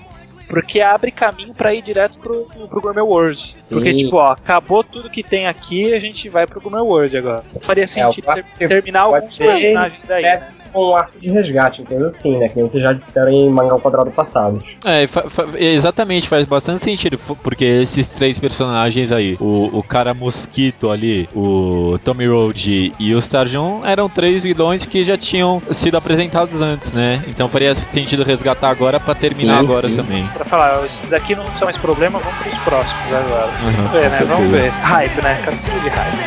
porque 0.48 0.82
abre 0.82 1.12
caminho 1.12 1.54
pra 1.54 1.74
ir 1.74 1.82
direto 1.82 2.18
pro, 2.20 2.46
pro 2.70 2.82
Gourmet 2.82 3.02
World. 3.02 3.56
Sim. 3.58 3.76
Porque, 3.76 3.94
tipo, 3.94 4.16
ó, 4.18 4.32
acabou 4.32 4.84
tudo 4.84 5.10
que 5.10 5.24
tem 5.24 5.48
aqui, 5.48 5.94
a 5.94 6.00
gente 6.00 6.28
vai 6.30 6.46
pro 6.48 6.60
Gourmet 6.62 6.82
World 6.82 7.18
agora. 7.18 7.44
Faria 7.62 7.88
sentido 7.88 8.30
o 8.30 8.34
ter- 8.34 8.68
terminar 8.70 9.02
alguns 9.04 9.36
ser- 9.36 9.46
personagens 9.48 10.12
aí, 10.12 10.24
é. 10.26 10.38
né? 10.40 10.48
Com 10.72 10.92
um 10.92 10.96
arco 10.96 11.20
de 11.20 11.30
resgate, 11.30 11.84
coisa 11.84 12.08
assim, 12.08 12.38
né? 12.38 12.48
Que 12.48 12.56
nem 12.58 12.70
vocês 12.70 12.82
já 12.84 12.94
disseram 12.94 13.30
em 13.30 13.50
mangá 13.50 13.74
ao 13.74 13.80
quadrado 13.80 14.10
passado. 14.12 14.62
É, 14.86 15.06
fa- 15.08 15.30
fa- 15.30 15.48
exatamente, 15.56 16.28
faz 16.30 16.46
bastante 16.46 16.84
sentido, 16.84 17.20
porque 17.44 17.66
esses 17.66 18.08
três 18.08 18.40
personagens 18.40 19.12
aí, 19.12 19.36
o, 19.40 19.70
o 19.80 19.84
cara 19.84 20.14
mosquito 20.14 20.90
ali, 20.90 21.28
o 21.36 21.98
Tommy 22.04 22.26
Road 22.28 22.94
e 23.00 23.14
o 23.16 23.20
Starjun, 23.20 23.82
eram 23.86 24.08
três 24.10 24.44
vilões 24.44 24.86
que 24.86 25.04
já 25.04 25.18
tinham 25.18 25.62
sido 25.72 25.98
apresentados 25.98 26.62
antes, 26.62 26.92
né? 26.92 27.22
Então 27.28 27.48
faria 27.50 27.76
sentido 27.76 28.24
resgatar 28.24 28.70
agora 28.70 29.00
pra 29.00 29.14
terminar 29.14 29.58
Sim, 29.60 29.64
agora 29.66 29.88
sim. 29.90 29.96
também. 29.96 30.26
Pra 30.34 30.46
falar, 30.46 30.86
esses 30.86 31.10
daqui 31.10 31.36
não 31.36 31.46
são 31.58 31.66
mais 31.66 31.78
problema, 31.78 32.20
vamos 32.20 32.38
pros 32.40 32.58
próximos 32.60 33.14
agora. 33.14 33.50
Uhum, 33.64 33.72
Vamos 33.72 33.92
ver, 33.92 34.10
né? 34.10 34.18
com 34.20 34.26
Vamos 34.28 34.52
certeza. 34.52 34.62
ver. 34.64 34.70
Hype, 34.84 35.22
né? 35.22 35.42
Captura 35.44 35.80
de 35.80 35.90
hype. 35.90 36.18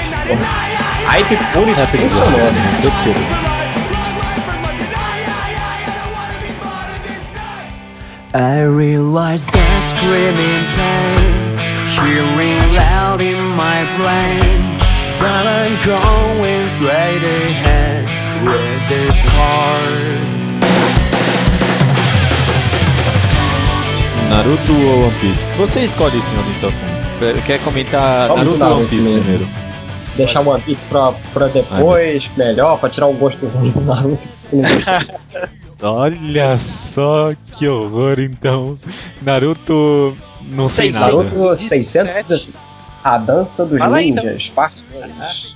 Hype 1.06 1.36
puro 1.52 1.70
É, 1.70 1.82
e 1.82 1.98
funcionou. 1.98 2.40
Terceiro. 2.82 3.53
I 8.34 8.62
realize 8.62 9.46
that 9.46 9.80
screaming 9.94 10.66
pain, 10.74 11.54
cheering 11.94 12.74
loud 12.74 13.20
in 13.20 13.38
my 13.54 13.86
brain. 13.94 14.74
But 15.22 15.46
I'm 15.46 15.78
going 15.86 16.68
straight 16.70 17.22
ahead 17.22 18.02
with 18.42 18.88
this 18.90 19.14
heart. 19.30 20.24
Naruto 24.30 24.72
ou 24.72 25.04
One 25.04 25.14
Piece? 25.20 25.54
Você 25.54 25.80
escolhe, 25.84 26.20
senhor 26.20 26.44
então. 26.58 27.40
Quer 27.46 27.60
comentar 27.60 28.26
Vamos 28.26 28.58
Naruto 28.58 28.64
ou 28.64 28.78
One 28.80 28.88
Piece 28.88 29.08
primeiro? 29.08 29.48
Deixar 30.16 30.40
o 30.40 30.48
One 30.48 30.60
Piece 30.60 30.84
pra, 30.86 31.12
pra 31.32 31.46
depois, 31.46 32.36
melhor, 32.36 32.80
pra 32.80 32.90
tirar 32.90 33.06
o 33.06 33.12
gosto 33.12 33.46
ruim 33.46 33.70
do 33.70 33.80
Naruto. 33.82 34.28
Olha 35.82 36.58
só 36.58 37.32
que 37.52 37.68
horror, 37.68 38.20
então. 38.20 38.78
Naruto 39.22 40.16
não 40.42 40.68
sei 40.68 40.92
nada. 40.92 41.06
Naruto 41.06 41.34
17. 41.34 41.68
600. 41.68 42.50
A 43.02 43.18
dança 43.18 43.66
dos 43.66 43.78
Fala 43.78 43.98
aí, 43.98 44.08
então. 44.10 44.24
ninjas, 44.24 44.48
parte 44.50 44.84
2. 44.92 45.54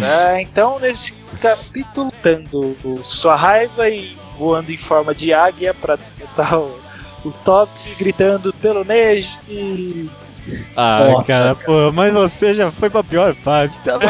É, 0.00 0.42
então, 0.42 0.78
nesse 0.78 1.12
capítulo, 1.40 2.12
tendo 2.22 2.76
sua 3.02 3.34
raiva 3.34 3.88
e 3.88 4.16
voando 4.38 4.70
em 4.70 4.76
forma 4.76 5.12
de 5.14 5.32
águia 5.32 5.74
pra 5.74 5.96
derrotar 5.96 6.58
o, 6.58 6.78
o 7.24 7.32
Top, 7.44 7.72
gritando 7.98 8.52
pelo 8.54 8.84
Neji. 8.84 10.08
Ah, 10.76 11.08
Nossa, 11.10 11.26
cara, 11.26 11.54
cara. 11.54 11.66
pô, 11.66 11.92
mas 11.92 12.12
você 12.12 12.54
já 12.54 12.70
foi 12.70 12.88
pra 12.88 13.02
pior 13.02 13.34
parte. 13.36 13.78
Tá 13.80 13.98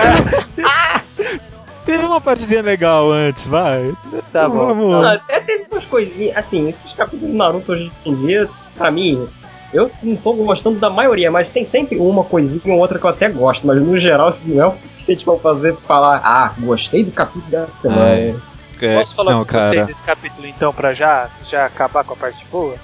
Teve 1.89 2.05
uma 2.05 2.21
partezinha 2.21 2.61
legal 2.61 3.11
antes, 3.11 3.47
vai. 3.47 3.95
Tá 4.31 4.47
bom. 4.47 4.57
Vamos. 4.57 5.03
Não, 5.03 5.09
até 5.09 5.41
teve 5.41 5.65
umas 5.73 5.87
coisinhas. 5.87 6.37
Assim, 6.37 6.69
esses 6.69 6.93
capítulos 6.93 7.31
do 7.31 7.35
Naruto 7.35 7.73
hoje 7.73 7.91
em 8.05 8.15
dia, 8.15 8.47
pra 8.77 8.91
mim, 8.91 9.27
eu 9.73 9.91
não 10.03 10.15
tô 10.17 10.35
gostando 10.35 10.79
da 10.79 10.91
maioria, 10.91 11.31
mas 11.31 11.51
tem 11.51 11.65
sempre 11.65 11.97
uma 11.97 12.23
coisinha 12.23 12.61
ou 12.75 12.79
outra 12.79 12.99
que 12.99 13.07
eu 13.07 13.09
até 13.09 13.31
gosto. 13.31 13.67
Mas 13.67 13.81
no 13.81 13.99
geral, 13.99 14.29
isso 14.29 14.47
não 14.51 14.63
é 14.63 14.67
o 14.67 14.77
suficiente 14.77 15.25
pra 15.25 15.33
eu 15.33 15.39
fazer 15.39 15.75
falar, 15.77 16.21
ah, 16.23 16.53
gostei 16.59 17.03
do 17.03 17.11
capítulo 17.11 17.47
dessa 17.51 17.69
semana. 17.69 18.05
Ai. 18.05 18.37
É, 18.83 18.99
Posso 18.99 19.17
falar 19.17 19.33
não, 19.33 19.45
que 19.47 19.57
eu 19.57 19.61
gostei 19.61 19.75
cara. 19.77 19.87
desse 19.87 20.03
capítulo 20.03 20.47
então 20.47 20.73
pra 20.73 20.93
já, 20.93 21.29
já 21.51 21.65
acabar 21.65 22.05
com 22.05 22.13
a 22.13 22.17
parte 22.17 22.45
boa? 22.53 22.77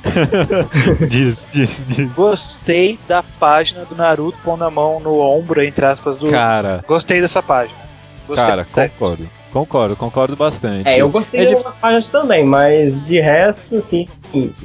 diz, 1.08 1.46
diz, 1.52 1.82
diz. 1.86 2.10
Gostei 2.14 2.98
da 3.06 3.22
página 3.22 3.84
do 3.84 3.94
Naruto 3.94 4.38
pondo 4.42 4.64
a 4.64 4.70
mão 4.70 4.98
no 4.98 5.20
ombro, 5.20 5.62
entre 5.62 5.84
aspas, 5.84 6.16
do. 6.16 6.30
Cara, 6.30 6.80
Gostei 6.88 7.20
dessa 7.20 7.42
página. 7.42 7.83
Gostei 8.26 8.44
cara, 8.44 8.62
bastante. 8.62 8.92
concordo. 8.92 9.28
Concordo, 9.52 9.94
concordo 9.96 10.34
bastante. 10.36 10.88
É, 10.88 11.00
eu 11.00 11.08
gostei 11.08 11.42
É 11.42 11.44
de 11.46 11.52
algumas 11.54 11.76
páginas 11.76 12.08
também, 12.08 12.42
mas 12.44 13.04
de 13.06 13.20
resto, 13.20 13.76
assim, 13.76 14.08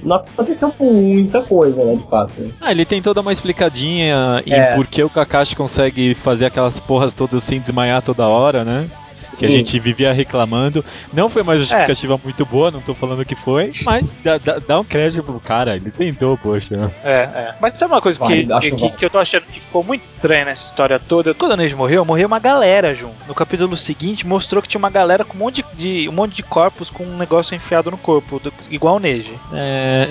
não 0.01 0.15
aconteceu 0.15 0.73
muita 0.79 1.41
coisa, 1.43 1.83
né, 1.85 1.95
de 1.95 2.07
fato. 2.09 2.33
Ah, 2.59 2.71
ele 2.71 2.85
tem 2.85 2.99
toda 2.99 3.21
uma 3.21 3.31
explicadinha 3.31 4.41
em 4.47 4.53
É. 4.53 4.73
por 4.75 4.87
que 4.87 5.03
o 5.03 5.09
Kakashi 5.09 5.55
consegue 5.55 6.15
fazer 6.15 6.47
aquelas 6.47 6.79
porras 6.79 7.13
todas 7.13 7.43
sem 7.43 7.59
desmaiar 7.59 8.01
toda 8.01 8.27
hora, 8.27 8.65
né? 8.65 8.89
Que 9.37 9.45
a 9.45 9.49
gente 9.49 9.79
vivia 9.79 10.11
reclamando. 10.13 10.83
Não 11.13 11.29
foi 11.29 11.41
uma 11.41 11.57
justificativa 11.57 12.19
muito 12.23 12.45
boa, 12.45 12.71
não 12.71 12.81
tô 12.81 12.93
falando 12.93 13.23
que 13.25 13.35
foi, 13.35 13.71
mas 13.83 14.15
dá, 14.23 14.37
dá- 14.37 14.59
dá 14.59 14.79
um 14.79 14.83
crédito 14.83 15.23
pro 15.23 15.39
cara, 15.39 15.75
ele 15.75 15.91
tentou, 15.91 16.37
poxa. 16.37 16.91
É, 17.03 17.11
é. 17.11 17.55
Mas 17.61 17.77
sabe 17.77 17.93
uma 17.93 18.01
coisa 18.01 18.19
que, 18.19 18.51
acho 18.51 18.61
que, 18.61 18.75
válido. 18.75 18.97
que 18.97 19.05
eu 19.05 19.09
tô 19.09 19.19
achando 19.19 19.43
que 19.45 19.59
ficou 19.59 19.83
muito 19.83 20.03
estranha 20.03 20.45
nessa 20.45 20.65
história 20.65 20.99
toda? 20.99 21.33
Quando 21.33 21.53
a 21.53 21.57
Neji 21.57 21.75
morreu, 21.75 22.03
morreu 22.05 22.27
uma 22.27 22.39
galera, 22.39 22.93
Jun. 22.95 23.11
No 23.27 23.33
capítulo 23.35 23.75
seguinte, 23.77 24.25
mostrou 24.25 24.61
que 24.61 24.67
tinha 24.67 24.79
uma 24.79 24.89
galera 24.89 25.23
com 25.23 25.35
um 25.35 25.39
monte 25.39 25.63
de, 25.75 26.03
de- 26.03 26.09
um 26.09 26.13
monte 26.13 26.35
de 26.35 26.43
corpos 26.43 26.89
com 26.89 27.03
um 27.03 27.17
negócio 27.17 27.55
enfiado 27.55 27.89
no 27.91 27.97
corpo, 27.97 28.39
do- 28.39 28.53
igual 28.69 28.95
o 28.95 28.99
Neji. 28.99 29.33
É, 29.53 30.07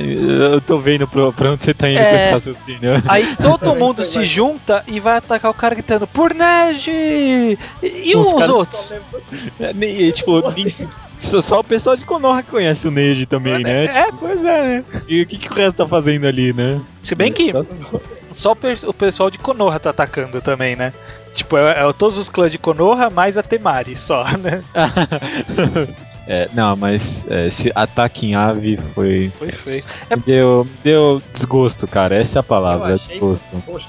eu 0.52 0.60
tô 0.60 0.78
vendo 0.78 1.06
pra, 1.06 1.32
pra 1.32 1.50
onde 1.52 1.64
você 1.64 1.74
tá 1.74 1.88
indo 1.88 1.98
É. 1.98 2.04
com 2.10 2.16
esse 2.16 2.30
raciocínio. 2.32 2.90
Aí 3.08 3.36
todo 3.36 3.74
mundo 3.76 4.02
se 4.02 4.24
junta 4.24 4.82
e 4.86 4.98
vai 5.00 5.16
atacar 5.18 5.50
o 5.50 5.54
cara 5.54 5.74
gritando 5.74 6.06
por 6.06 6.34
Neji! 6.34 6.90
E, 6.90 7.58
e 8.10 8.16
Os 8.16 8.26
os 8.32 8.48
outros? 8.48 8.92
É, 9.60 9.72
nem- 9.72 10.10
tipo, 10.12 10.40
nem- 10.52 10.74
só, 11.18 11.40
só 11.40 11.60
o 11.60 11.64
pessoal 11.64 11.96
de 11.96 12.04
Konoha 12.04 12.42
conhece 12.42 12.86
o 12.86 12.90
Neji 12.90 13.26
também, 13.26 13.62
né? 13.62 13.84
É, 13.86 14.12
pois 14.12 14.42
é, 14.44 14.62
né? 14.62 14.84
E 15.08 15.22
o 15.22 15.26
que, 15.26 15.36
que 15.36 15.50
o 15.50 15.54
resto 15.54 15.76
tá 15.78 15.88
fazendo 15.88 16.26
ali, 16.26 16.52
né? 16.52 16.80
Se 17.04 17.14
bem 17.14 17.32
que 17.32 17.52
só 18.30 18.52
o, 18.52 18.56
pe- 18.56 18.86
o 18.86 18.94
pessoal 18.94 19.30
de 19.30 19.38
Konoha 19.38 19.78
tá 19.80 19.90
atacando 19.90 20.40
também, 20.40 20.76
né? 20.76 20.92
Tipo, 21.34 21.56
é, 21.58 21.70
é 21.88 21.92
todos 21.92 22.18
os 22.18 22.28
clãs 22.28 22.50
de 22.52 22.58
Konoha 22.58 23.10
mais 23.10 23.36
a 23.36 23.42
Temari 23.42 23.96
só, 23.96 24.24
né? 24.38 24.62
É, 26.30 26.46
não, 26.52 26.76
mas 26.76 27.24
é, 27.30 27.46
esse 27.46 27.72
ataque 27.74 28.26
em 28.26 28.34
ave 28.34 28.78
foi. 28.94 29.32
Foi 29.38 29.50
feio. 29.50 29.84
Me 30.10 30.16
deu, 30.26 30.66
deu 30.84 31.22
desgosto, 31.32 31.86
cara. 31.88 32.14
Essa 32.14 32.38
é 32.38 32.40
a 32.40 32.42
palavra, 32.42 32.96
achei- 32.96 33.08
desgosto. 33.18 33.48
Porra, 33.64 33.80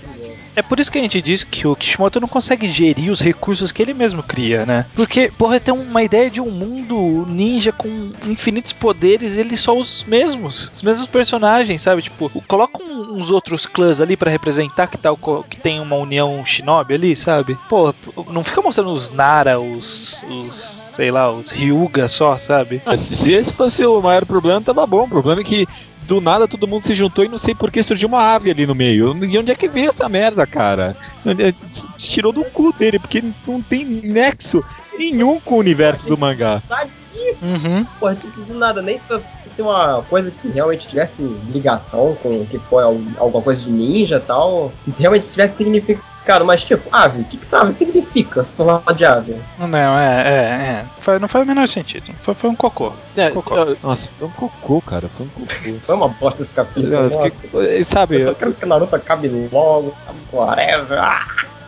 que 0.00 0.06
merda. 0.06 0.38
É 0.54 0.62
por 0.62 0.80
isso 0.80 0.90
que 0.90 0.98
a 0.98 1.00
gente 1.00 1.22
diz 1.22 1.44
que 1.44 1.68
o 1.68 1.76
Kishimoto 1.76 2.20
não 2.20 2.26
consegue 2.26 2.68
gerir 2.68 3.12
os 3.12 3.20
recursos 3.20 3.70
que 3.70 3.80
ele 3.80 3.94
mesmo 3.94 4.24
cria, 4.24 4.66
né? 4.66 4.86
Porque, 4.96 5.30
porra, 5.38 5.60
tem 5.60 5.72
uma 5.72 6.02
ideia 6.02 6.28
de 6.28 6.40
um 6.40 6.50
mundo 6.50 7.24
ninja 7.28 7.70
com 7.70 8.10
infinitos 8.26 8.72
poderes, 8.72 9.36
ele 9.36 9.56
só 9.56 9.78
os 9.78 10.02
mesmos, 10.02 10.68
os 10.74 10.82
mesmos 10.82 11.06
personagens, 11.06 11.80
sabe? 11.80 12.02
Tipo, 12.02 12.28
coloca 12.48 12.82
um- 12.82 13.14
uns 13.18 13.30
outros 13.30 13.66
clãs 13.66 14.00
ali 14.00 14.16
pra 14.16 14.32
representar 14.32 14.88
que, 14.88 14.98
tá, 14.98 15.14
co- 15.14 15.44
que 15.48 15.56
tem 15.58 15.78
uma 15.78 15.94
união 15.96 16.44
shinobi 16.44 16.94
ali, 16.94 17.14
sabe? 17.14 17.56
Pô, 17.68 17.94
não 18.32 18.42
fica 18.42 18.60
mostrando 18.60 18.90
os 18.90 19.10
Nara, 19.10 19.60
os, 19.60 20.24
os 20.28 20.82
sei 20.98 21.12
lá, 21.12 21.30
os 21.30 21.52
Ryuga 21.52 22.08
só, 22.08 22.36
sabe? 22.36 22.82
Ah, 22.84 22.96
se 22.96 23.14
se 23.16 23.32
esse 23.32 23.52
fosse 23.52 23.86
o 23.86 24.00
maior 24.00 24.26
problema, 24.26 24.60
tava 24.60 24.84
bom. 24.84 25.04
O 25.04 25.08
problema 25.08 25.40
é 25.42 25.44
que 25.44 25.64
do 26.08 26.20
nada 26.20 26.48
todo 26.48 26.66
mundo 26.66 26.84
se 26.84 26.92
juntou 26.92 27.24
e 27.24 27.28
não 27.28 27.38
sei 27.38 27.54
por 27.54 27.70
que 27.70 27.80
surgiu 27.84 28.08
uma 28.08 28.20
ave 28.34 28.50
ali 28.50 28.66
no 28.66 28.74
meio. 28.74 29.14
De 29.14 29.38
onde 29.38 29.52
é 29.52 29.54
que 29.54 29.68
veio 29.68 29.90
essa 29.90 30.08
merda, 30.08 30.44
cara? 30.44 30.96
É, 31.24 31.54
Tirou 31.98 32.32
do 32.32 32.42
cu 32.46 32.72
dele, 32.72 32.98
porque 32.98 33.22
não 33.46 33.62
tem 33.62 33.84
nexo 33.84 34.64
nenhum 34.98 35.38
com 35.38 35.54
o 35.54 35.58
universo 35.58 36.08
do 36.08 36.18
mangá. 36.18 36.60
Sabe 36.66 36.90
disso, 37.12 37.44
Uhum. 37.44 37.86
porra, 38.00 38.16
tipo, 38.16 38.40
do 38.40 38.54
nada, 38.54 38.82
nem 38.82 38.98
pra 38.98 39.20
ser 39.54 39.62
uma 39.62 40.02
coisa 40.10 40.32
que 40.32 40.48
realmente 40.48 40.88
tivesse 40.88 41.22
ligação 41.52 42.16
com 42.20 42.40
o 42.40 42.46
que 42.46 42.58
foi 42.58 42.82
al- 42.82 42.98
alguma 43.18 43.42
coisa 43.44 43.60
de 43.62 43.70
ninja 43.70 44.16
e 44.16 44.20
tal, 44.26 44.72
que 44.84 44.90
se 44.90 45.00
realmente 45.00 45.30
tivesse 45.30 45.58
significado, 45.58 46.02
mas 46.44 46.62
tipo, 46.62 46.88
ave, 46.92 47.22
o 47.22 47.24
que, 47.24 47.36
que 47.38 47.44
essa 47.44 47.60
ave 47.60 47.72
significa 47.72 48.44
se 48.44 48.54
for 48.54 48.66
falar 48.84 48.94
de 48.96 49.04
ave? 49.04 49.34
Não, 49.58 49.78
é, 49.98 50.22
é, 50.22 50.30
é. 50.30 50.84
Foi- 51.00 51.18
não 51.18 51.26
foi 51.28 51.42
o 51.42 51.46
menor 51.46 51.66
sentido. 51.68 52.12
Foi, 52.20 52.34
foi 52.34 52.50
um 52.50 52.54
cocô. 52.54 52.92
É, 53.16 53.30
Cocô. 53.30 53.54
nossa, 53.82 54.10
foi 54.18 54.28
um 54.28 54.30
cocô, 54.32 54.82
cara. 54.82 55.08
Foi 55.08 55.26
um 55.26 55.28
cocô. 55.30 55.78
Foi 55.86 55.94
uma 55.94 56.08
bosta 56.08 56.42
esse 56.42 56.54
capítulo. 56.54 56.92
Eu 56.94 57.10
nossa. 57.10 57.30
fiquei- 57.30 57.84
sabe, 57.84 58.16
Eu 58.16 58.20
só 58.20 58.34
quero 58.34 58.52
que 58.52 58.66
Naruto 58.66 58.94
acabe 58.94 59.28
logo, 59.50 59.94
whatever. 60.32 60.98
Ah, 60.98 61.26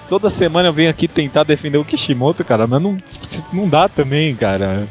toda 0.08 0.28
semana 0.28 0.68
eu 0.68 0.72
venho 0.72 0.90
aqui 0.90 1.08
tentar 1.08 1.44
defender 1.44 1.78
o 1.78 1.84
Kishimoto, 1.84 2.44
cara, 2.44 2.66
mas 2.66 2.82
não, 2.82 2.98
não 3.52 3.68
dá 3.68 3.88
também, 3.88 4.36
cara. 4.36 4.86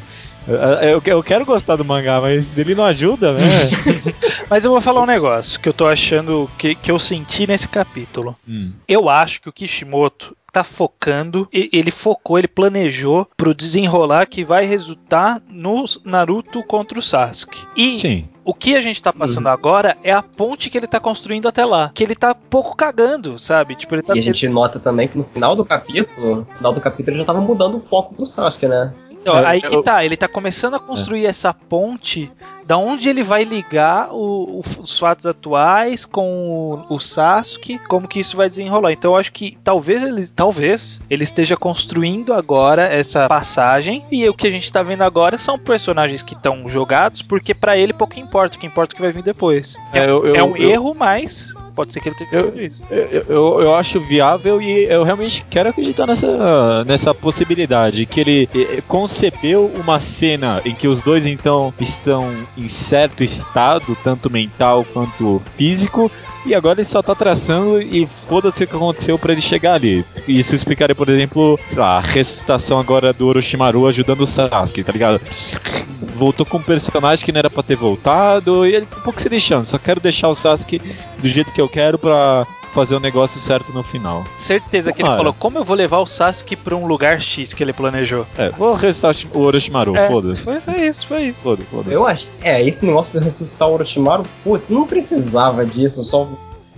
Eu, 0.50 0.88
eu- 0.88 1.02
eu 1.04 1.22
quero 1.22 1.44
gostar 1.46 1.76
do 1.76 1.84
mangá, 1.84 2.20
mas 2.20 2.56
ele 2.58 2.74
não 2.74 2.84
ajuda, 2.84 3.32
né? 3.32 3.40
Mas 4.50 4.64
eu 4.64 4.70
vou 4.72 4.80
falar 4.80 5.02
um 5.02 5.06
negócio 5.06 5.60
que 5.60 5.68
eu 5.68 5.72
tô 5.72 5.86
achando 5.86 6.50
que, 6.58 6.74
que 6.74 6.90
eu 6.90 6.98
senti 6.98 7.46
nesse 7.46 7.68
capítulo. 7.68 8.36
Hum. 8.48 8.72
Eu 8.88 9.08
acho 9.08 9.40
que 9.40 9.48
o 9.48 9.52
Kishimoto 9.52 10.36
tá 10.52 10.64
focando, 10.64 11.48
e- 11.52 11.70
ele 11.72 11.92
focou, 11.92 12.36
ele 12.36 12.48
planejou 12.48 13.28
pro 13.36 13.54
desenrolar 13.54 14.26
que 14.26 14.42
vai 14.42 14.64
resultar 14.66 15.40
no 15.48 15.84
Naruto 16.04 16.60
contra 16.64 16.98
o 16.98 17.02
Sasuke. 17.02 17.56
E 17.76 18.00
Sim. 18.00 18.28
o 18.44 18.52
que 18.52 18.74
a 18.74 18.80
gente 18.80 19.00
tá 19.00 19.12
passando 19.12 19.46
agora 19.48 19.96
é 20.02 20.12
a 20.12 20.20
ponte 20.22 20.68
que 20.68 20.76
ele 20.76 20.88
tá 20.88 20.98
construindo 20.98 21.46
até 21.46 21.64
lá. 21.64 21.92
Que 21.94 22.02
ele 22.02 22.16
tá 22.16 22.34
pouco 22.34 22.74
cagando, 22.74 23.38
sabe? 23.38 23.76
Tipo, 23.76 23.94
ele 23.94 24.02
tá. 24.02 24.16
E 24.16 24.18
a 24.18 24.22
gente 24.22 24.48
nota 24.48 24.80
também 24.80 25.06
que 25.06 25.16
no 25.16 25.22
final 25.22 25.54
do 25.54 25.64
capítulo, 25.64 26.36
no 26.38 26.44
final 26.56 26.72
do 26.72 26.80
capítulo 26.80 27.12
ele 27.14 27.18
já 27.22 27.26
tava 27.26 27.40
mudando 27.40 27.76
o 27.76 27.80
foco 27.80 28.12
pro 28.14 28.26
Sasuke, 28.26 28.66
né? 28.66 28.92
Ó, 29.26 29.38
Eu- 29.38 29.46
aí 29.46 29.60
que 29.60 29.82
tá, 29.82 30.04
ele 30.04 30.16
tá 30.16 30.26
começando 30.28 30.74
a 30.74 30.80
construir 30.80 31.26
essa 31.26 31.52
ponte 31.52 32.30
da 32.70 32.78
onde 32.78 33.08
ele 33.08 33.24
vai 33.24 33.42
ligar 33.42 34.10
o- 34.12 34.60
o- 34.60 34.82
os 34.84 34.96
fatos 34.96 35.26
atuais 35.26 36.04
com 36.06 36.84
o, 36.88 36.94
o 36.94 37.00
Sasuke, 37.00 37.80
como 37.88 38.06
que 38.06 38.20
isso 38.20 38.36
vai 38.36 38.48
desenrolar. 38.48 38.92
Então 38.92 39.10
eu 39.10 39.18
acho 39.18 39.32
que 39.32 39.58
talvez 39.64 40.00
ele, 40.00 40.24
talvez 40.28 41.00
ele 41.10 41.24
esteja 41.24 41.56
construindo 41.56 42.32
agora 42.32 42.84
essa 42.84 43.26
passagem 43.28 44.04
e 44.08 44.28
o 44.28 44.32
que 44.34 44.46
a 44.46 44.50
gente 44.52 44.70
tá 44.70 44.84
vendo 44.84 45.02
agora 45.02 45.36
são 45.36 45.58
personagens 45.58 46.22
que 46.22 46.34
estão 46.34 46.68
jogados, 46.68 47.22
porque 47.22 47.52
pra 47.54 47.76
ele 47.76 47.92
pouco 47.92 48.20
importa, 48.20 48.56
o 48.56 48.60
que 48.60 48.68
importa 48.68 48.92
é 48.92 48.94
o 48.94 48.96
que 48.96 49.02
vai 49.02 49.12
vir 49.12 49.24
depois. 49.24 49.76
É, 49.92 50.04
eu- 50.04 50.24
eu- 50.26 50.34
é 50.36 50.42
um 50.44 50.56
eu- 50.56 50.70
erro, 50.70 50.94
mas 50.96 51.52
pode 51.74 51.92
ser 51.92 52.00
que 52.00 52.08
ele 52.10 52.16
tenha 52.16 52.30
Eu- 52.32 52.54
isso. 52.56 52.84
Eu, 52.90 53.24
eu, 53.28 53.60
eu 53.62 53.74
acho 53.74 53.98
viável 54.00 54.62
e 54.62 54.84
eu 54.84 55.02
realmente 55.02 55.44
quero 55.50 55.70
acreditar 55.70 56.06
nessa, 56.06 56.84
nessa 56.84 57.12
possibilidade. 57.14 58.06
Que 58.06 58.20
ele 58.20 58.48
eh, 58.54 58.82
concebeu 58.86 59.64
uma 59.76 59.98
cena 59.98 60.60
em 60.64 60.74
que 60.74 60.86
os 60.86 60.98
dois 61.00 61.24
então 61.26 61.72
estão 61.80 62.28
em 62.60 62.68
certo 62.68 63.24
estado, 63.24 63.96
tanto 64.04 64.30
mental 64.30 64.84
quanto 64.92 65.42
físico. 65.56 66.10
E 66.46 66.54
agora 66.54 66.80
ele 66.80 66.88
só 66.88 67.02
tá 67.02 67.14
traçando 67.14 67.82
e 67.82 68.08
foda-se 68.26 68.64
o 68.64 68.66
que 68.66 68.74
aconteceu 68.74 69.18
pra 69.18 69.32
ele 69.32 69.42
chegar 69.42 69.74
ali. 69.74 70.04
Isso 70.26 70.54
explicaria, 70.54 70.94
por 70.94 71.08
exemplo, 71.08 71.58
sei 71.68 71.78
lá, 71.78 71.98
a 71.98 72.00
ressuscitação 72.00 72.80
agora 72.80 73.12
do 73.12 73.26
Orochimaru 73.26 73.86
ajudando 73.86 74.22
o 74.22 74.26
Sasuke, 74.26 74.82
tá 74.82 74.92
ligado? 74.92 75.20
Voltou 76.16 76.46
com 76.46 76.56
um 76.56 76.62
personagem 76.62 77.24
que 77.24 77.32
não 77.32 77.40
era 77.40 77.50
pra 77.50 77.62
ter 77.62 77.76
voltado 77.76 78.66
e 78.66 78.74
ele 78.74 78.86
tá 78.86 78.96
um 78.96 79.02
pouco 79.02 79.20
se 79.20 79.28
deixando. 79.28 79.66
Só 79.66 79.76
quero 79.76 80.00
deixar 80.00 80.28
o 80.28 80.34
Sasuke 80.34 80.80
do 81.18 81.28
jeito 81.28 81.52
que 81.52 81.60
eu 81.60 81.68
quero 81.68 81.98
pra 81.98 82.46
fazer 82.72 82.94
o 82.94 83.00
negócio 83.00 83.40
certo 83.40 83.72
no 83.72 83.82
final. 83.82 84.24
Certeza 84.36 84.92
que 84.92 85.02
ele 85.02 85.08
Cara. 85.08 85.18
falou, 85.18 85.34
como 85.34 85.58
eu 85.58 85.64
vou 85.64 85.76
levar 85.76 85.98
o 85.98 86.06
Sasuke 86.06 86.56
pra 86.56 86.74
um 86.76 86.86
lugar 86.86 87.20
X 87.20 87.52
que 87.52 87.62
ele 87.62 87.72
planejou. 87.72 88.26
É, 88.38 88.50
vou 88.50 88.74
ressuscitar 88.74 89.14
o 89.34 89.40
Orochimaru, 89.40 89.96
É, 89.96 90.08
foda-se. 90.08 90.42
Foi, 90.42 90.60
foi 90.60 90.86
isso, 90.86 91.06
foi 91.06 91.22
isso. 91.28 91.38
Foda-se, 91.42 91.68
foda-se. 91.70 91.92
Eu 91.92 92.06
acho. 92.06 92.28
É, 92.42 92.62
esse 92.62 92.84
negócio 92.86 93.18
de 93.18 93.24
ressuscitar 93.24 93.68
o 93.68 93.72
Orochimaru, 93.72 94.24
putz, 94.44 94.70
não 94.70 94.86
precisava 94.86 95.64
disso, 95.66 96.02
só 96.04 96.28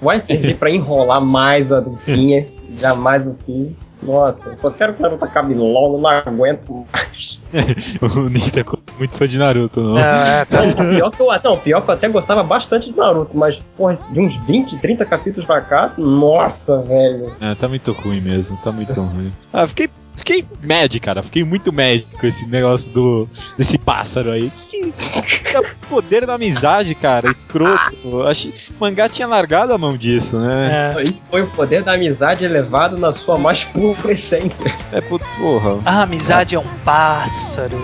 vai 0.01 0.21
servir 0.21 0.57
pra 0.59 0.71
enrolar 0.71 1.21
mais 1.21 1.73
a 1.73 1.79
dupinha, 1.81 2.47
jamais 2.79 3.27
o 3.27 3.35
fim. 3.47 3.77
Nossa, 4.03 4.55
só 4.57 4.71
quero 4.71 4.95
que 4.95 5.01
o 5.01 5.03
Naruto 5.03 5.25
acabe 5.25 5.55
logo, 5.55 5.99
não 5.99 6.11
aguento 6.11 6.85
mais. 6.93 7.41
o 8.03 8.29
Nita 8.29 8.61
é 8.61 8.65
muito 8.99 9.17
fã 9.17 9.27
de 9.27 9.39
Naruto, 9.39 9.81
não. 9.81 9.95
Não, 9.95 10.01
é, 10.01 10.45
tá. 10.45 10.63
Pior 10.63 11.11
que 11.11 11.23
eu, 11.23 11.29
não, 11.45 11.59
pior 11.59 11.81
que 11.83 11.91
eu 11.91 11.95
até 11.95 12.09
gostava 12.09 12.43
bastante 12.43 12.91
de 12.91 12.97
Naruto, 12.97 13.37
mas, 13.37 13.63
porra, 13.77 13.95
de 13.95 14.21
uns 14.21 14.35
20, 14.37 14.79
30 14.79 15.05
capítulos 15.05 15.47
pra 15.47 15.61
cá, 15.61 15.93
nossa, 15.97 16.81
velho. 16.83 17.33
É, 17.41 17.55
tá 17.55 17.69
muito 17.69 17.93
ruim 17.93 18.21
mesmo, 18.21 18.57
tá 18.65 18.73
muito 18.73 18.93
ruim. 18.93 19.33
Ah, 19.53 19.69
fiquei, 19.69 19.89
fiquei 20.25 20.45
mad, 20.63 20.95
cara. 21.01 21.23
Fiquei 21.23 21.45
muito 21.45 21.73
mad 21.73 22.01
com 22.19 22.27
esse 22.27 22.47
negócio 22.47 22.89
do 22.91 23.29
desse 23.59 23.77
pássaro 23.79 24.31
aí. 24.31 24.51
Que, 24.71 24.93
que 24.93 25.75
poder 25.89 26.25
da 26.27 26.35
amizade, 26.35 26.95
cara, 26.95 27.31
escroto. 27.31 27.95
Eu 28.05 28.27
Achei, 28.27 28.51
o 28.51 28.75
mangá 28.81 29.09
tinha 29.09 29.27
largado 29.27 29.73
a 29.73 29.79
mão 29.79 29.97
disso, 29.97 30.39
né? 30.39 30.95
É. 30.97 31.03
Isso 31.03 31.27
foi 31.31 31.43
o 31.43 31.47
poder 31.49 31.83
da 31.83 31.95
amizade 31.95 32.45
elevado 32.45 32.97
na 32.97 33.13
sua 33.13 33.37
mais 33.37 33.65
pura 33.65 34.13
essência. 34.13 34.65
É, 34.93 35.01
porra. 35.01 35.79
A 35.85 36.03
amizade 36.03 36.55
é 36.55 36.59
um 36.59 36.67
pássaro 36.85 37.77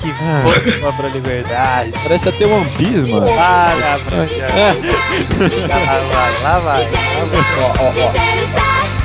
que 0.00 0.08
Ah. 0.10 0.78
voa 0.80 0.92
pra 0.92 1.08
liberdade. 1.08 1.92
Parece 2.02 2.28
até 2.28 2.46
One 2.46 2.68
Piece, 2.76 3.10
mano. 3.10 3.26
Ah, 3.38 3.98
vai, 4.10 4.40
É. 4.40 4.72
lá 5.66 5.78
vai, 5.78 5.98
lá 5.98 5.98
vai. 6.08 6.42
lá 6.42 6.58
vai. 6.60 6.84
Ó, 7.58 7.66
ó, 7.80 9.00
ó. 9.00 9.03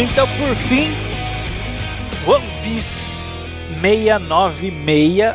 Então, 0.00 0.26
por 0.26 0.54
fim, 0.56 0.88
One 2.26 2.44
Piece 2.62 3.20
696 3.80 5.34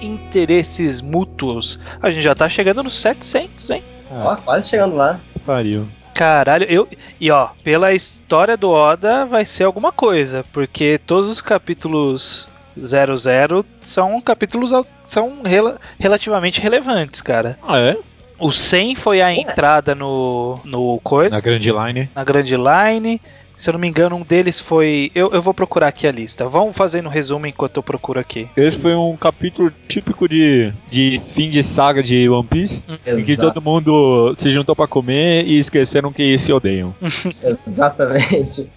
Interesses 0.00 1.00
Mútuos. 1.00 1.78
A 2.02 2.10
gente 2.10 2.22
já 2.22 2.34
tá 2.34 2.48
chegando 2.48 2.82
nos 2.82 2.94
700, 3.00 3.70
hein? 3.70 3.82
Ó, 4.10 4.36
quase 4.36 4.68
chegando 4.68 4.96
lá. 4.96 5.20
Pariu. 5.44 5.86
Caralho, 6.14 6.64
eu. 6.68 6.88
E 7.20 7.30
ó, 7.30 7.48
pela 7.62 7.92
história 7.92 8.56
do 8.56 8.70
Oda 8.70 9.26
vai 9.26 9.44
ser 9.44 9.64
alguma 9.64 9.92
coisa, 9.92 10.44
porque 10.52 10.98
todos 11.06 11.28
os 11.30 11.40
capítulos 11.42 12.48
00 12.78 13.64
são 13.80 14.20
capítulos 14.20 14.70
são 15.06 15.42
rela- 15.44 15.78
relativamente 15.98 16.60
relevantes, 16.60 17.20
cara. 17.20 17.58
Ah, 17.66 17.78
é? 17.78 17.96
O 18.38 18.52
100 18.52 18.94
foi 18.96 19.20
a 19.22 19.32
entrada 19.32 19.94
no 19.94 20.58
no 20.64 21.00
coisa, 21.02 21.36
Na 21.36 21.40
Grand 21.40 21.58
Line. 21.58 22.10
na 22.14 22.24
Grand 22.24 22.44
Line. 22.44 23.20
Se 23.56 23.70
eu 23.70 23.72
não 23.72 23.80
me 23.80 23.88
engano, 23.88 24.16
um 24.16 24.22
deles 24.22 24.60
foi. 24.60 25.10
Eu, 25.14 25.30
eu 25.32 25.40
vou 25.40 25.54
procurar 25.54 25.88
aqui 25.88 26.06
a 26.06 26.12
lista. 26.12 26.46
Vamos 26.46 26.76
fazendo 26.76 27.06
um 27.06 27.10
resumo 27.10 27.46
enquanto 27.46 27.78
eu 27.78 27.82
procuro 27.82 28.20
aqui. 28.20 28.48
Esse 28.56 28.78
foi 28.78 28.94
um 28.94 29.16
capítulo 29.16 29.72
típico 29.88 30.28
de, 30.28 30.72
de 30.90 31.20
fim 31.32 31.48
de 31.48 31.62
saga 31.62 32.02
de 32.02 32.28
One 32.28 32.46
Piece. 32.46 32.86
Em 33.06 33.24
que 33.24 33.32
Exato. 33.32 33.52
todo 33.52 33.64
mundo 33.64 34.34
se 34.36 34.50
juntou 34.50 34.76
pra 34.76 34.86
comer 34.86 35.46
e 35.46 35.58
esqueceram 35.58 36.12
que 36.12 36.38
se 36.38 36.52
odeiam. 36.52 36.94
Exatamente. 37.66 38.70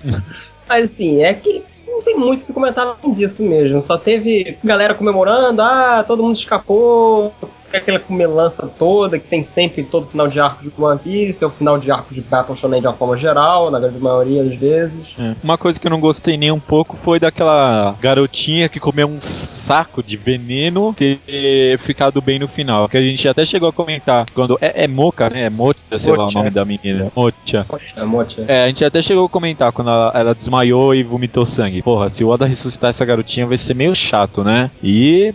Mas 0.68 0.84
assim, 0.86 1.24
é 1.24 1.34
que 1.34 1.62
não 1.86 2.02
tem 2.02 2.16
muito 2.16 2.44
o 2.44 2.46
que 2.46 2.54
comentar 2.54 2.88
além 2.88 3.14
disso 3.14 3.44
mesmo. 3.44 3.82
Só 3.82 3.98
teve 3.98 4.58
galera 4.64 4.94
comemorando, 4.94 5.62
ah, 5.62 6.04
todo 6.08 6.24
mundo 6.24 6.36
escapou. 6.36 7.34
Aquela 7.72 8.00
comelança 8.00 8.68
toda 8.68 9.20
que 9.20 9.28
tem 9.28 9.44
sempre 9.44 9.82
em 9.82 9.86
todo 9.86 10.08
final 10.08 10.28
de 10.28 10.40
arco 10.40 10.64
de 10.64 10.72
One 10.78 11.00
Piece, 11.00 11.44
é 11.44 11.48
o 11.48 11.50
final 11.50 11.78
de 11.78 11.92
arco 11.92 12.14
de 12.14 12.22
Battle 12.22 12.56
Shonen 12.56 12.82
de 12.82 12.88
uma 12.88 12.94
forma 12.94 13.16
geral, 13.16 13.70
na 13.70 13.80
grande 13.80 14.00
maioria 14.00 14.44
das 14.44 14.56
vezes. 14.56 15.16
É. 15.20 15.36
Uma 15.44 15.58
coisa 15.58 15.80
que 15.80 15.86
eu 15.86 15.92
não 15.92 16.00
gostei 16.00 16.38
nem 16.38 16.52
um 16.52 16.60
pouco 16.60 16.98
foi 17.04 17.20
daquela 17.20 17.96
garotinha 18.02 18.70
que 18.70 18.80
comeu 18.80 19.08
um 19.08 19.22
saco 19.22 20.02
de 20.02 20.18
veneno 20.18 20.96
ter 20.98 21.78
ficado 21.80 22.22
bem 22.22 22.40
no 22.40 22.48
final. 22.48 22.90
Que 22.90 22.98
a 22.98 23.02
gente 23.02 23.28
até 23.28 23.46
chegou 23.46 23.70
a 23.70 23.74
comentar 23.74 24.26
quando. 24.34 24.58
É, 24.62 24.86
é 24.86 24.88
Moca, 24.88 25.30
né? 25.30 25.44
É 25.44 25.50
Mocha, 25.50 25.80
sei 25.98 26.12
lá 26.12 26.24
o 26.24 26.26
Mocha, 26.26 26.40
nome 26.40 26.50
da 26.50 26.66
menina. 26.66 27.12
Mocha. 27.16 27.66
É, 27.96 28.04
Mote. 28.04 28.44
É, 28.48 28.64
a 28.64 28.68
gente 28.68 28.84
até 28.84 29.02
chegou 29.02 29.26
a 29.26 29.30
comentar 29.30 29.72
quando 29.72 29.92
ela, 29.92 30.12
ela 30.16 30.36
desmaiou 30.36 30.96
e 30.96 31.04
vomitou 31.04 31.46
sangue. 31.46 31.82
Porra, 31.82 32.10
se 32.10 32.24
o 32.24 32.30
Oda 32.30 32.46
ressuscitar 32.46 32.90
essa 32.90 33.06
garotinha 33.06 33.46
vai 33.46 33.58
ser 33.58 33.74
meio 33.74 33.94
chato, 33.96 34.44
né? 34.44 34.72
E. 34.84 35.34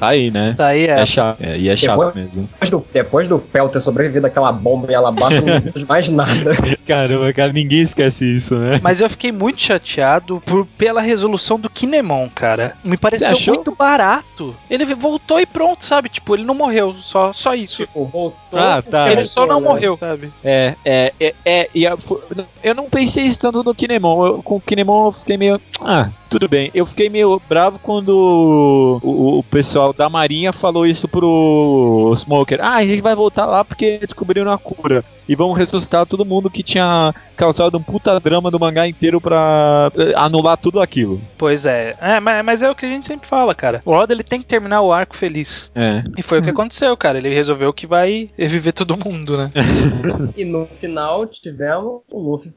Tá 0.00 0.08
aí, 0.08 0.30
né? 0.30 0.54
Tá 0.56 0.68
aí, 0.68 0.86
é. 0.86 0.92
É 1.00 1.04
chato. 1.06 1.40
É, 1.42 1.58
e 1.58 1.68
é 1.68 1.76
chato 1.76 1.98
Depois- 1.98 2.14
mesmo. 2.14 2.48
Depois 2.58 2.70
do, 2.70 2.86
depois 2.92 3.28
do 3.28 3.38
Pel 3.38 3.68
ter 3.68 3.80
sobrevivido 3.82 4.26
àquela 4.26 4.50
bomba 4.50 4.90
em 4.90 4.94
Alabasta, 4.94 5.40
não 5.42 5.60
temos 5.60 5.84
mais 5.84 6.08
nada. 6.08 6.54
Caramba, 6.88 7.30
cara, 7.34 7.52
ninguém 7.52 7.82
esquece 7.82 8.24
isso, 8.36 8.56
né? 8.56 8.80
Mas 8.82 9.00
eu 9.02 9.10
fiquei 9.10 9.30
muito 9.30 9.60
chateado 9.60 10.40
por, 10.46 10.66
pela 10.78 11.02
resolução 11.02 11.60
do 11.60 11.68
Kinemon, 11.68 12.28
cara. 12.34 12.72
Me 12.82 12.96
pareceu 12.96 13.36
muito 13.54 13.74
barato. 13.76 14.56
Ele 14.70 14.86
voltou 14.94 15.38
e 15.38 15.44
pronto, 15.44 15.84
sabe? 15.84 16.08
Tipo, 16.08 16.34
ele 16.34 16.44
não 16.44 16.54
morreu. 16.54 16.94
Só, 16.98 17.32
só 17.32 17.54
isso. 17.54 17.84
Tipo, 17.84 18.06
voltou. 18.06 18.58
Ah, 18.58 18.82
tá. 18.82 19.12
ele 19.12 19.24
só 19.26 19.44
não 19.46 19.60
né? 19.60 19.68
morreu, 19.68 19.98
sabe? 19.98 20.32
É, 20.42 20.74
é, 20.82 21.12
é, 21.20 21.34
é, 21.44 21.68
e 21.74 21.86
a- 21.86 21.96
fo- 21.98 22.20
eu 22.64 22.74
não 22.74 22.88
pensei 22.88 23.24
isso 23.26 23.38
tanto 23.38 23.62
no 23.62 23.74
Kinemon. 23.74 24.26
Eu- 24.26 24.42
com 24.42 24.56
o 24.56 24.60
Kinemon 24.60 25.08
eu 25.08 25.12
fiquei 25.12 25.36
meio. 25.36 25.60
Ah, 25.80 26.08
tudo 26.30 26.48
bem. 26.48 26.70
Eu 26.72 26.86
fiquei 26.86 27.10
meio 27.10 27.42
bravo 27.48 27.78
quando 27.82 29.00
o, 29.02 29.38
o 29.38 29.42
pessoal 29.42 29.92
da 29.92 30.08
Marinha 30.08 30.52
falou 30.52 30.86
isso 30.86 31.08
pro 31.08 32.14
Smoker. 32.16 32.60
Ah, 32.62 32.76
a 32.76 32.86
gente 32.86 33.02
vai 33.02 33.16
voltar 33.16 33.46
lá 33.46 33.64
porque 33.64 33.98
descobriram 33.98 34.50
a 34.50 34.56
cura. 34.56 35.04
E 35.28 35.34
vamos 35.36 35.56
ressuscitar 35.56 36.06
todo 36.06 36.24
mundo 36.24 36.50
que 36.50 36.62
tinha 36.62 37.14
causado 37.36 37.78
um 37.78 37.82
puta 37.82 38.18
drama 38.18 38.50
do 38.50 38.58
mangá 38.58 38.88
inteiro 38.88 39.20
pra 39.20 39.92
eh, 39.96 40.12
anular 40.16 40.56
tudo 40.56 40.80
aquilo. 40.80 41.20
Pois 41.38 41.66
é. 41.66 41.94
É, 42.00 42.18
mas, 42.18 42.44
mas 42.44 42.62
é 42.62 42.70
o 42.70 42.74
que 42.74 42.84
a 42.84 42.88
gente 42.88 43.06
sempre 43.06 43.28
fala, 43.28 43.54
cara. 43.54 43.80
O 43.84 43.92
Oda 43.92 44.12
ele 44.12 44.24
tem 44.24 44.40
que 44.40 44.46
terminar 44.46 44.80
o 44.80 44.92
arco 44.92 45.16
feliz. 45.16 45.70
É. 45.72 46.02
E 46.18 46.22
foi 46.22 46.40
o 46.40 46.42
que 46.42 46.50
aconteceu, 46.50 46.96
cara. 46.96 47.18
Ele 47.18 47.32
resolveu 47.32 47.72
que 47.72 47.86
vai 47.86 48.28
reviver 48.36 48.72
todo 48.72 48.96
mundo, 48.96 49.36
né? 49.36 49.52
E 50.36 50.44
no 50.44 50.66
final 50.80 51.26
tivemos 51.26 52.02
o 52.10 52.18
Luffy 52.18 52.52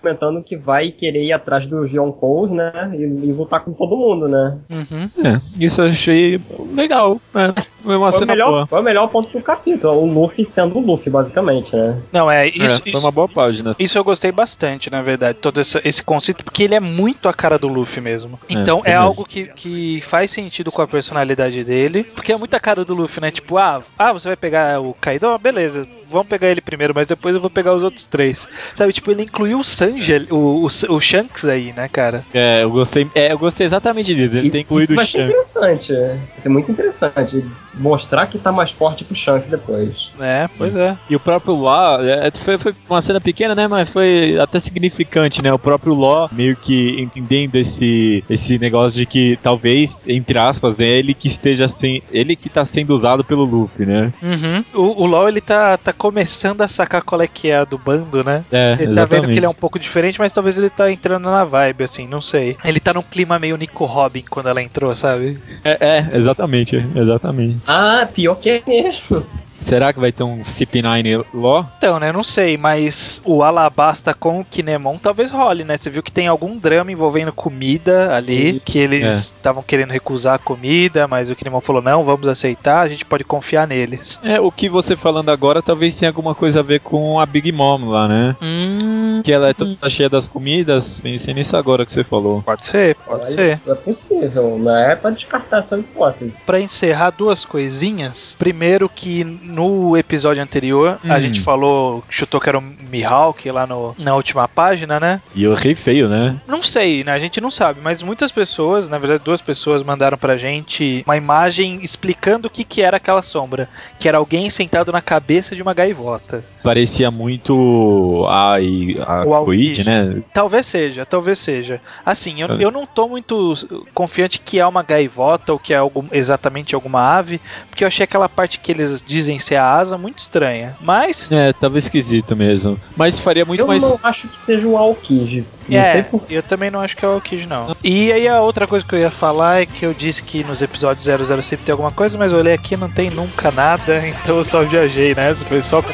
comentando 0.00 0.42
que 0.42 0.56
vai 0.56 0.90
querer 0.90 1.24
ir 1.24 1.32
atrás 1.32 1.66
do 1.66 1.86
Yonkou, 1.86 2.46
né? 2.46 2.72
E, 2.94 3.04
e 3.24 3.32
lutar 3.32 3.60
com 3.64 3.72
todo 3.72 3.96
mundo, 3.96 4.28
né? 4.28 4.56
Uhum. 4.70 5.10
É, 5.24 5.40
isso 5.58 5.80
eu 5.80 5.86
achei 5.86 6.40
legal. 6.74 7.20
né? 7.34 7.54
Foi 7.82 7.96
uma 7.96 8.10
Foi 8.10 8.16
o, 8.16 8.18
cena 8.20 8.32
melhor, 8.32 8.50
boa. 8.50 8.66
foi 8.66 8.80
o 8.80 8.82
melhor 8.82 9.08
ponto 9.08 9.36
do 9.36 9.42
capítulo. 9.42 9.94
O 10.02 10.06
Luffy 10.12 10.44
sendo 10.44 10.78
o 10.78 10.80
Luffy, 10.80 11.10
basicamente, 11.10 11.74
né? 11.74 12.00
Não, 12.12 12.30
é 12.30 12.46
É, 12.46 12.48
isso. 12.48 12.80
foi 12.82 12.92
isso- 12.92 13.00
uma 13.04 13.10
boa 13.12 13.28
página. 13.28 13.74
Isso 13.78 13.96
eu 13.98 14.04
gostei 14.04 14.30
bastante, 14.32 14.90
na 14.90 15.02
verdade, 15.02 15.38
todo 15.40 15.60
essa- 15.60 15.80
esse 15.84 16.02
conceito, 16.02 16.44
porque 16.44 16.62
ele 16.62 16.74
é 16.74 16.80
muito 16.80 17.28
a 17.28 17.32
cara 17.34 17.58
do 17.58 17.68
Luffy 17.68 18.02
mesmo. 18.02 18.38
Então 18.48 18.82
é, 18.84 18.90
é 18.90 18.94
mesmo. 18.94 19.06
algo 19.06 19.24
que, 19.24 19.46
que 19.48 20.00
faz 20.02 20.30
sentido 20.30 20.70
com 20.72 20.82
a 20.82 20.86
personalidade 20.88 21.62
dele, 21.64 22.04
porque 22.04 22.32
é 22.32 22.36
muito 22.36 22.54
a 22.54 22.60
cara 22.60 22.84
do 22.84 22.94
Luffy, 22.94 23.20
né? 23.22 23.30
Tipo, 23.30 23.56
ah, 23.58 23.82
ah 23.98 24.12
você 24.12 24.28
vai 24.28 24.36
pegar 24.36 24.80
o 24.80 24.94
Kaido? 25.00 25.26
Ah, 25.28 25.38
beleza, 25.38 25.86
vamos 26.10 26.28
pegar 26.28 26.48
ele 26.48 26.60
primeiro, 26.60 26.94
mas 26.94 27.06
depois 27.06 27.34
eu 27.34 27.40
vou 27.40 27.50
pegar 27.50 27.74
os 27.74 27.82
outros 27.82 28.06
três. 28.06 28.48
Sabe, 28.74 28.92
tipo, 28.92 29.10
ele 29.10 29.22
incluiu 29.22 29.60
o 29.60 29.64
Sanji, 29.64 30.26
o, 30.30 30.66
o, 30.66 30.94
o 30.94 31.00
Shanks 31.00 31.44
aí, 31.44 31.72
né, 31.72 31.88
cara? 31.88 32.24
É, 32.32 32.62
eu 32.62 32.70
gostei. 32.70 33.06
É, 33.14 33.32
eu 33.32 33.38
gostei 33.38 33.66
exatamente 33.66 34.14
disso. 34.14 34.36
Ele 34.36 34.48
E 34.48 34.50
tem 34.50 34.60
incluído 34.62 34.84
isso 34.84 34.92
o 34.94 34.96
vai 34.96 35.06
ser 35.06 35.18
Shanks. 35.18 35.30
interessante. 35.30 35.92
Vai 35.92 36.40
ser 36.40 36.48
muito 36.48 36.70
interessante. 36.70 37.44
Mostrar 37.74 38.26
que 38.26 38.38
tá 38.38 38.50
mais 38.50 38.70
forte 38.70 39.04
pro 39.04 39.14
Shanks 39.14 39.48
depois. 39.48 40.10
É, 40.20 40.48
pois 40.56 40.74
é. 40.74 40.96
E 41.08 41.16
o 41.16 41.20
próprio 41.20 41.54
Law, 41.54 42.02
é, 42.02 42.30
foi, 42.30 42.58
foi 42.58 42.74
uma 42.88 43.02
cena 43.02 43.20
pequena, 43.20 43.54
né? 43.54 43.68
Mas 43.68 43.90
foi 43.90 44.38
até 44.38 44.58
significante, 44.60 45.42
né? 45.42 45.52
O 45.52 45.58
próprio 45.58 45.94
Law 45.94 46.28
meio 46.32 46.56
que 46.56 47.00
entendendo 47.00 47.56
esse, 47.56 48.24
esse 48.28 48.58
negócio 48.58 48.98
de 48.98 49.06
que 49.06 49.38
talvez, 49.42 50.04
entre 50.08 50.38
aspas, 50.38 50.76
né? 50.76 50.86
Ele 50.86 51.14
que 51.14 51.28
esteja 51.28 51.68
sem. 51.68 52.02
Ele 52.10 52.34
que 52.36 52.48
tá 52.48 52.64
sendo 52.64 52.94
usado 52.94 53.22
pelo 53.24 53.44
Luffy, 53.44 53.86
né? 53.86 54.12
Uhum. 54.22 54.64
O, 54.74 55.02
o 55.02 55.06
LoL, 55.06 55.28
ele 55.28 55.40
tá, 55.40 55.76
tá 55.76 55.92
começando 55.98 56.62
a 56.62 56.68
sacar 56.68 57.02
qual 57.02 57.20
é 57.20 57.26
que 57.26 57.50
é 57.50 57.56
a 57.56 57.64
do 57.64 57.76
bando, 57.76 58.22
né? 58.24 58.44
É, 58.50 58.72
Ele 58.72 58.78
tá 58.78 58.84
vendo 58.84 58.92
exatamente. 58.92 59.32
que 59.32 59.38
ele 59.38 59.46
é 59.46 59.48
um 59.48 59.54
pouco 59.54 59.78
diferente, 59.78 60.18
mas 60.18 60.32
talvez 60.32 60.56
ele 60.56 60.70
tá 60.70 60.90
entrando 60.90 61.24
na 61.30 61.44
vibe, 61.44 61.84
assim, 61.84 62.06
não 62.06 62.22
sei. 62.22 62.56
Ele 62.64 62.80
tá 62.80 62.94
num 62.94 63.02
clima 63.02 63.38
meio 63.38 63.56
Nico 63.56 63.84
Robin 63.84 64.24
quando 64.30 64.48
ela 64.48 64.62
entrou, 64.62 64.94
sabe? 64.94 65.38
É, 65.64 65.98
é, 66.12 66.16
exatamente, 66.16 66.76
exatamente. 66.94 67.58
Ah, 67.66 68.08
pior 68.12 68.36
que 68.36 68.48
é 68.48 68.62
mesmo. 68.66 69.26
Será 69.68 69.92
que 69.92 70.00
vai 70.00 70.10
ter 70.10 70.22
um 70.22 70.40
CP9 70.40 71.24
Law? 71.34 71.66
Então, 71.76 72.00
né, 72.00 72.10
não 72.10 72.22
sei, 72.24 72.56
mas 72.56 73.20
o 73.24 73.42
Alabasta 73.42 74.14
com 74.14 74.40
o 74.40 74.44
Kinemon 74.44 74.96
talvez 74.96 75.30
role, 75.30 75.62
né? 75.64 75.76
Você 75.76 75.90
viu 75.90 76.02
que 76.02 76.10
tem 76.10 76.26
algum 76.26 76.56
drama 76.56 76.90
envolvendo 76.90 77.32
comida 77.32 78.14
ali, 78.14 78.54
Sim. 78.54 78.60
que 78.64 78.78
eles 78.78 79.16
estavam 79.36 79.62
querendo 79.62 79.90
recusar 79.90 80.34
a 80.34 80.38
comida, 80.38 81.06
mas 81.06 81.28
o 81.28 81.36
Kinemon 81.36 81.60
falou, 81.60 81.82
não, 81.82 82.02
vamos 82.04 82.26
aceitar, 82.28 82.80
a 82.80 82.88
gente 82.88 83.04
pode 83.04 83.24
confiar 83.24 83.66
neles. 83.68 84.18
É, 84.22 84.40
o 84.40 84.50
que 84.50 84.68
você 84.68 84.96
falando 84.96 85.28
agora 85.30 85.60
talvez 85.60 85.94
tenha 85.96 86.08
alguma 86.10 86.34
coisa 86.34 86.60
a 86.60 86.62
ver 86.62 86.80
com 86.80 87.20
a 87.20 87.26
Big 87.26 87.52
Mom 87.52 87.90
lá, 87.90 88.08
né? 88.08 88.36
Hum, 88.42 89.20
Que 89.22 89.32
ela 89.32 89.50
é 89.50 89.52
toda 89.54 89.88
cheia 89.90 90.08
das 90.08 90.26
comidas. 90.28 90.98
Pensei 91.00 91.34
nisso 91.34 91.56
agora 91.56 91.84
que 91.84 91.92
você 91.92 92.02
falou. 92.04 92.42
pode 92.42 92.64
ser, 92.64 92.94
pode 92.96 93.22
Olha, 93.24 93.30
ser. 93.30 93.60
É 93.66 93.74
possível, 93.74 94.58
não 94.58 94.76
é 94.76 94.94
pra 94.96 95.10
descartar 95.10 95.58
essa 95.58 95.78
hipótese. 95.78 96.38
Pra 96.46 96.60
encerrar 96.60 97.10
duas 97.10 97.44
coisinhas. 97.44 98.34
Primeiro 98.38 98.88
que 98.88 99.24
no 99.58 99.96
episódio 99.96 100.42
anterior 100.42 100.98
a 101.04 101.16
Hum. 101.16 101.20
gente 101.20 101.40
falou, 101.40 102.04
chutou 102.08 102.40
que 102.40 102.48
era 102.48 102.58
o 102.58 102.62
Mihawk 102.62 103.50
lá 103.50 103.66
no, 103.66 103.94
na 103.98 104.14
última 104.14 104.46
página, 104.46 105.00
né? 105.00 105.20
E 105.34 105.42
eu 105.42 105.52
errei 105.52 105.74
feio, 105.74 106.08
né? 106.08 106.36
Não 106.46 106.62
sei, 106.62 107.02
né? 107.02 107.12
A 107.12 107.18
gente 107.18 107.40
não 107.40 107.50
sabe, 107.50 107.80
mas 107.82 108.02
muitas 108.02 108.30
pessoas, 108.30 108.88
na 108.88 108.98
verdade 108.98 109.22
duas 109.24 109.40
pessoas 109.40 109.82
mandaram 109.82 110.16
pra 110.16 110.36
gente 110.36 111.02
uma 111.06 111.16
imagem 111.16 111.80
explicando 111.82 112.46
o 112.48 112.50
que 112.50 112.64
que 112.64 112.82
era 112.82 112.96
aquela 112.98 113.22
sombra, 113.22 113.68
que 113.98 114.08
era 114.08 114.18
alguém 114.18 114.48
sentado 114.48 114.92
na 114.92 115.00
cabeça 115.00 115.56
de 115.56 115.62
uma 115.62 115.74
gaivota. 115.74 116.44
Parecia 116.62 117.10
muito 117.10 118.24
a, 118.28 118.56
a 118.56 119.40
O 119.40 119.52
né? 119.52 120.22
Talvez 120.32 120.66
seja, 120.66 121.06
talvez 121.06 121.38
seja. 121.38 121.80
Assim, 122.04 122.42
eu, 122.42 122.48
eu 122.60 122.70
não 122.70 122.86
tô 122.86 123.08
muito 123.08 123.54
confiante 123.94 124.38
que 124.38 124.58
é 124.58 124.66
uma 124.66 124.82
gaivota 124.82 125.52
ou 125.52 125.58
que 125.58 125.72
é 125.72 125.76
algum, 125.76 126.04
exatamente 126.12 126.74
alguma 126.74 127.00
ave, 127.16 127.40
porque 127.68 127.84
eu 127.84 127.88
achei 127.88 128.04
aquela 128.04 128.28
parte 128.28 128.58
que 128.58 128.72
eles 128.72 129.02
dizem 129.06 129.37
ser 129.40 129.56
a 129.56 129.70
asa 129.70 129.96
muito 129.98 130.18
estranha. 130.18 130.76
Mas 130.80 131.30
É, 131.32 131.52
tava 131.52 131.78
esquisito 131.78 132.34
mesmo. 132.36 132.78
Mas 132.96 133.18
faria 133.18 133.44
muito 133.44 133.60
eu 133.60 133.66
mais. 133.66 133.82
não 133.82 133.98
acho 134.02 134.28
que 134.28 134.38
seja 134.38 134.66
um 134.66 134.76
Aokiji. 134.76 135.44
Não 135.68 135.78
é, 135.78 135.92
sei 135.92 136.02
por 136.02 136.22
eu 136.30 136.42
também 136.42 136.70
não 136.70 136.80
acho 136.80 136.96
que 136.96 137.04
é 137.04 137.08
o 137.08 137.12
Alkid, 137.12 137.46
não. 137.46 137.76
E 137.84 138.10
aí 138.10 138.26
a 138.26 138.40
outra 138.40 138.66
coisa 138.66 138.86
que 138.86 138.94
eu 138.94 138.98
ia 138.98 139.10
falar 139.10 139.60
é 139.60 139.66
que 139.66 139.84
eu 139.84 139.92
disse 139.92 140.22
que 140.22 140.42
nos 140.42 140.62
episódios 140.62 141.04
00 141.04 141.42
sempre 141.42 141.66
tem 141.66 141.72
alguma 141.72 141.90
coisa, 141.90 142.16
mas 142.16 142.32
eu 142.32 142.38
olhei 142.38 142.54
aqui 142.54 142.72
e 142.74 142.76
não 142.76 142.88
tem 142.88 143.10
nunca 143.10 143.50
nada, 143.50 143.98
então 144.06 144.38
eu 144.38 144.44
só 144.44 144.62
viajei 144.62 145.14
nessa. 145.14 145.44
Foi 145.44 145.60
só 145.60 145.82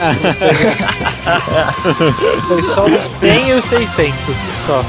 Foi 2.47 2.63
só 2.63 2.87
os 2.87 3.05
100 3.05 3.49
e 3.49 3.53
os 3.55 3.65
600, 3.65 4.15
só. 4.65 4.85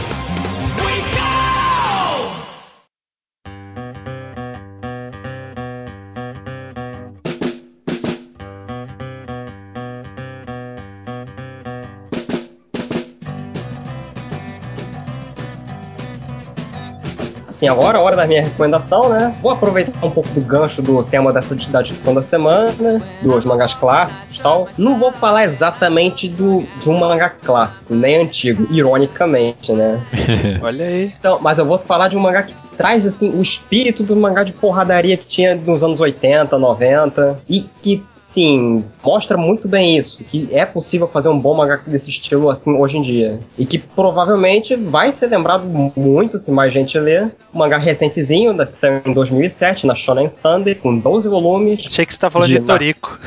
Assim, 17.55 17.69
agora 17.69 17.97
é 17.97 18.01
a 18.01 18.03
hora 18.03 18.17
da 18.17 18.27
minha 18.27 18.43
recomendação, 18.43 19.07
né? 19.07 19.33
Vou 19.41 19.49
aproveitar 19.49 20.05
um 20.05 20.11
pouco 20.11 20.27
do 20.31 20.41
gancho 20.41 20.81
do 20.81 21.01
tema 21.03 21.31
dessa 21.31 21.55
da 21.55 21.81
discussão 21.81 22.13
da 22.13 22.21
semana, 22.21 23.01
dos 23.23 23.45
mangás 23.45 23.73
clássicos 23.73 24.37
e 24.37 24.41
tal. 24.41 24.67
Não 24.77 24.99
vou 24.99 25.09
falar 25.09 25.45
exatamente 25.45 26.27
do, 26.27 26.67
de 26.77 26.89
um 26.89 26.97
mangá 26.97 27.29
clássico, 27.29 27.95
nem 27.95 28.23
antigo, 28.23 28.67
ironicamente, 28.69 29.71
né? 29.71 30.01
Olha 30.61 30.85
aí. 30.85 31.13
Então, 31.17 31.39
mas 31.41 31.57
eu 31.57 31.65
vou 31.65 31.79
falar 31.79 32.09
de 32.09 32.17
um 32.17 32.19
mangá 32.19 32.43
que 32.43 32.53
traz 32.75 33.05
assim 33.05 33.29
o 33.29 33.41
espírito 33.41 34.03
do 34.03 34.17
mangá 34.17 34.43
de 34.43 34.51
porradaria 34.51 35.15
que 35.15 35.25
tinha 35.25 35.55
nos 35.55 35.81
anos 35.81 36.01
80, 36.01 36.59
90 36.59 37.39
e 37.47 37.61
que 37.81 38.03
sim, 38.27 38.83
mostra 39.03 39.37
muito 39.37 39.67
bem 39.67 39.97
isso, 39.97 40.23
que 40.23 40.49
é 40.51 40.65
possível 40.65 41.07
fazer 41.07 41.29
um 41.29 41.39
bom 41.39 41.53
mangá 41.53 41.79
desse 41.85 42.09
estilo 42.09 42.49
assim 42.49 42.73
hoje 42.75 42.97
em 42.97 43.03
dia. 43.03 43.39
E 43.57 43.65
que 43.67 43.77
provavelmente 43.77 44.75
vai 44.75 45.11
ser 45.11 45.27
lembrado 45.27 45.63
muito 45.95 46.39
se 46.39 46.51
mais 46.51 46.73
gente 46.73 46.97
ler. 46.97 47.31
Um 47.53 47.59
mangá 47.59 47.77
recentezinho, 47.77 48.51
da- 48.53 48.65
que 48.65 48.77
saiu 48.79 49.01
em 49.05 49.13
2007 49.13 49.85
na 49.85 49.93
Shonen 49.93 50.27
Sunday, 50.27 50.73
com 50.73 50.97
12 50.97 51.29
volumes. 51.29 51.83
Achei 51.85 52.05
que 52.05 52.13
você 52.13 52.19
tá 52.19 52.29
falando 52.31 52.47
de 52.49 52.59
De- 52.59 52.65
Torico. 52.65 53.19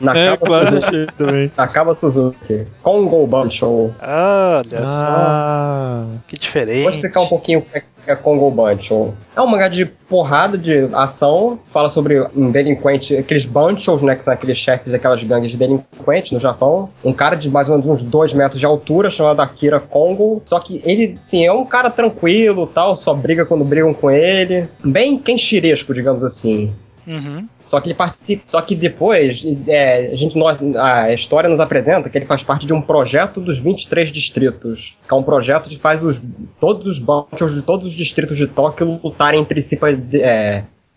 Na 0.00 0.16
É, 0.18 0.36
quase 0.36 0.66
Suzuki. 0.72 0.84
achei 0.86 1.06
também. 1.16 1.52
Akaba 1.56 1.94
Suzuki. 1.94 2.66
Kongo 2.82 3.24
Bancho. 3.26 3.94
Olha 4.02 4.86
só, 4.86 5.06
Ah, 5.06 6.04
que 6.26 6.36
diferente. 6.36 6.82
Vou 6.82 6.90
explicar 6.90 7.20
um 7.20 7.28
pouquinho 7.28 7.60
o 7.60 7.62
que 7.62 7.82
é- 8.06 8.16
Kongo 8.16 8.50
Bancho. 8.50 9.12
É 9.34 9.40
um 9.40 9.46
mangá 9.46 9.68
de 9.68 9.84
porrada, 9.84 10.56
de 10.58 10.88
ação, 10.92 11.58
fala 11.72 11.88
sobre 11.88 12.20
um 12.36 12.50
delinquente, 12.50 13.16
aqueles 13.16 13.46
banchos, 13.46 14.02
né, 14.02 14.14
que 14.14 14.22
são 14.24 14.32
aqueles 14.32 14.58
chefes 14.58 14.92
daquelas 14.92 15.22
gangues 15.22 15.50
de 15.50 15.56
delinquentes 15.56 16.32
no 16.32 16.38
Japão. 16.40 16.88
Um 17.04 17.12
cara 17.12 17.34
de 17.34 17.50
mais 17.50 17.68
ou 17.68 17.76
menos 17.76 17.88
uns 17.90 18.02
2 18.02 18.34
metros 18.34 18.60
de 18.60 18.66
altura, 18.66 19.10
chamado 19.10 19.40
Akira 19.40 19.80
Kongo. 19.80 20.42
Só 20.44 20.60
que 20.60 20.82
ele, 20.84 21.18
sim, 21.22 21.44
é 21.44 21.52
um 21.52 21.64
cara 21.64 21.90
tranquilo 21.90 22.66
tal, 22.66 22.96
só 22.96 23.14
briga 23.14 23.44
quando 23.46 23.64
brigam 23.64 23.94
com 23.94 24.10
ele. 24.10 24.68
Bem 24.84 25.18
kenchiresco, 25.18 25.94
digamos 25.94 26.22
assim. 26.22 26.72
Uhum. 27.06 27.48
Só 27.66 27.80
que 27.80 27.88
ele 27.88 27.94
participa. 27.94 28.42
Só 28.46 28.60
que 28.60 28.74
depois, 28.74 29.44
é, 29.66 30.12
a, 30.12 30.14
gente, 30.14 30.36
a 30.78 31.12
história 31.12 31.48
nos 31.48 31.60
apresenta 31.60 32.08
que 32.08 32.18
ele 32.18 32.26
faz 32.26 32.42
parte 32.42 32.66
de 32.66 32.72
um 32.72 32.80
projeto 32.80 33.40
dos 33.40 33.58
23 33.58 34.10
distritos. 34.10 34.96
Que 35.06 35.12
é 35.12 35.16
um 35.16 35.22
projeto 35.22 35.68
que 35.68 35.78
faz 35.78 36.02
os, 36.02 36.22
todos 36.60 36.86
os 36.86 36.98
bancos 36.98 37.54
de 37.54 37.62
todos 37.62 37.86
os 37.86 37.94
distritos 37.94 38.36
de 38.36 38.46
Tóquio 38.46 39.00
lutarem 39.02 39.40
entre 39.40 39.60
si 39.62 39.76
para 39.76 39.92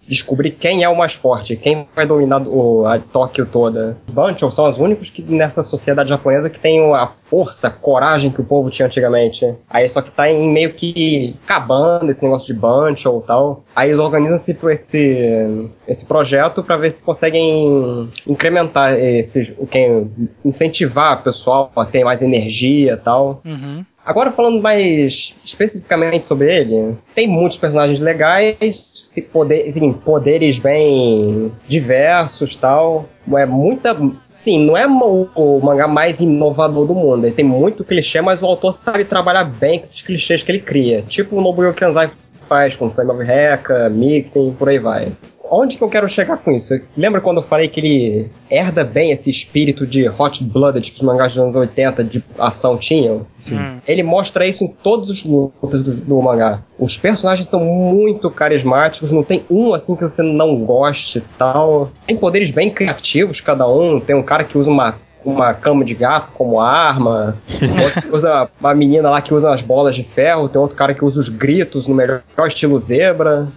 descobrir 0.07 0.51
quem 0.51 0.83
é 0.83 0.89
o 0.89 0.97
mais 0.97 1.13
forte, 1.13 1.55
quem 1.55 1.87
vai 1.95 2.05
dominar 2.05 2.41
o, 2.47 2.85
a 2.85 2.99
Tóquio 2.99 3.45
toda. 3.45 3.97
Os 4.07 4.53
são 4.53 4.69
os 4.69 4.79
únicos 4.79 5.09
que 5.09 5.21
nessa 5.21 5.63
sociedade 5.63 6.09
japonesa 6.09 6.49
que 6.49 6.59
tem 6.59 6.79
a 6.93 7.11
força, 7.25 7.67
a 7.67 7.71
coragem 7.71 8.31
que 8.31 8.41
o 8.41 8.43
povo 8.43 8.69
tinha 8.69 8.85
antigamente. 8.85 9.53
Aí 9.69 9.89
só 9.89 10.01
que 10.01 10.11
tá 10.11 10.29
em 10.29 10.49
meio 10.49 10.73
que 10.73 11.35
acabando 11.45 12.09
esse 12.09 12.23
negócio 12.23 12.53
de 12.53 12.59
Bancho 12.59 13.21
e 13.23 13.27
tal. 13.27 13.63
Aí 13.75 13.89
eles 13.89 13.99
organizam-se 13.99 14.53
por 14.53 14.71
esse, 14.71 15.69
esse 15.87 16.05
projeto 16.05 16.63
para 16.63 16.77
ver 16.77 16.91
se 16.91 17.03
conseguem 17.03 18.09
incrementar 18.27 18.93
esses, 18.93 19.53
quem, 19.69 20.11
incentivar 20.43 21.19
o 21.19 21.23
pessoal 21.23 21.71
a 21.75 21.85
ter 21.85 22.03
mais 22.03 22.21
energia 22.21 22.93
e 22.93 22.97
tal. 22.97 23.41
Uhum. 23.43 23.85
Agora 24.05 24.31
falando 24.31 24.61
mais 24.61 25.35
especificamente 25.43 26.27
sobre 26.27 26.55
ele, 26.55 26.95
tem 27.15 27.27
muitos 27.27 27.57
personagens 27.57 27.99
legais, 27.99 29.09
poder, 29.31 29.73
tem 29.73 29.91
poderes 29.91 30.59
bem 30.59 31.51
diversos 31.67 32.55
tal. 32.55 33.09
É 33.35 33.45
muita. 33.47 33.97
Sim, 34.29 34.63
não 34.65 34.77
é 34.77 34.85
o, 34.85 35.59
mangá 35.63 35.87
mais 35.87 36.21
inovador 36.21 36.85
do 36.85 36.93
mundo. 36.93 37.25
Ele 37.25 37.33
tem 37.35 37.43
muito 37.43 37.83
clichê, 37.83 38.21
mas 38.21 38.43
o 38.43 38.45
autor 38.45 38.71
sabe 38.73 39.03
trabalhar 39.05 39.45
bem 39.45 39.79
com 39.79 39.85
esses 39.85 40.03
clichês 40.03 40.43
que 40.43 40.51
ele 40.51 40.59
cria. 40.59 41.01
Tipo 41.01 41.37
o 41.37 41.41
Nobuyo 41.41 41.73
Kanzai 41.73 42.11
faz 42.47 42.75
com 42.75 42.91
Flame 42.91 43.11
of 43.11 43.23
Recca, 43.23 43.89
Mixing, 43.89 44.53
por 44.53 44.69
aí 44.69 44.77
vai. 44.77 45.11
Onde 45.49 45.77
que 45.77 45.83
eu 45.83 45.89
quero 45.89 46.07
chegar 46.09 46.37
com 46.37 46.51
isso? 46.51 46.79
Lembra 46.97 47.21
quando 47.21 47.37
eu 47.37 47.43
falei 47.43 47.67
que 47.67 47.79
ele 47.79 48.31
herda 48.49 48.83
bem 48.83 49.11
esse 49.11 49.29
espírito 49.29 49.85
de 49.85 50.07
hot 50.09 50.43
blooded 50.43 50.89
que 50.89 50.97
os 50.97 51.01
mangás 51.01 51.33
dos 51.33 51.43
anos 51.43 51.55
80 51.55 52.03
de 52.03 52.23
ação 52.37 52.77
tinham? 52.77 53.25
Sim. 53.39 53.57
Hum. 53.57 53.79
Ele 53.87 54.03
mostra 54.03 54.47
isso 54.47 54.63
em 54.63 54.67
todos 54.67 55.09
os 55.09 55.23
lutas 55.23 55.83
do, 55.83 55.91
do 55.91 56.21
mangá. 56.21 56.61
Os 56.79 56.97
personagens 56.97 57.47
são 57.47 57.63
muito 57.63 58.29
carismáticos, 58.29 59.11
não 59.11 59.23
tem 59.23 59.45
um 59.49 59.73
assim 59.73 59.95
que 59.95 60.03
você 60.03 60.23
não 60.23 60.57
goste 60.57 61.19
e 61.19 61.23
tal. 61.37 61.91
Tem 62.05 62.17
poderes 62.17 62.51
bem 62.51 62.69
criativos 62.71 63.39
cada 63.39 63.67
um. 63.67 63.99
Tem 63.99 64.15
um 64.15 64.23
cara 64.23 64.43
que 64.43 64.57
usa 64.57 64.69
uma, 64.69 64.97
uma 65.23 65.53
cama 65.53 65.85
de 65.85 65.93
gato 65.93 66.31
como 66.33 66.59
arma, 66.59 67.37
outro 67.83 68.01
que 68.01 68.15
usa 68.15 68.49
uma 68.59 68.73
menina 68.73 69.09
lá 69.09 69.21
que 69.21 69.33
usa 69.33 69.53
as 69.53 69.61
bolas 69.61 69.95
de 69.95 70.03
ferro, 70.03 70.49
tem 70.49 70.59
outro 70.59 70.75
cara 70.75 70.93
que 70.93 71.05
usa 71.05 71.19
os 71.19 71.29
gritos 71.29 71.87
no 71.87 71.95
melhor 71.95 72.21
estilo 72.47 72.77
zebra. 72.79 73.47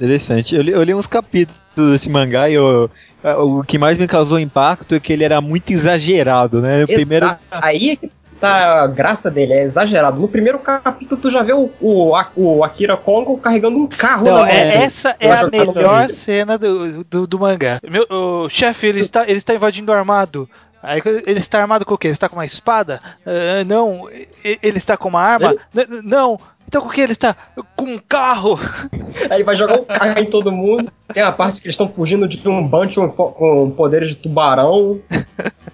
Interessante. 0.00 0.54
Eu 0.54 0.62
li, 0.62 0.72
eu 0.72 0.82
li 0.82 0.94
uns 0.94 1.06
capítulos 1.06 1.60
desse 1.76 2.08
mangá 2.08 2.48
e 2.48 2.54
eu- 2.54 2.90
o 3.38 3.62
que 3.62 3.76
mais 3.78 3.98
me 3.98 4.06
causou 4.06 4.38
impacto 4.38 4.94
é 4.94 5.00
que 5.00 5.12
ele 5.12 5.24
era 5.24 5.40
muito 5.40 5.70
exagerado, 5.72 6.60
né? 6.62 6.84
O 6.84 6.86
primeiro. 6.86 7.36
Aí 7.50 7.90
é 7.90 7.96
que 7.96 8.10
tá 8.40 8.82
a 8.82 8.86
graça 8.86 9.30
dele, 9.30 9.52
é 9.52 9.62
exagerado. 9.62 10.18
No 10.18 10.26
primeiro 10.26 10.58
capítulo 10.58 11.20
tu 11.20 11.30
já 11.30 11.42
vê 11.42 11.52
o, 11.52 11.70
o, 11.78 12.14
o 12.36 12.64
Akira 12.64 12.96
Kongo 12.96 13.36
carregando 13.36 13.76
um 13.76 13.86
carro 13.86 14.24
Não, 14.24 14.32
na 14.32 14.38
mão. 14.38 14.46
é- 14.46 14.76
essa 14.84 15.14
é 15.20 15.30
a 15.30 15.46
melhor 15.48 16.08
cena 16.08 16.56
do, 16.56 17.04
do, 17.04 17.26
do 17.26 17.38
mangá. 17.38 17.78
Meu, 17.86 18.06
o 18.10 18.48
chefe, 18.48 18.86
ele 18.86 19.00
está, 19.00 19.24
ele 19.24 19.36
está 19.36 19.54
invadindo 19.54 19.92
armado. 19.92 20.48
Aí 20.82 21.02
ele 21.26 21.38
está 21.38 21.60
armado 21.60 21.84
com 21.84 21.92
o 21.92 21.98
quê? 21.98 22.06
Ele 22.06 22.14
está 22.14 22.26
com 22.26 22.36
uma 22.36 22.46
espada? 22.46 23.02
Ah, 23.26 23.62
não. 23.66 24.08
Ele 24.42 24.78
está 24.78 24.96
com 24.96 25.10
uma 25.10 25.20
arma? 25.20 25.54
N- 25.74 26.00
não. 26.02 26.40
Então 26.66 26.82
com 26.82 26.88
que 26.88 27.00
ele 27.00 27.12
está? 27.12 27.36
Com 27.74 27.84
um 27.84 27.98
carro. 27.98 28.58
Aí 29.28 29.42
vai 29.42 29.56
jogar 29.56 29.80
o 29.80 29.84
carro 29.84 30.20
em 30.20 30.26
todo 30.26 30.52
mundo. 30.52 30.90
Tem 31.12 31.22
a 31.22 31.32
parte 31.32 31.60
que 31.60 31.66
eles 31.66 31.74
estão 31.74 31.88
fugindo 31.88 32.28
de 32.28 32.48
um 32.48 32.66
Bancho 32.66 33.08
com 33.08 33.70
poderes 33.70 34.10
de 34.10 34.14
tubarão. 34.14 35.00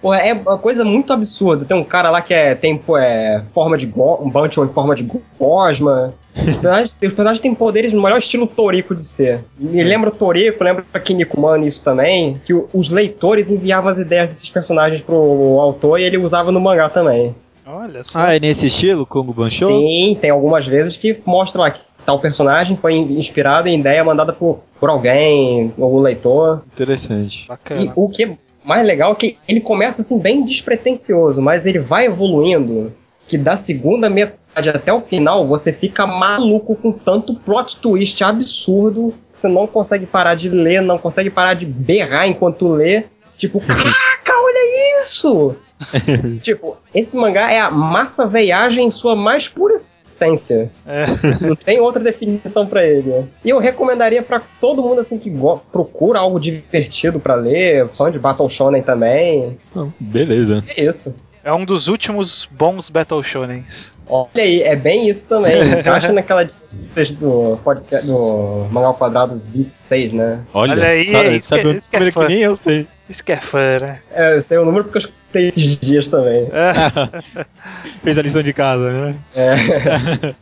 Pô, 0.01 0.15
é 0.15 0.33
uma 0.33 0.59
coisa 0.59 0.85
muito 0.85 1.13
absurda. 1.13 1.65
Tem 1.65 1.77
um 1.77 1.85
cara 1.85 2.11
lá 2.11 2.23
que 2.23 2.33
é, 2.33 2.55
tem 2.55 2.81
é, 2.99 3.43
forma 3.53 3.77
de 3.77 3.87
go 3.87 4.19
um 4.23 4.31
Bancho 4.31 4.65
em 4.65 4.69
forma 4.69 4.95
de 4.95 5.07
gosma. 5.39 6.15
Os 6.35 6.59
personagens, 6.95 7.41
têm 7.41 7.55
poderes 7.55 7.93
no 7.93 8.03
melhor 8.03 8.19
estilo 8.19 8.47
Toriko 8.47 8.95
de 8.95 9.03
ser. 9.03 9.41
Me 9.59 9.83
lembra 9.83 10.11
o 10.11 10.13
Toriko, 10.13 10.63
lembra 10.63 10.85
Kinnikuman 11.03 11.65
isso 11.65 11.83
também, 11.83 12.41
que 12.45 12.53
os 12.53 12.91
leitores 12.91 13.51
enviavam 13.51 13.91
as 13.91 13.99
ideias 13.99 14.29
desses 14.29 14.51
personagens 14.51 15.01
pro 15.01 15.59
autor 15.61 15.99
e 15.99 16.05
ele 16.05 16.19
usava 16.19 16.53
no 16.53 16.61
mangá 16.61 16.91
também. 16.91 17.35
Olha 17.67 18.05
só. 18.05 18.19
Ah, 18.19 18.37
é 18.37 18.41
nesse 18.41 18.67
estilo, 18.69 19.05
Kongo 19.05 19.33
Bancho? 19.33 19.67
Sim, 19.67 20.17
tem 20.21 20.31
algumas 20.31 20.67
vezes 20.67 20.97
que 20.97 21.19
mostra 21.27 21.63
lá 21.63 21.71
que 21.71 21.81
tal 22.05 22.21
personagem 22.21 22.77
foi 22.77 22.95
in- 22.95 23.19
inspirado 23.19 23.69
em 23.69 23.79
ideia 23.81 24.05
mandada 24.05 24.33
por, 24.33 24.61
por 24.79 24.89
alguém, 24.89 25.73
algum 25.79 26.01
leitor. 26.01 26.63
Interessante. 26.73 27.45
E 27.45 27.49
Bacana. 27.49 27.93
o 27.97 28.09
que 28.09 28.25
é 28.25 28.39
mais 28.65 28.87
legal 28.87 29.13
é 29.13 29.15
que 29.17 29.39
ele 29.49 29.61
começa 29.61 30.01
assim 30.01 30.19
bem 30.19 30.45
despretensioso, 30.45 31.43
mas 31.43 31.67
ele 31.67 31.79
vai 31.81 32.07
evoluindo 32.07 32.93
que 33.27 33.37
da 33.37 33.57
segunda 33.57 34.09
metade 34.09 34.71
até 34.71 34.93
o 34.93 35.01
final 35.01 35.47
você 35.49 35.73
fica 35.73 36.07
maluco 36.07 36.77
com 36.77 36.93
tanto 36.93 37.35
plot 37.41 37.77
twist 37.79 38.23
absurdo 38.23 39.13
que 39.33 39.41
você 39.41 39.49
não 39.49 39.67
consegue 39.67 40.07
parar 40.07 40.35
de 40.37 40.49
ler, 40.49 40.81
não 40.81 40.97
consegue 40.99 41.29
parar 41.31 41.55
de 41.55 41.67
berrar 41.67 42.29
enquanto 42.29 42.69
lê. 42.69 43.05
Tipo, 43.37 43.59
caraca, 43.67 44.33
olha 44.33 45.03
isso! 45.03 45.57
tipo, 46.43 46.77
esse 46.95 47.17
mangá 47.17 47.51
é 47.53 47.61
a 47.61 47.71
massa 47.71 48.27
veiagem 48.27 48.87
em 48.87 48.91
sua 48.91 49.15
mais 49.17 49.49
pura 49.49 49.75
essência. 49.75 50.71
É. 50.87 51.05
Não 51.41 51.55
tem 51.57 51.81
outra 51.81 52.03
definição 52.03 52.67
pra 52.67 52.85
ele. 52.85 53.27
E 53.45 53.51
eu 53.51 53.59
recomendaria 53.59 54.23
pra 54.23 54.41
todo 54.61 54.83
mundo 54.83 55.01
assim 55.01 55.19
que 55.19 55.29
go- 55.29 55.61
procura 55.71 56.19
algo 56.21 56.41
divertido 56.41 57.21
pra 57.21 57.35
ler, 57.35 57.89
fã 57.89 58.11
de 58.11 58.19
Battle 58.19 58.49
Shonen 58.49 58.83
também. 58.83 59.59
Beleza. 60.01 60.65
É 60.69 60.83
isso. 60.85 61.15
É 61.45 61.53
um 61.53 61.65
dos 61.65 61.87
últimos 61.87 62.49
bons 62.51 62.91
Battle 62.91 63.23
Shonens. 63.23 63.93
Olha 64.09 64.29
aí, 64.43 64.63
é 64.63 64.75
bem 64.75 65.09
isso 65.09 65.29
também. 65.29 65.55
Encaixa 65.79 66.13
naquela 66.13 66.45
do 67.19 67.59
podcast 67.63 68.07
do 68.07 68.67
Mangá 68.71 68.87
ao 68.89 68.95
Quadrado 68.95 69.41
26, 69.53 70.13
né? 70.13 70.41
Olha, 70.55 70.73
Olha 70.73 70.89
aí, 70.89 71.13
sabe, 71.13 71.37
isso 71.37 71.49
sabe 71.49 71.63
que- 71.63 71.69
isso 71.77 71.91
que 71.91 71.97
é 71.97 72.11
fã. 72.11 72.27
nem 72.29 72.39
eu 72.39 72.57
sei. 72.57 72.87
Isso 73.09 73.23
que 73.23 73.33
é 73.33 73.37
fã, 73.37 73.79
né? 73.81 74.01
É, 74.13 74.35
eu 74.37 74.41
sei 74.43 74.59
o 74.59 74.65
número 74.65 74.85
porque 74.85 74.99
eu 74.99 75.11
esses 75.43 75.77
dias 75.77 76.09
também. 76.09 76.49
É. 76.53 77.45
Fez 78.03 78.19
a 78.19 78.23
lição 78.23 78.43
de 78.43 78.53
casa, 78.53 78.91
né? 78.91 79.17
É. 79.35 80.35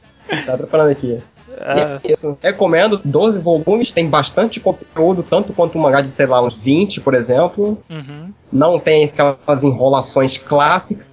tá 0.47 0.57
preparando 0.57 0.91
aqui. 0.91 1.19
Ah, 1.61 2.01
é 2.03 2.11
isso. 2.11 2.37
Recomendo, 2.43 3.01
12 3.05 3.39
volumes, 3.41 3.93
tem 3.93 4.09
bastante 4.09 4.61
conteúdo, 4.61 5.23
tanto 5.23 5.53
quanto 5.53 5.79
um 5.79 5.83
mangá 5.83 6.01
de, 6.01 6.09
sei 6.09 6.27
lá, 6.27 6.43
uns 6.43 6.55
20, 6.55 7.01
por 7.01 7.15
exemplo. 7.15 7.79
uhum. 7.89 8.33
Não 8.53 8.79
tem 8.79 9.05
aquelas 9.05 9.65
enrolações 9.65 10.37
clássicas, 10.37 11.07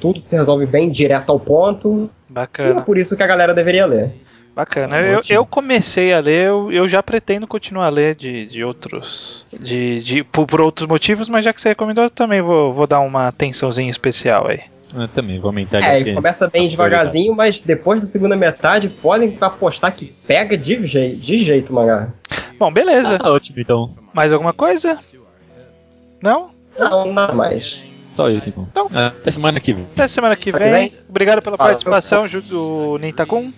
tudo 0.00 0.20
se 0.20 0.36
resolve 0.36 0.66
bem 0.66 0.90
direto 0.90 1.30
ao 1.30 1.40
ponto. 1.40 2.10
E 2.28 2.32
é 2.32 2.34
Bacana, 2.34 2.82
por 2.82 2.98
isso 2.98 3.16
que 3.16 3.22
a 3.22 3.26
galera 3.26 3.54
deveria 3.54 3.86
ler. 3.86 4.12
Bacana. 4.56 4.98
Eu, 4.98 5.20
eu 5.28 5.44
comecei 5.46 6.12
a 6.14 6.18
ler, 6.18 6.46
eu, 6.46 6.72
eu 6.72 6.88
já 6.88 7.02
pretendo 7.02 7.46
continuar 7.46 7.86
a 7.86 7.90
ler 7.90 8.14
de, 8.14 8.46
de 8.46 8.64
outros. 8.64 9.44
De, 9.60 10.00
de, 10.02 10.24
por, 10.24 10.46
por 10.46 10.60
outros 10.62 10.88
motivos, 10.88 11.28
mas 11.28 11.44
já 11.44 11.52
que 11.52 11.60
você 11.60 11.68
recomendou, 11.68 12.04
eu 12.04 12.10
também 12.10 12.40
vou, 12.40 12.72
vou 12.72 12.86
dar 12.86 13.00
uma 13.00 13.28
atençãozinha 13.28 13.90
especial 13.90 14.48
aí. 14.48 14.60
Eu 14.94 15.08
também, 15.08 15.38
vou 15.38 15.48
aumentar 15.48 15.82
É, 15.82 16.00
ele 16.00 16.14
começa 16.14 16.48
bem 16.48 16.68
devagarzinho, 16.68 17.34
mas 17.34 17.60
depois 17.60 18.00
da 18.00 18.06
segunda 18.06 18.34
metade 18.34 18.88
podem 18.88 19.36
apostar 19.40 19.94
que 19.94 20.06
pega 20.26 20.56
de, 20.56 20.86
jei 20.86 21.14
de 21.14 21.44
jeito 21.44 21.72
mangá. 21.72 22.08
Bom, 22.58 22.72
beleza. 22.72 23.18
Tá 23.18 23.30
ótimo, 23.30 23.60
então. 23.60 23.94
Mais 24.14 24.32
alguma 24.32 24.54
coisa? 24.54 24.98
Não? 26.22 26.50
Não, 26.78 27.12
nada 27.12 27.34
mais. 27.34 27.84
Só 28.10 28.30
isso, 28.30 28.48
então. 28.48 28.66
Então. 28.70 28.90
Ah, 28.94 29.08
Até 29.08 29.30
semana 29.30 29.60
que 29.60 29.74
vem. 29.74 29.84
Até 29.92 30.08
semana 30.08 30.34
que 30.36 30.50
vem. 30.50 30.92
Obrigado 31.08 31.42
pela 31.42 31.58
participação, 31.58 32.26
Ju- 32.26 32.40
do 32.40 32.96
Nintakun. 32.98 33.52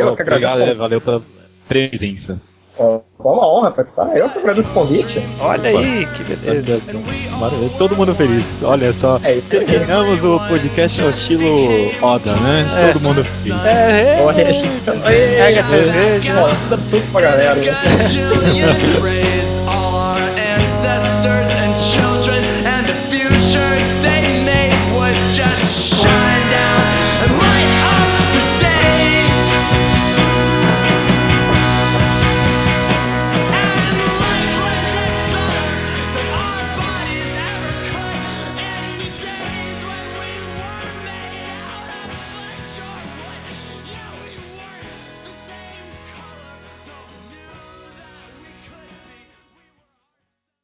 Eu 0.00 0.16
que 0.16 0.22
agradeço. 0.22 0.52
Obrigado, 0.52 0.70
é, 0.70 0.74
valeu 0.74 1.00
pela 1.00 1.22
presença. 1.68 2.40
É 2.78 3.00
uma 3.18 3.52
honra 3.52 3.72
participar. 3.72 4.16
Eu 4.16 4.28
que 4.30 4.38
agradeço 4.38 4.70
o 4.70 4.74
convite. 4.74 5.20
Olha 5.40 5.70
aí, 5.70 6.06
que 6.14 6.22
beleza. 6.22 6.80
Maravilha, 7.40 7.70
Todo 7.76 7.96
mundo 7.96 8.14
feliz. 8.14 8.44
Olha 8.62 8.92
só. 8.92 9.20
É. 9.24 9.40
Terminamos 9.50 10.22
o 10.22 10.38
podcast 10.48 11.02
ao 11.02 11.10
estilo 11.10 11.90
Oda, 12.00 12.36
né? 12.36 12.64
É. 12.78 12.92
Todo 12.92 13.02
mundo 13.02 13.24
feliz. 13.24 13.64
É, 13.64 14.18
Olha 14.22 14.42
é. 14.42 14.46
aí. 14.46 15.36
Pega 15.36 15.60
a 15.60 15.64
cerveja. 15.64 16.32
Ó, 16.40 16.48
tudo 16.54 16.74
absurdo 16.74 17.12
pra 17.12 17.20
galera. 17.20 17.54
Né? 17.56 17.64
Got 17.64 18.08
Julian 18.08 19.02
Red. 19.02 19.57